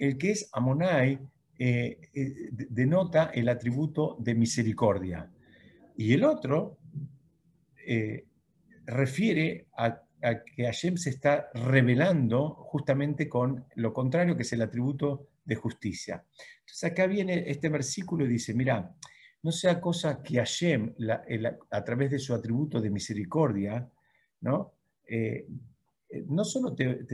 el 0.00 0.16
que 0.16 0.32
es 0.32 0.48
Amonai 0.52 1.20
eh, 1.58 2.00
eh, 2.14 2.48
denota 2.50 3.30
el 3.34 3.48
atributo 3.50 4.16
de 4.18 4.34
misericordia. 4.34 5.30
Y 5.94 6.14
el 6.14 6.24
otro 6.24 6.78
eh, 7.86 8.24
refiere 8.86 9.66
a, 9.76 10.02
que 10.20 10.64
Hashem 10.64 10.96
se 10.96 11.10
está 11.10 11.50
revelando 11.54 12.54
justamente 12.54 13.28
con 13.28 13.64
lo 13.76 13.92
contrario, 13.92 14.36
que 14.36 14.42
es 14.42 14.52
el 14.52 14.62
atributo 14.62 15.28
de 15.44 15.56
justicia. 15.56 16.24
Entonces 16.60 16.84
acá 16.84 17.06
viene 17.06 17.44
este 17.46 17.68
versículo 17.68 18.24
y 18.24 18.28
dice, 18.28 18.54
mira, 18.54 18.94
no 19.42 19.52
sea 19.52 19.80
cosa 19.80 20.22
que 20.22 20.36
Hashem, 20.36 20.94
a 21.70 21.84
través 21.84 22.10
de 22.10 22.18
su 22.18 22.34
atributo 22.34 22.80
de 22.80 22.90
misericordia, 22.90 23.90
¿no? 24.42 24.74
no 26.26 26.44
solo 26.44 26.74
te, 26.74 27.06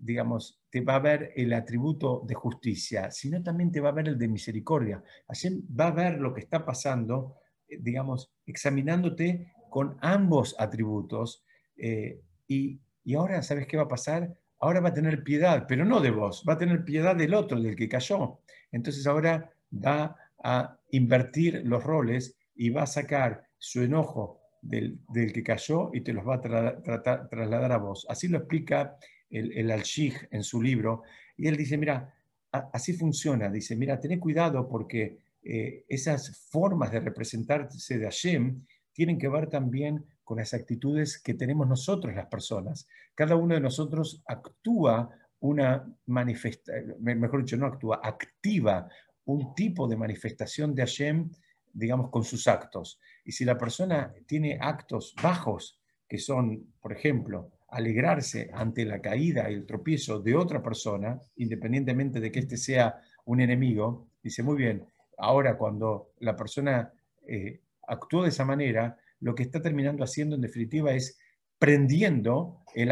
digamos, 0.00 0.60
te 0.70 0.80
va 0.80 0.96
a 0.96 1.00
ver 1.00 1.32
el 1.36 1.52
atributo 1.52 2.22
de 2.26 2.34
justicia, 2.34 3.10
sino 3.10 3.42
también 3.42 3.72
te 3.72 3.80
va 3.80 3.90
a 3.90 3.92
ver 3.92 4.08
el 4.08 4.18
de 4.18 4.28
misericordia. 4.28 5.02
Hashem 5.28 5.62
va 5.78 5.88
a 5.88 5.92
ver 5.92 6.18
lo 6.18 6.34
que 6.34 6.40
está 6.40 6.64
pasando, 6.64 7.36
eh, 7.68 7.78
digamos, 7.80 8.32
examinándote 8.46 9.52
con 9.70 9.96
ambos 10.00 10.54
atributos. 10.58 11.44
Eh, 11.76 12.20
y, 12.48 12.80
y 13.04 13.14
ahora, 13.14 13.42
¿sabes 13.42 13.66
qué 13.66 13.76
va 13.76 13.84
a 13.84 13.88
pasar? 13.88 14.34
Ahora 14.60 14.80
va 14.80 14.90
a 14.90 14.94
tener 14.94 15.22
piedad, 15.22 15.66
pero 15.68 15.84
no 15.84 16.00
de 16.00 16.10
vos, 16.10 16.44
va 16.48 16.54
a 16.54 16.58
tener 16.58 16.84
piedad 16.84 17.14
del 17.14 17.34
otro, 17.34 17.60
del 17.60 17.76
que 17.76 17.88
cayó. 17.88 18.40
Entonces 18.72 19.06
ahora 19.06 19.50
va 19.72 20.16
a 20.42 20.78
invertir 20.90 21.62
los 21.64 21.84
roles 21.84 22.36
y 22.54 22.70
va 22.70 22.82
a 22.82 22.86
sacar 22.86 23.46
su 23.58 23.82
enojo 23.82 24.40
del, 24.62 24.98
del, 25.08 25.32
que 25.32 25.42
cayó 25.42 25.90
y 25.92 26.00
te 26.00 26.12
los 26.12 26.26
va 26.26 26.36
a 26.36 27.28
trasladar 27.28 27.72
a 27.72 27.78
vos. 27.78 28.06
Así 28.08 28.28
lo 28.28 28.38
explica 28.38 28.96
el, 29.30 29.52
el 29.52 29.70
al 29.70 29.82
en 30.30 30.42
su 30.42 30.62
libro, 30.62 31.02
y 31.36 31.48
él 31.48 31.56
dice, 31.56 31.76
mira, 31.76 32.14
así 32.50 32.94
funciona, 32.94 33.50
dice, 33.50 33.76
mira, 33.76 34.00
ten 34.00 34.18
cuidado 34.18 34.68
porque 34.68 35.18
eh, 35.42 35.84
esas 35.88 36.36
formas 36.50 36.90
de 36.90 37.00
representarse 37.00 37.98
de 37.98 38.04
Hashem 38.04 38.64
tienen 38.92 39.18
que 39.18 39.28
ver 39.28 39.48
también 39.48 40.04
con 40.26 40.38
las 40.38 40.52
actitudes 40.54 41.22
que 41.22 41.34
tenemos 41.34 41.68
nosotros 41.68 42.12
las 42.12 42.26
personas. 42.26 42.88
Cada 43.14 43.36
uno 43.36 43.54
de 43.54 43.60
nosotros 43.60 44.24
actúa 44.26 45.08
una 45.38 45.86
manifestación, 46.06 46.96
mejor 46.98 47.44
dicho, 47.44 47.56
no 47.56 47.66
actúa, 47.66 48.00
activa 48.02 48.88
un 49.26 49.54
tipo 49.54 49.86
de 49.86 49.96
manifestación 49.96 50.74
de 50.74 50.82
Hashem, 50.82 51.30
digamos, 51.72 52.10
con 52.10 52.24
sus 52.24 52.48
actos. 52.48 52.98
Y 53.24 53.30
si 53.30 53.44
la 53.44 53.56
persona 53.56 54.12
tiene 54.26 54.58
actos 54.60 55.14
bajos, 55.22 55.80
que 56.08 56.18
son, 56.18 56.74
por 56.80 56.92
ejemplo, 56.92 57.52
alegrarse 57.68 58.50
ante 58.52 58.84
la 58.84 59.00
caída 59.00 59.48
y 59.48 59.54
el 59.54 59.64
tropiezo 59.64 60.18
de 60.18 60.34
otra 60.34 60.60
persona, 60.60 61.20
independientemente 61.36 62.18
de 62.18 62.32
que 62.32 62.40
éste 62.40 62.56
sea 62.56 63.00
un 63.26 63.40
enemigo, 63.40 64.08
dice, 64.24 64.42
muy 64.42 64.56
bien, 64.56 64.84
ahora 65.18 65.56
cuando 65.56 66.14
la 66.18 66.34
persona 66.34 66.92
eh, 67.28 67.60
actuó 67.86 68.24
de 68.24 68.30
esa 68.30 68.44
manera, 68.44 68.98
lo 69.20 69.34
que 69.34 69.42
está 69.42 69.60
terminando 69.60 70.04
haciendo 70.04 70.36
en 70.36 70.42
definitiva 70.42 70.92
es 70.92 71.18
prendiendo 71.58 72.62
el, 72.74 72.90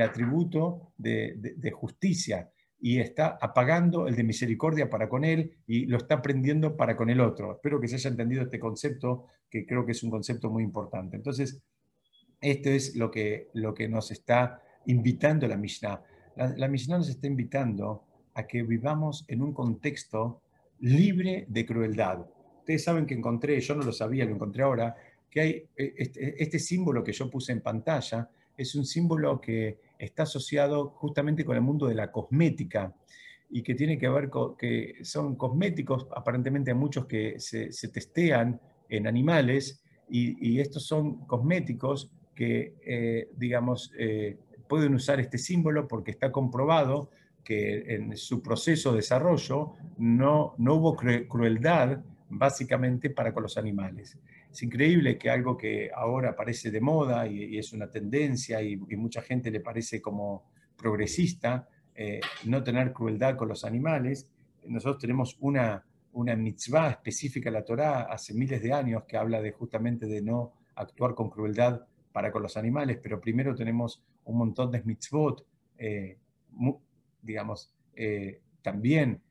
atributo 0.00 0.92
de, 0.96 1.70
justicia 1.72 2.50
y 2.80 3.00
está 3.00 3.38
apagando 3.40 4.06
el 4.06 4.16
de 4.16 4.24
misericordia 4.24 4.88
para 4.88 5.08
con 5.08 5.24
él 5.24 5.58
y 5.66 5.86
lo 5.86 5.98
está 5.98 6.22
prendiendo 6.22 6.76
para 6.76 6.96
con 6.96 7.10
el 7.10 7.20
otro. 7.20 7.56
Espero 7.56 7.80
que 7.80 7.88
se 7.88 7.96
haya 7.96 8.10
entendido 8.10 8.42
este 8.42 8.58
concepto, 8.58 9.26
que 9.50 9.66
creo 9.66 9.84
que 9.84 9.92
es 9.92 10.02
un 10.02 10.10
concepto 10.10 10.50
muy 10.50 10.62
importante. 10.62 11.16
Entonces, 11.16 11.60
esto 12.40 12.70
es 12.70 12.96
lo 12.96 13.10
que, 13.10 13.48
lo 13.54 13.74
que 13.74 13.88
nos 13.88 14.10
está 14.10 14.62
invitando 14.86 15.46
la 15.46 15.56
Mishnah. 15.56 16.02
La, 16.36 16.68
Mishnah 16.68 16.98
nos 16.98 17.08
está 17.08 17.26
invitando 17.26 18.04
a 18.34 18.46
que 18.46 18.62
vivamos 18.62 19.24
en 19.28 19.42
un 19.42 19.52
contexto 19.52 20.42
libre 20.78 21.46
de 21.48 21.66
crueldad. 21.66 22.24
Ustedes 22.60 22.84
saben 22.84 23.06
que 23.06 23.14
encontré, 23.14 23.60
yo 23.60 23.74
no 23.74 23.82
lo 23.82 23.92
sabía, 23.92 24.24
lo 24.24 24.34
encontré 24.34 24.62
ahora, 24.62 24.94
que 25.30 25.40
hay 25.40 25.50
e, 25.76 25.94
este, 25.96 26.42
este, 26.42 26.58
símbolo 26.58 27.04
que 27.04 27.12
yo 27.12 27.30
puse 27.30 27.52
en 27.52 27.60
pantalla, 27.60 28.28
es 28.56 28.74
un 28.74 28.84
símbolo 28.84 29.40
que 29.40 29.78
está 29.98 30.24
asociado 30.24 30.90
justamente 30.90 31.44
con 31.44 31.56
el 31.56 31.62
mundo 31.62 31.86
de 31.86 31.94
la 31.94 32.10
cosmética 32.10 32.94
y 33.50 33.62
que 33.62 33.74
tiene 33.74 33.98
que 33.98 34.08
ver 34.08 34.28
con 34.28 34.56
que 34.56 34.96
son 35.02 35.36
cosméticos, 35.36 36.06
aparentemente 36.14 36.74
muchos 36.74 37.06
que 37.06 37.38
se, 37.38 37.70
testean 37.88 38.60
en 38.88 39.06
animales 39.06 39.82
y, 40.10 40.54
y, 40.54 40.60
estos 40.60 40.86
son 40.86 41.26
cosméticos 41.26 42.10
que, 42.34 42.74
eh, 42.86 43.28
digamos, 43.36 43.92
eh, 43.98 44.36
pueden 44.68 44.94
usar 44.94 45.18
este 45.18 45.38
símbolo 45.38 45.88
porque 45.88 46.12
está 46.12 46.30
comprobado 46.30 47.10
que 47.42 47.94
en 47.94 48.16
su 48.16 48.42
proceso 48.42 48.90
de 48.90 48.98
desarrollo 48.98 49.72
no, 49.96 50.54
no 50.58 50.74
hubo 50.74 50.94
crueldad 50.94 52.00
básicamente 52.28 53.10
para 53.10 53.32
con 53.32 53.42
los 53.42 53.56
animales. 53.56 54.18
Es 54.58 54.64
increíble 54.64 55.16
que 55.16 55.30
algo 55.30 55.56
que 55.56 55.88
ahora 55.94 56.34
parece 56.34 56.72
de 56.72 56.80
moda 56.80 57.28
y, 57.28 57.56
es 57.56 57.72
una 57.72 57.88
tendencia 57.88 58.60
y, 58.60 58.76
mucha 58.76 59.22
gente 59.22 59.52
le 59.52 59.60
parece 59.60 60.02
como 60.02 60.50
progresista, 60.76 61.68
eh, 61.94 62.18
no 62.44 62.64
tener 62.64 62.92
crueldad 62.92 63.36
con 63.36 63.46
los 63.46 63.64
animales. 63.64 64.28
Nosotros 64.66 65.00
tenemos 65.00 65.36
una, 65.38 65.86
una 66.12 66.34
mitzvah 66.34 66.90
específica 66.90 67.50
en 67.50 67.54
la 67.54 67.64
Torá 67.64 68.02
hace 68.12 68.34
miles 68.34 68.60
de 68.60 68.72
años 68.72 69.04
que 69.06 69.16
habla 69.16 69.40
de 69.40 69.52
justamente 69.52 70.06
de 70.06 70.22
no 70.22 70.54
actuar 70.74 71.14
con 71.14 71.30
crueldad 71.30 71.86
para 72.10 72.32
con 72.32 72.42
los 72.42 72.56
animales, 72.56 72.98
pero 73.00 73.20
primero 73.20 73.54
tenemos 73.54 74.02
un 74.24 74.38
montón 74.38 74.72
de 74.72 74.82
mitzvot, 74.82 75.46
eh, 75.78 76.18
digamos, 77.22 77.72
eh, 77.94 78.40
también 78.60 79.22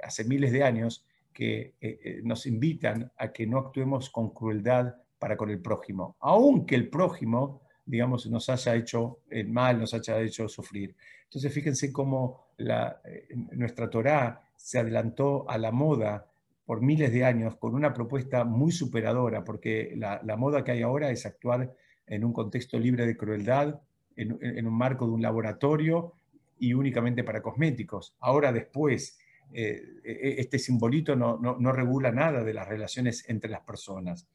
hace 0.00 0.22
miles 0.22 0.52
de 0.52 0.62
años 0.62 1.04
que 1.34 1.74
eh, 1.80 2.00
eh, 2.04 2.20
nos 2.22 2.46
invitan 2.46 3.12
a 3.18 3.32
que 3.32 3.46
no 3.46 3.58
actuemos 3.58 4.08
con 4.08 4.30
crueldad 4.30 4.94
para 5.18 5.36
con 5.36 5.50
el 5.50 5.60
prójimo, 5.60 6.16
aunque 6.20 6.76
el 6.76 6.88
prójimo, 6.88 7.62
digamos, 7.84 8.26
nos 8.30 8.48
haya 8.48 8.74
hecho 8.76 9.18
el 9.28 9.48
mal, 9.48 9.78
nos 9.78 9.92
haya 9.92 10.20
hecho 10.20 10.48
sufrir. 10.48 10.94
Entonces, 11.24 11.52
fíjense 11.52 11.92
cómo 11.92 12.46
la, 12.58 13.00
eh, 13.04 13.28
nuestra 13.52 13.90
Torá 13.90 14.48
se 14.56 14.78
adelantó 14.78 15.44
a 15.50 15.58
la 15.58 15.72
moda 15.72 16.30
por 16.64 16.80
miles 16.80 17.12
de 17.12 17.24
años 17.24 17.56
con 17.56 17.74
una 17.74 17.92
propuesta 17.92 18.44
muy 18.44 18.70
superadora, 18.70 19.44
porque 19.44 19.94
la, 19.96 20.36
moda 20.36 20.62
que 20.62 20.70
hay 20.70 20.82
ahora 20.82 21.10
es 21.10 21.26
actuar 21.26 21.74
en 22.06 22.24
un 22.24 22.32
contexto 22.32 22.78
libre 22.78 23.06
de 23.06 23.16
crueldad, 23.16 23.80
en, 24.16 24.38
en 24.40 24.66
un 24.66 24.74
marco 24.74 25.06
de 25.06 25.12
un 25.12 25.20
laboratorio 25.20 26.14
y 26.58 26.72
únicamente 26.72 27.24
para 27.24 27.42
cosméticos. 27.42 28.14
Ahora 28.20 28.52
después 28.52 29.18
eh, 29.54 30.00
e-, 30.04 30.40
este 30.40 30.58
simbolito 30.58 31.14
no, 31.14 31.38
no, 31.38 31.72
regula 31.72 32.10
nada 32.10 32.42
de 32.42 32.52
las 32.52 32.68
relaciones 32.68 33.28
entre 33.28 33.50
las 33.50 33.62
personas. 33.62 34.28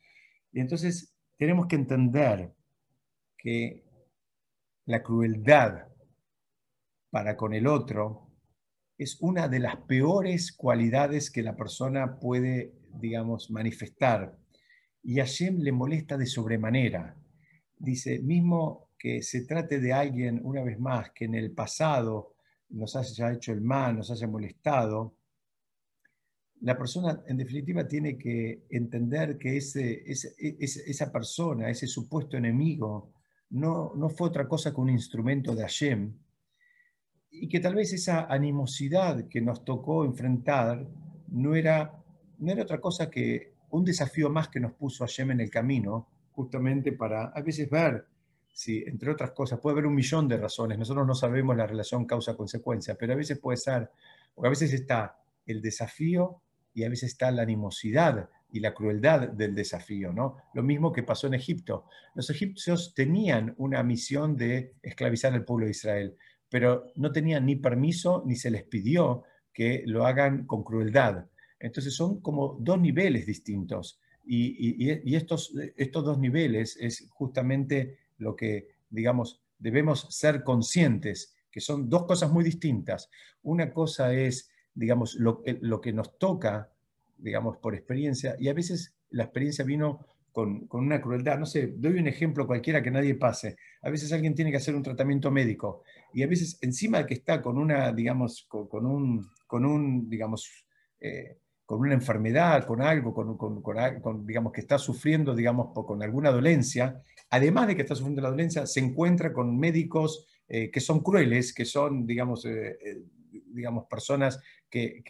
Y 0.52 0.62
entonces 0.62 1.14
tenemos 1.38 1.68
que 1.68 1.76
entender 1.76 2.54
que 3.38 3.84
la 4.86 5.04
crueldad 5.04 5.88
para 7.10 7.36
con 7.36 7.54
el 7.54 7.68
otro 7.68 8.30
es 8.98 9.18
una 9.22 9.48
de 9.48 9.60
las 9.60 9.78
peores 9.78 10.54
cualidades 10.54 11.32
que 11.32 11.44
la 11.44 11.56
persona 11.56 12.20
puede, 12.20 12.74
digamos, 12.94 13.52
manifestar. 13.52 14.38
Y 15.04 15.20
a 15.20 15.26
Hashem 15.26 15.60
le 15.60 15.72
molesta 15.72 16.18
de 16.18 16.26
sobremanera. 16.26 17.16
Dice, 17.78 18.20
mismo 18.20 18.90
que 18.98 19.22
se 19.22 19.46
trate 19.46 19.80
de 19.80 19.94
alguien, 19.94 20.42
una 20.44 20.64
vez 20.64 20.80
más, 20.80 21.12
que 21.12 21.26
en 21.26 21.36
el 21.36 21.52
pasado 21.52 22.36
nos 22.70 22.96
haya 22.96 23.32
hecho 23.34 23.52
el 23.52 23.62
mal, 23.62 23.98
nos 23.98 24.12
haya 24.12 24.28
molestado, 24.28 25.16
la 26.62 26.78
persona 26.78 27.24
en 27.28 27.38
definitiva 27.38 27.88
tiene 27.88 28.18
que 28.18 28.66
entender 28.70 29.38
que 29.38 29.58
ese, 29.58 30.04
esa 30.06 31.12
persona, 31.12 31.70
ese 31.70 31.88
supuesto 31.88 32.36
enemigo, 32.36 33.14
no, 33.52 33.94
no 33.96 34.10
fue 34.10 34.28
otra 34.28 34.48
cosa 34.48 34.72
que 34.74 34.82
un 34.82 34.90
instrumento 34.90 35.56
de 35.56 35.62
Hashem, 35.62 36.14
y 37.32 37.48
que 37.48 37.60
tal 37.60 37.76
vez 37.76 37.94
esa 37.94 38.26
animosidad 38.26 39.28
que 39.28 39.42
nos 39.42 39.64
tocó 39.64 40.04
enfrentar 40.04 40.86
no 41.30 41.56
era, 41.56 41.94
no 42.40 42.52
era 42.52 42.64
otra 42.64 42.82
cosa 42.82 43.10
que 43.10 43.54
un 43.70 43.86
desafío 43.86 44.30
más 44.30 44.50
que 44.50 44.60
nos 44.60 44.74
puso 44.74 45.06
Hashem 45.06 45.32
en 45.32 45.42
el 45.42 45.50
camino, 45.50 46.08
justamente 46.32 46.92
para 46.92 47.28
a 47.28 47.42
veces 47.42 47.70
ver 47.70 48.06
Sí, 48.54 48.84
entre 48.86 49.12
otras 49.12 49.32
cosas, 49.32 49.60
puede 49.60 49.74
haber 49.74 49.86
un 49.86 49.96
millón 49.96 50.28
de 50.28 50.38
razones. 50.38 50.78
Nosotros 50.78 51.08
no 51.08 51.16
sabemos 51.16 51.56
la 51.56 51.66
relación 51.66 52.06
causa-consecuencia, 52.06 52.96
pero 52.96 53.14
a 53.14 53.16
veces 53.16 53.40
puede 53.40 53.58
ser, 53.58 53.90
porque 54.36 54.48
a 54.48 54.50
veces 54.50 54.74
está 54.74 55.18
el 55.46 55.62
desafío 55.62 56.42
y 56.74 56.84
a 56.84 56.90
veces 56.90 57.12
está 57.12 57.32
la 57.32 57.44
animosidad 57.44 58.30
y 58.52 58.60
la 58.60 58.74
crueldad 58.74 59.30
del 59.30 59.54
desafío, 59.54 60.12
¿no? 60.12 60.38
Lo 60.54 60.64
mismo 60.64 60.92
que 60.92 61.04
pasó 61.04 61.28
en 61.28 61.36
Egipto. 61.36 61.86
Los 62.16 62.30
egipcios 62.30 62.94
tenían 62.94 63.54
una 63.58 63.84
misión 63.84 64.36
de 64.36 64.74
esclavizar 64.82 65.34
al 65.34 65.46
pueblo 65.46 65.66
de 65.66 65.72
Israel, 65.72 66.16
pero 66.50 66.88
no 66.96 67.12
tenían 67.12 67.46
ni 67.46 67.56
permiso 67.56 68.24
ni 68.26 68.36
se 68.36 68.50
les 68.50 68.64
pidió 68.64 69.24
que 69.54 69.84
lo 69.86 70.06
hagan 70.06 70.46
con 70.46 70.64
crueldad. 70.64 71.26
Entonces 71.60 71.94
son 71.94 72.22
como 72.22 72.58
dos 72.60 72.80
niveles 72.80 73.26
distintos. 73.26 74.00
Y, 74.26 74.84
y 74.84 75.16
estos, 75.16 75.54
estos 75.76 76.06
dos 76.06 76.20
niveles 76.20 76.78
es 76.80 77.08
justamente 77.10 77.98
lo 78.20 78.36
que, 78.36 78.68
digamos, 78.90 79.42
debemos 79.58 80.08
ser 80.10 80.44
conscientes, 80.44 81.36
que 81.52 81.60
son 81.60 81.90
dos 81.90 82.06
cosas 82.06 82.32
muy 82.32 82.44
distintas. 82.44 83.10
Una 83.42 83.74
cosa 83.74 84.14
es, 84.14 84.52
digamos, 84.74 85.16
lo, 85.16 85.42
lo 85.62 85.82
que 85.82 85.92
nos 85.92 86.18
toca, 86.20 86.72
digamos, 87.18 87.58
por 87.58 87.74
experiencia, 87.74 88.36
y 88.40 88.48
a 88.48 88.54
veces 88.54 88.96
la 89.10 89.24
experiencia 89.24 89.66
vino 89.66 90.06
con, 90.32 90.68
con, 90.68 90.86
una 90.86 91.02
crueldad. 91.02 91.40
No 91.40 91.46
sé, 91.46 91.74
doy 91.76 92.00
un 92.00 92.08
ejemplo 92.08 92.48
cualquiera 92.48 92.84
que 92.84 92.92
nadie 92.92 93.16
pase. 93.16 93.58
A 93.82 93.90
veces 93.90 94.14
alguien 94.14 94.36
tiene 94.36 94.52
que 94.52 94.58
hacer 94.58 94.76
un 94.76 94.84
tratamiento 94.84 95.32
médico 95.32 95.84
y 96.14 96.24
a 96.24 96.28
veces 96.28 96.58
encima 96.62 97.00
de 97.00 97.06
que 97.08 97.14
está 97.16 97.42
con 97.42 97.58
una, 97.58 97.92
digamos, 97.92 98.46
con, 98.48 98.86
un, 98.86 99.28
con 99.48 99.66
un, 99.66 100.10
digamos, 100.10 100.66
eh, 101.00 101.38
con 101.70 101.82
una 101.82 101.94
enfermedad, 101.94 102.66
con 102.66 102.82
algo, 102.82 103.14
con, 103.14 103.62
con, 103.62 104.26
digamos, 104.26 104.52
que 104.52 104.62
está 104.62 104.80
sufriendo, 104.80 105.36
digamos, 105.36 105.72
con 105.86 106.02
alguna 106.02 106.32
dolencia, 106.32 107.00
además 107.30 107.68
de 107.68 107.76
que 107.76 107.84
está 107.84 107.94
sufriendo 107.94 108.24
la 108.24 108.32
dolencia, 108.32 108.66
se 108.66 108.80
encuentra 108.80 109.32
con 109.32 109.56
médicos 109.56 110.26
eh, 110.48 110.72
que 110.72 110.80
son 110.80 111.02
crueles, 111.02 111.54
que 111.54 111.66
son, 111.66 112.08
digamos, 112.08 112.44
eh, 112.46 112.76
eh, 112.84 113.04
digamos 113.54 113.86
personas 113.86 114.42
que, 114.68 115.04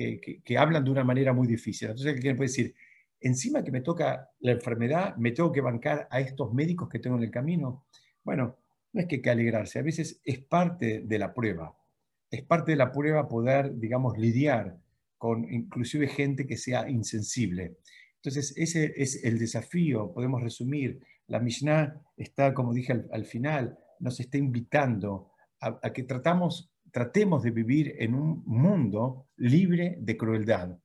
que, 0.43 0.57
hablan 0.57 0.84
de 0.84 0.91
una 0.91 1.05
manera 1.05 1.32
muy 1.32 1.47
difícil. 1.47 1.91
Entonces, 1.91 2.20
¿qué 2.20 2.36
puede 2.36 2.49
decir? 2.49 2.76
Encima 3.22 3.64
que 3.64 3.72
me 3.72 3.80
toca 3.80 4.30
la 4.41 4.51
enfermedad, 4.51 5.16
me 5.16 5.32
tengo 5.32 5.53
que 5.53 5.62
bancar 5.62 6.10
a 6.12 6.20
estos 6.20 6.53
médicos 6.53 6.89
que 6.89 6.99
tengo 6.99 7.16
en 7.16 7.24
el 7.24 7.32
camino. 7.32 7.86
Bueno, 8.22 8.57
no 8.91 8.99
es 8.99 9.07
que 9.07 9.16
hay 9.16 9.22
que 9.22 9.30
alegrarse, 9.30 9.80
a 9.80 9.84
veces 9.84 10.20
es 10.26 10.39
parte 10.39 11.03
de 11.05 11.20
la 11.20 11.34
prueba. 11.34 11.74
Es 12.30 12.41
parte 12.41 12.72
de 12.72 12.78
la 12.78 12.91
prueba 12.91 13.30
poder, 13.30 13.80
digamos, 13.80 14.18
lidiar 14.18 14.78
con 15.20 15.45
inclusive 15.53 16.07
gente 16.07 16.47
que 16.47 16.57
sea 16.57 16.89
insensible. 16.89 17.78
Entonces, 18.15 18.53
ese 18.57 18.93
es 18.95 19.24
el 19.24 19.38
desafío, 19.38 20.11
podemos 20.11 20.41
resumir, 20.41 20.99
la 21.28 21.39
Mishnah 21.39 22.01
está, 22.17 22.53
como 22.55 22.74
dije 22.74 23.05
al, 23.11 23.26
final, 23.26 23.78
nos 23.99 24.20
está 24.20 24.38
invitando 24.38 25.32
a, 25.61 25.93
que 25.93 26.03
tratamos, 26.03 26.72
tratemos 26.91 27.43
de 27.43 27.51
vivir 27.51 27.95
en 27.99 28.15
un 28.15 28.43
mundo 28.45 29.28
libre 29.38 29.97
de 29.99 30.17
crueldad. 30.17 30.80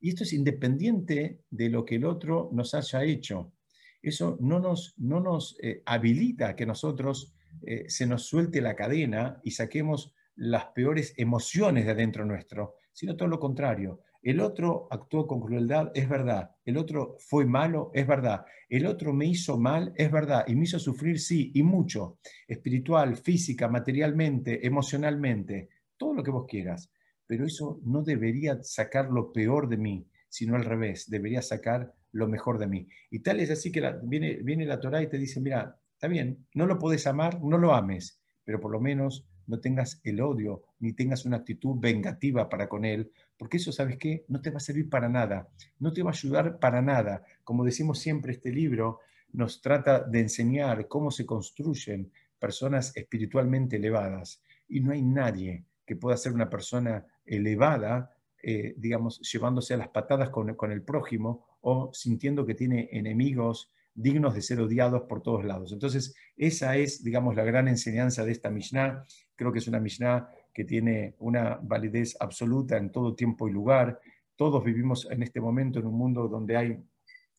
Y 0.00 0.08
esto 0.08 0.24
es 0.24 0.32
independiente 0.32 1.42
de 1.50 1.68
lo 1.68 1.84
que 1.84 1.96
el 1.96 2.04
otro 2.04 2.48
nos 2.52 2.72
haya 2.74 3.04
hecho. 3.04 3.52
Eso 4.00 4.38
no 4.40 4.60
nos, 4.60 4.94
no 4.96 5.20
nos 5.20 5.56
eh, 5.60 5.82
habilita 5.84 6.56
que 6.56 6.66
nosotros 6.66 7.34
eh, 7.62 7.84
se 7.88 8.06
nos 8.06 8.26
suelte 8.26 8.60
la 8.60 8.74
cadena 8.74 9.40
y 9.44 9.50
saquemos 9.50 10.14
las 10.34 10.66
peores 10.66 11.14
emociones 11.18 11.84
de 11.84 11.92
adentro 11.92 12.24
nuestro, 12.24 12.76
sino 12.92 13.16
todo 13.16 13.28
lo 13.28 13.40
contrario. 13.40 14.00
El 14.22 14.40
otro 14.40 14.86
actuó 14.90 15.26
con 15.26 15.40
crueldad, 15.40 15.90
es 15.94 16.08
verdad. 16.08 16.52
El 16.64 16.76
otro 16.76 17.16
fue 17.18 17.44
malo, 17.44 17.90
es 17.92 18.06
verdad. 18.06 18.44
El 18.68 18.86
otro 18.86 19.12
me 19.12 19.26
hizo 19.26 19.58
mal, 19.58 19.92
es 19.96 20.12
verdad. 20.12 20.44
Y 20.46 20.54
me 20.54 20.64
hizo 20.64 20.78
sufrir, 20.78 21.18
sí, 21.18 21.50
y 21.54 21.62
mucho. 21.64 22.18
Espiritual, 22.46 23.16
física, 23.16 23.66
materialmente, 23.68 24.64
emocionalmente, 24.64 25.70
todo 25.96 26.14
lo 26.14 26.22
que 26.22 26.30
vos 26.30 26.46
quieras. 26.48 26.90
Pero 27.26 27.46
eso 27.46 27.80
no 27.84 28.02
debería 28.02 28.62
sacar 28.62 29.10
lo 29.10 29.32
peor 29.32 29.68
de 29.68 29.78
mí, 29.78 30.06
sino 30.28 30.54
al 30.54 30.64
revés, 30.64 31.10
debería 31.10 31.42
sacar 31.42 31.92
lo 32.12 32.28
mejor 32.28 32.58
de 32.58 32.66
mí. 32.68 32.88
Y 33.10 33.20
tal 33.20 33.40
es 33.40 33.50
así 33.50 33.72
que 33.72 33.82
viene, 34.04 34.36
viene 34.42 34.66
la 34.66 34.80
Torah 34.80 35.02
y 35.02 35.08
te 35.08 35.18
dice, 35.18 35.40
mira, 35.40 35.78
está 35.94 36.08
bien, 36.08 36.46
no 36.54 36.66
lo 36.66 36.78
puedes 36.78 37.06
amar, 37.06 37.42
no 37.42 37.58
lo 37.58 37.74
ames, 37.74 38.20
pero 38.44 38.60
por 38.60 38.70
lo 38.70 38.80
menos 38.80 39.26
no 39.46 39.60
tengas 39.60 40.00
el 40.04 40.20
odio, 40.20 40.62
ni 40.80 40.92
tengas 40.92 41.24
una 41.24 41.38
actitud 41.38 41.76
vengativa 41.78 42.48
para 42.48 42.68
con 42.68 42.84
él, 42.84 43.10
porque 43.36 43.56
eso, 43.56 43.72
¿sabes 43.72 43.96
qué? 43.98 44.24
No 44.28 44.40
te 44.40 44.50
va 44.50 44.58
a 44.58 44.60
servir 44.60 44.88
para 44.88 45.08
nada, 45.08 45.48
no 45.78 45.92
te 45.92 46.02
va 46.02 46.10
a 46.10 46.14
ayudar 46.14 46.58
para 46.58 46.82
nada. 46.82 47.24
Como 47.44 47.64
decimos 47.64 47.98
siempre, 47.98 48.32
este 48.32 48.50
libro 48.50 49.00
nos 49.32 49.60
trata 49.60 50.00
de 50.00 50.20
enseñar 50.20 50.88
cómo 50.88 51.10
se 51.10 51.26
construyen 51.26 52.12
personas 52.38 52.96
espiritualmente 52.96 53.76
elevadas, 53.76 54.42
y 54.68 54.80
no 54.80 54.92
hay 54.92 55.02
nadie 55.02 55.64
que 55.84 55.96
pueda 55.96 56.16
ser 56.16 56.32
una 56.32 56.48
persona 56.48 57.04
elevada, 57.24 58.10
eh, 58.42 58.74
digamos, 58.76 59.20
llevándose 59.20 59.74
a 59.74 59.76
las 59.76 59.88
patadas 59.88 60.30
con, 60.30 60.54
con 60.54 60.72
el 60.72 60.82
prójimo 60.82 61.46
o 61.60 61.90
sintiendo 61.92 62.44
que 62.46 62.54
tiene 62.54 62.88
enemigos 62.92 63.70
dignos 63.94 64.34
de 64.34 64.42
ser 64.42 64.60
odiados 64.60 65.02
por 65.02 65.22
todos 65.22 65.44
lados. 65.44 65.72
Entonces, 65.72 66.14
esa 66.36 66.76
es, 66.76 67.02
digamos, 67.02 67.36
la 67.36 67.44
gran 67.44 67.68
enseñanza 67.68 68.24
de 68.24 68.32
esta 68.32 68.50
Mishnah. 68.50 69.04
Creo 69.36 69.52
que 69.52 69.58
es 69.58 69.68
una 69.68 69.80
Mishnah 69.80 70.28
que 70.52 70.64
tiene 70.64 71.14
una 71.18 71.58
validez 71.62 72.16
absoluta 72.20 72.76
en 72.76 72.90
todo 72.90 73.14
tiempo 73.14 73.48
y 73.48 73.52
lugar. 73.52 74.00
Todos 74.36 74.64
vivimos 74.64 75.08
en 75.10 75.22
este 75.22 75.40
momento 75.40 75.78
en 75.78 75.86
un 75.86 75.96
mundo 75.96 76.28
donde 76.28 76.56
hay, 76.56 76.78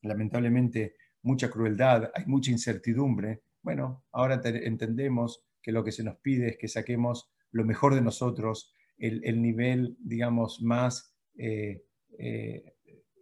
lamentablemente, 0.02 0.96
mucha 1.24 1.50
crueldad, 1.50 2.12
hay 2.14 2.26
mucha 2.26 2.52
incertidumbre. 2.52 3.44
Bueno, 3.62 4.04
ahora 4.12 4.42
entendemos 4.44 5.44
que 5.62 5.72
lo 5.72 5.84
que 5.84 5.92
se 5.92 6.04
nos 6.04 6.18
pide 6.18 6.50
es 6.50 6.58
que 6.58 6.68
saquemos 6.68 7.32
lo 7.52 7.66
mejor 7.66 7.96
de 7.96 8.02
nosotros, 8.02 8.74
el, 8.98 9.42
nivel, 9.42 9.98
digamos, 10.00 10.62
más... 10.62 11.16
Eh, 11.36 11.84
eh, 12.20 12.73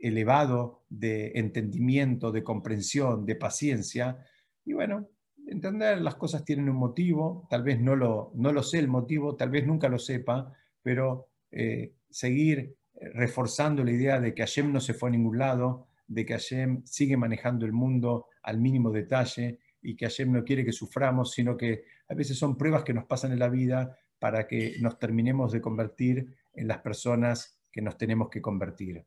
elevado 0.01 0.83
de 0.89 1.31
entendimiento, 1.35 2.31
de 2.31 2.43
comprensión, 2.43 3.25
de 3.25 3.35
paciencia. 3.35 4.17
Y 4.65 4.73
bueno, 4.73 5.09
entender 5.47 6.01
las 6.01 6.15
cosas 6.15 6.43
tienen 6.43 6.69
un 6.69 6.77
motivo, 6.77 7.47
tal 7.49 7.63
vez 7.63 7.79
no 7.79 7.95
lo, 7.95 8.31
no 8.35 8.51
lo 8.51 8.63
sé 8.63 8.79
el 8.79 8.87
motivo, 8.87 9.35
tal 9.35 9.49
vez 9.49 9.65
nunca 9.65 9.89
lo 9.89 9.99
sepa, 9.99 10.51
pero 10.81 11.27
eh, 11.51 11.93
seguir 12.09 12.75
reforzando 13.13 13.83
la 13.83 13.91
idea 13.91 14.19
de 14.19 14.33
que 14.33 14.43
Hashem 14.43 14.71
no 14.71 14.79
se 14.79 14.93
fue 14.93 15.09
a 15.09 15.11
ningún 15.11 15.37
lado, 15.37 15.87
de 16.07 16.25
que 16.25 16.33
Hashem 16.33 16.83
sigue 16.85 17.17
manejando 17.17 17.65
el 17.65 17.73
mundo 17.73 18.27
al 18.43 18.59
mínimo 18.59 18.91
detalle 18.91 19.59
y 19.81 19.95
que 19.95 20.05
Hashem 20.05 20.31
no 20.31 20.43
quiere 20.43 20.65
que 20.65 20.71
suframos, 20.71 21.31
sino 21.31 21.57
que 21.57 21.85
a 22.07 22.13
veces 22.13 22.37
son 22.37 22.57
pruebas 22.57 22.83
que 22.83 22.93
nos 22.93 23.05
pasan 23.05 23.31
en 23.31 23.39
la 23.39 23.49
vida 23.49 23.97
para 24.19 24.47
que 24.47 24.75
nos 24.79 24.99
terminemos 24.99 25.51
de 25.51 25.61
convertir 25.61 26.35
en 26.53 26.67
las 26.67 26.79
personas 26.79 27.59
que 27.71 27.81
nos 27.81 27.97
tenemos 27.97 28.29
que 28.29 28.41
convertir. 28.41 29.05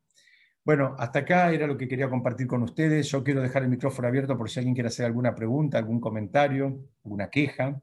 Bueno, 0.65 0.97
hasta 0.99 1.19
acá 1.21 1.53
era 1.53 1.67
lo 1.67 1.77
que 1.77 1.87
quería 1.87 2.09
compartir 2.09 2.47
con 2.47 2.63
ustedes. 2.63 3.11
Yo 3.11 3.23
quiero 3.23 3.43
dejar 3.43 3.65
el 3.65 3.69
micrófono 3.69 4.09
abierto 4.09 4.37
por 4.39 4.49
si 4.49 4.61
alguien 4.61 4.75
quiere 4.75 4.89
hacer 4.89 5.05
alguna 5.05 5.35
pregunta, 5.35 5.77
algún 5.77 6.01
comentario, 6.01 6.79
alguna 7.05 7.29
queja. 7.29 7.83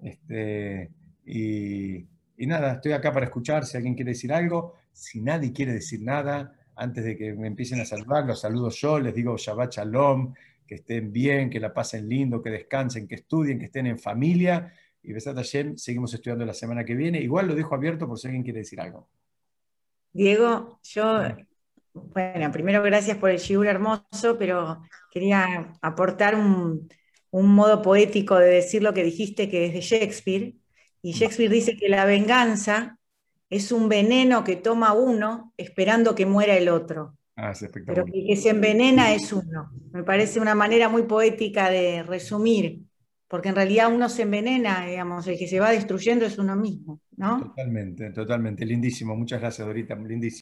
Este, 0.00 0.90
y, 1.26 2.06
nada, 2.46 2.74
estoy 2.74 2.92
acá 2.92 3.12
para 3.12 3.26
escuchar 3.26 3.66
si 3.66 3.76
alguien 3.76 3.94
quiere 3.94 4.12
decir 4.12 4.32
algo. 4.32 4.74
Si 4.90 5.20
nadie 5.20 5.52
quiere 5.52 5.74
decir 5.74 6.00
nada, 6.02 6.54
antes 6.76 7.04
de 7.04 7.14
que 7.14 7.34
me 7.34 7.46
empiecen 7.46 7.80
a 7.80 7.84
saludar, 7.84 8.24
los 8.24 8.40
saludo 8.40 8.70
yo, 8.70 8.98
les 8.98 9.14
digo 9.14 9.36
Shabbat 9.36 9.74
Shalom, 9.74 10.32
que 10.66 10.76
estén 10.76 11.12
bien, 11.12 11.50
que 11.50 11.60
la 11.60 11.74
pasen 11.74 12.08
lindo, 12.08 12.42
que 12.42 12.48
descansen, 12.48 13.06
que 13.06 13.16
estudien, 13.16 13.58
que 13.58 13.66
estén 13.66 13.86
en 13.86 13.98
familia. 13.98 14.72
Y 15.02 15.12
Besat 15.12 15.36
Hashem, 15.36 15.76
seguimos 15.76 16.14
estudiando 16.14 16.46
la 16.46 16.54
semana 16.54 16.86
que 16.86 16.94
viene. 16.94 17.20
Igual 17.20 17.48
lo 17.48 17.54
dejo 17.54 17.74
abierto 17.74 18.08
por 18.08 18.18
si 18.18 18.28
alguien 18.28 18.44
quiere 18.44 18.60
decir 18.60 18.80
algo. 18.80 19.10
Diego, 20.10 20.80
yo, 20.82 21.20
bueno, 22.14 22.50
primero 22.52 22.82
gracias 22.82 23.16
por 23.18 23.30
el 23.30 23.38
shiur 23.38 23.66
hermoso, 23.66 24.36
pero 24.38 24.82
quería 25.10 25.72
aportar 25.82 26.34
un, 26.34 26.88
un 27.30 27.54
modo 27.54 27.82
poético 27.82 28.36
de 28.38 28.48
decir 28.48 28.82
lo 28.82 28.94
que 28.94 29.04
dijiste 29.04 29.48
que 29.48 29.66
es 29.66 29.72
de 29.74 29.80
Shakespeare. 29.80 30.54
Y 31.02 31.12
Shakespeare 31.12 31.50
dice 31.50 31.76
que 31.76 31.88
la 31.88 32.04
venganza 32.04 32.98
es 33.50 33.72
un 33.72 33.88
veneno 33.88 34.44
que 34.44 34.56
toma 34.56 34.92
uno 34.94 35.52
esperando 35.56 36.14
que 36.14 36.26
muera 36.26 36.56
el 36.56 36.68
otro. 36.68 37.16
Ah, 37.36 37.52
es 37.52 37.60
Pero 37.84 38.04
que, 38.06 38.26
que 38.26 38.36
se 38.36 38.50
envenena 38.50 39.12
es 39.14 39.32
uno. 39.32 39.70
Me 39.92 40.04
parece 40.04 40.40
una 40.40 40.54
manera 40.54 40.88
muy 40.88 41.04
poética 41.04 41.70
de 41.70 42.02
resumir, 42.04 42.82
porque 43.28 43.48
en 43.50 43.56
realidad 43.56 43.92
uno 43.94 44.08
se 44.08 44.22
envenena, 44.22 44.86
digamos, 44.86 45.26
el 45.28 45.38
que 45.38 45.48
se 45.48 45.60
va 45.60 45.70
destruyendo 45.72 46.26
es 46.26 46.38
uno 46.38 46.56
mismo, 46.56 47.00
¿no? 47.16 47.54
Totalmente, 47.54 48.10
totalmente. 48.12 48.64
Lindísimo. 48.66 49.14
Muchas 49.16 49.40
gracias, 49.40 49.66
Dorita. 49.66 49.94
Lindísimo. 49.94 50.18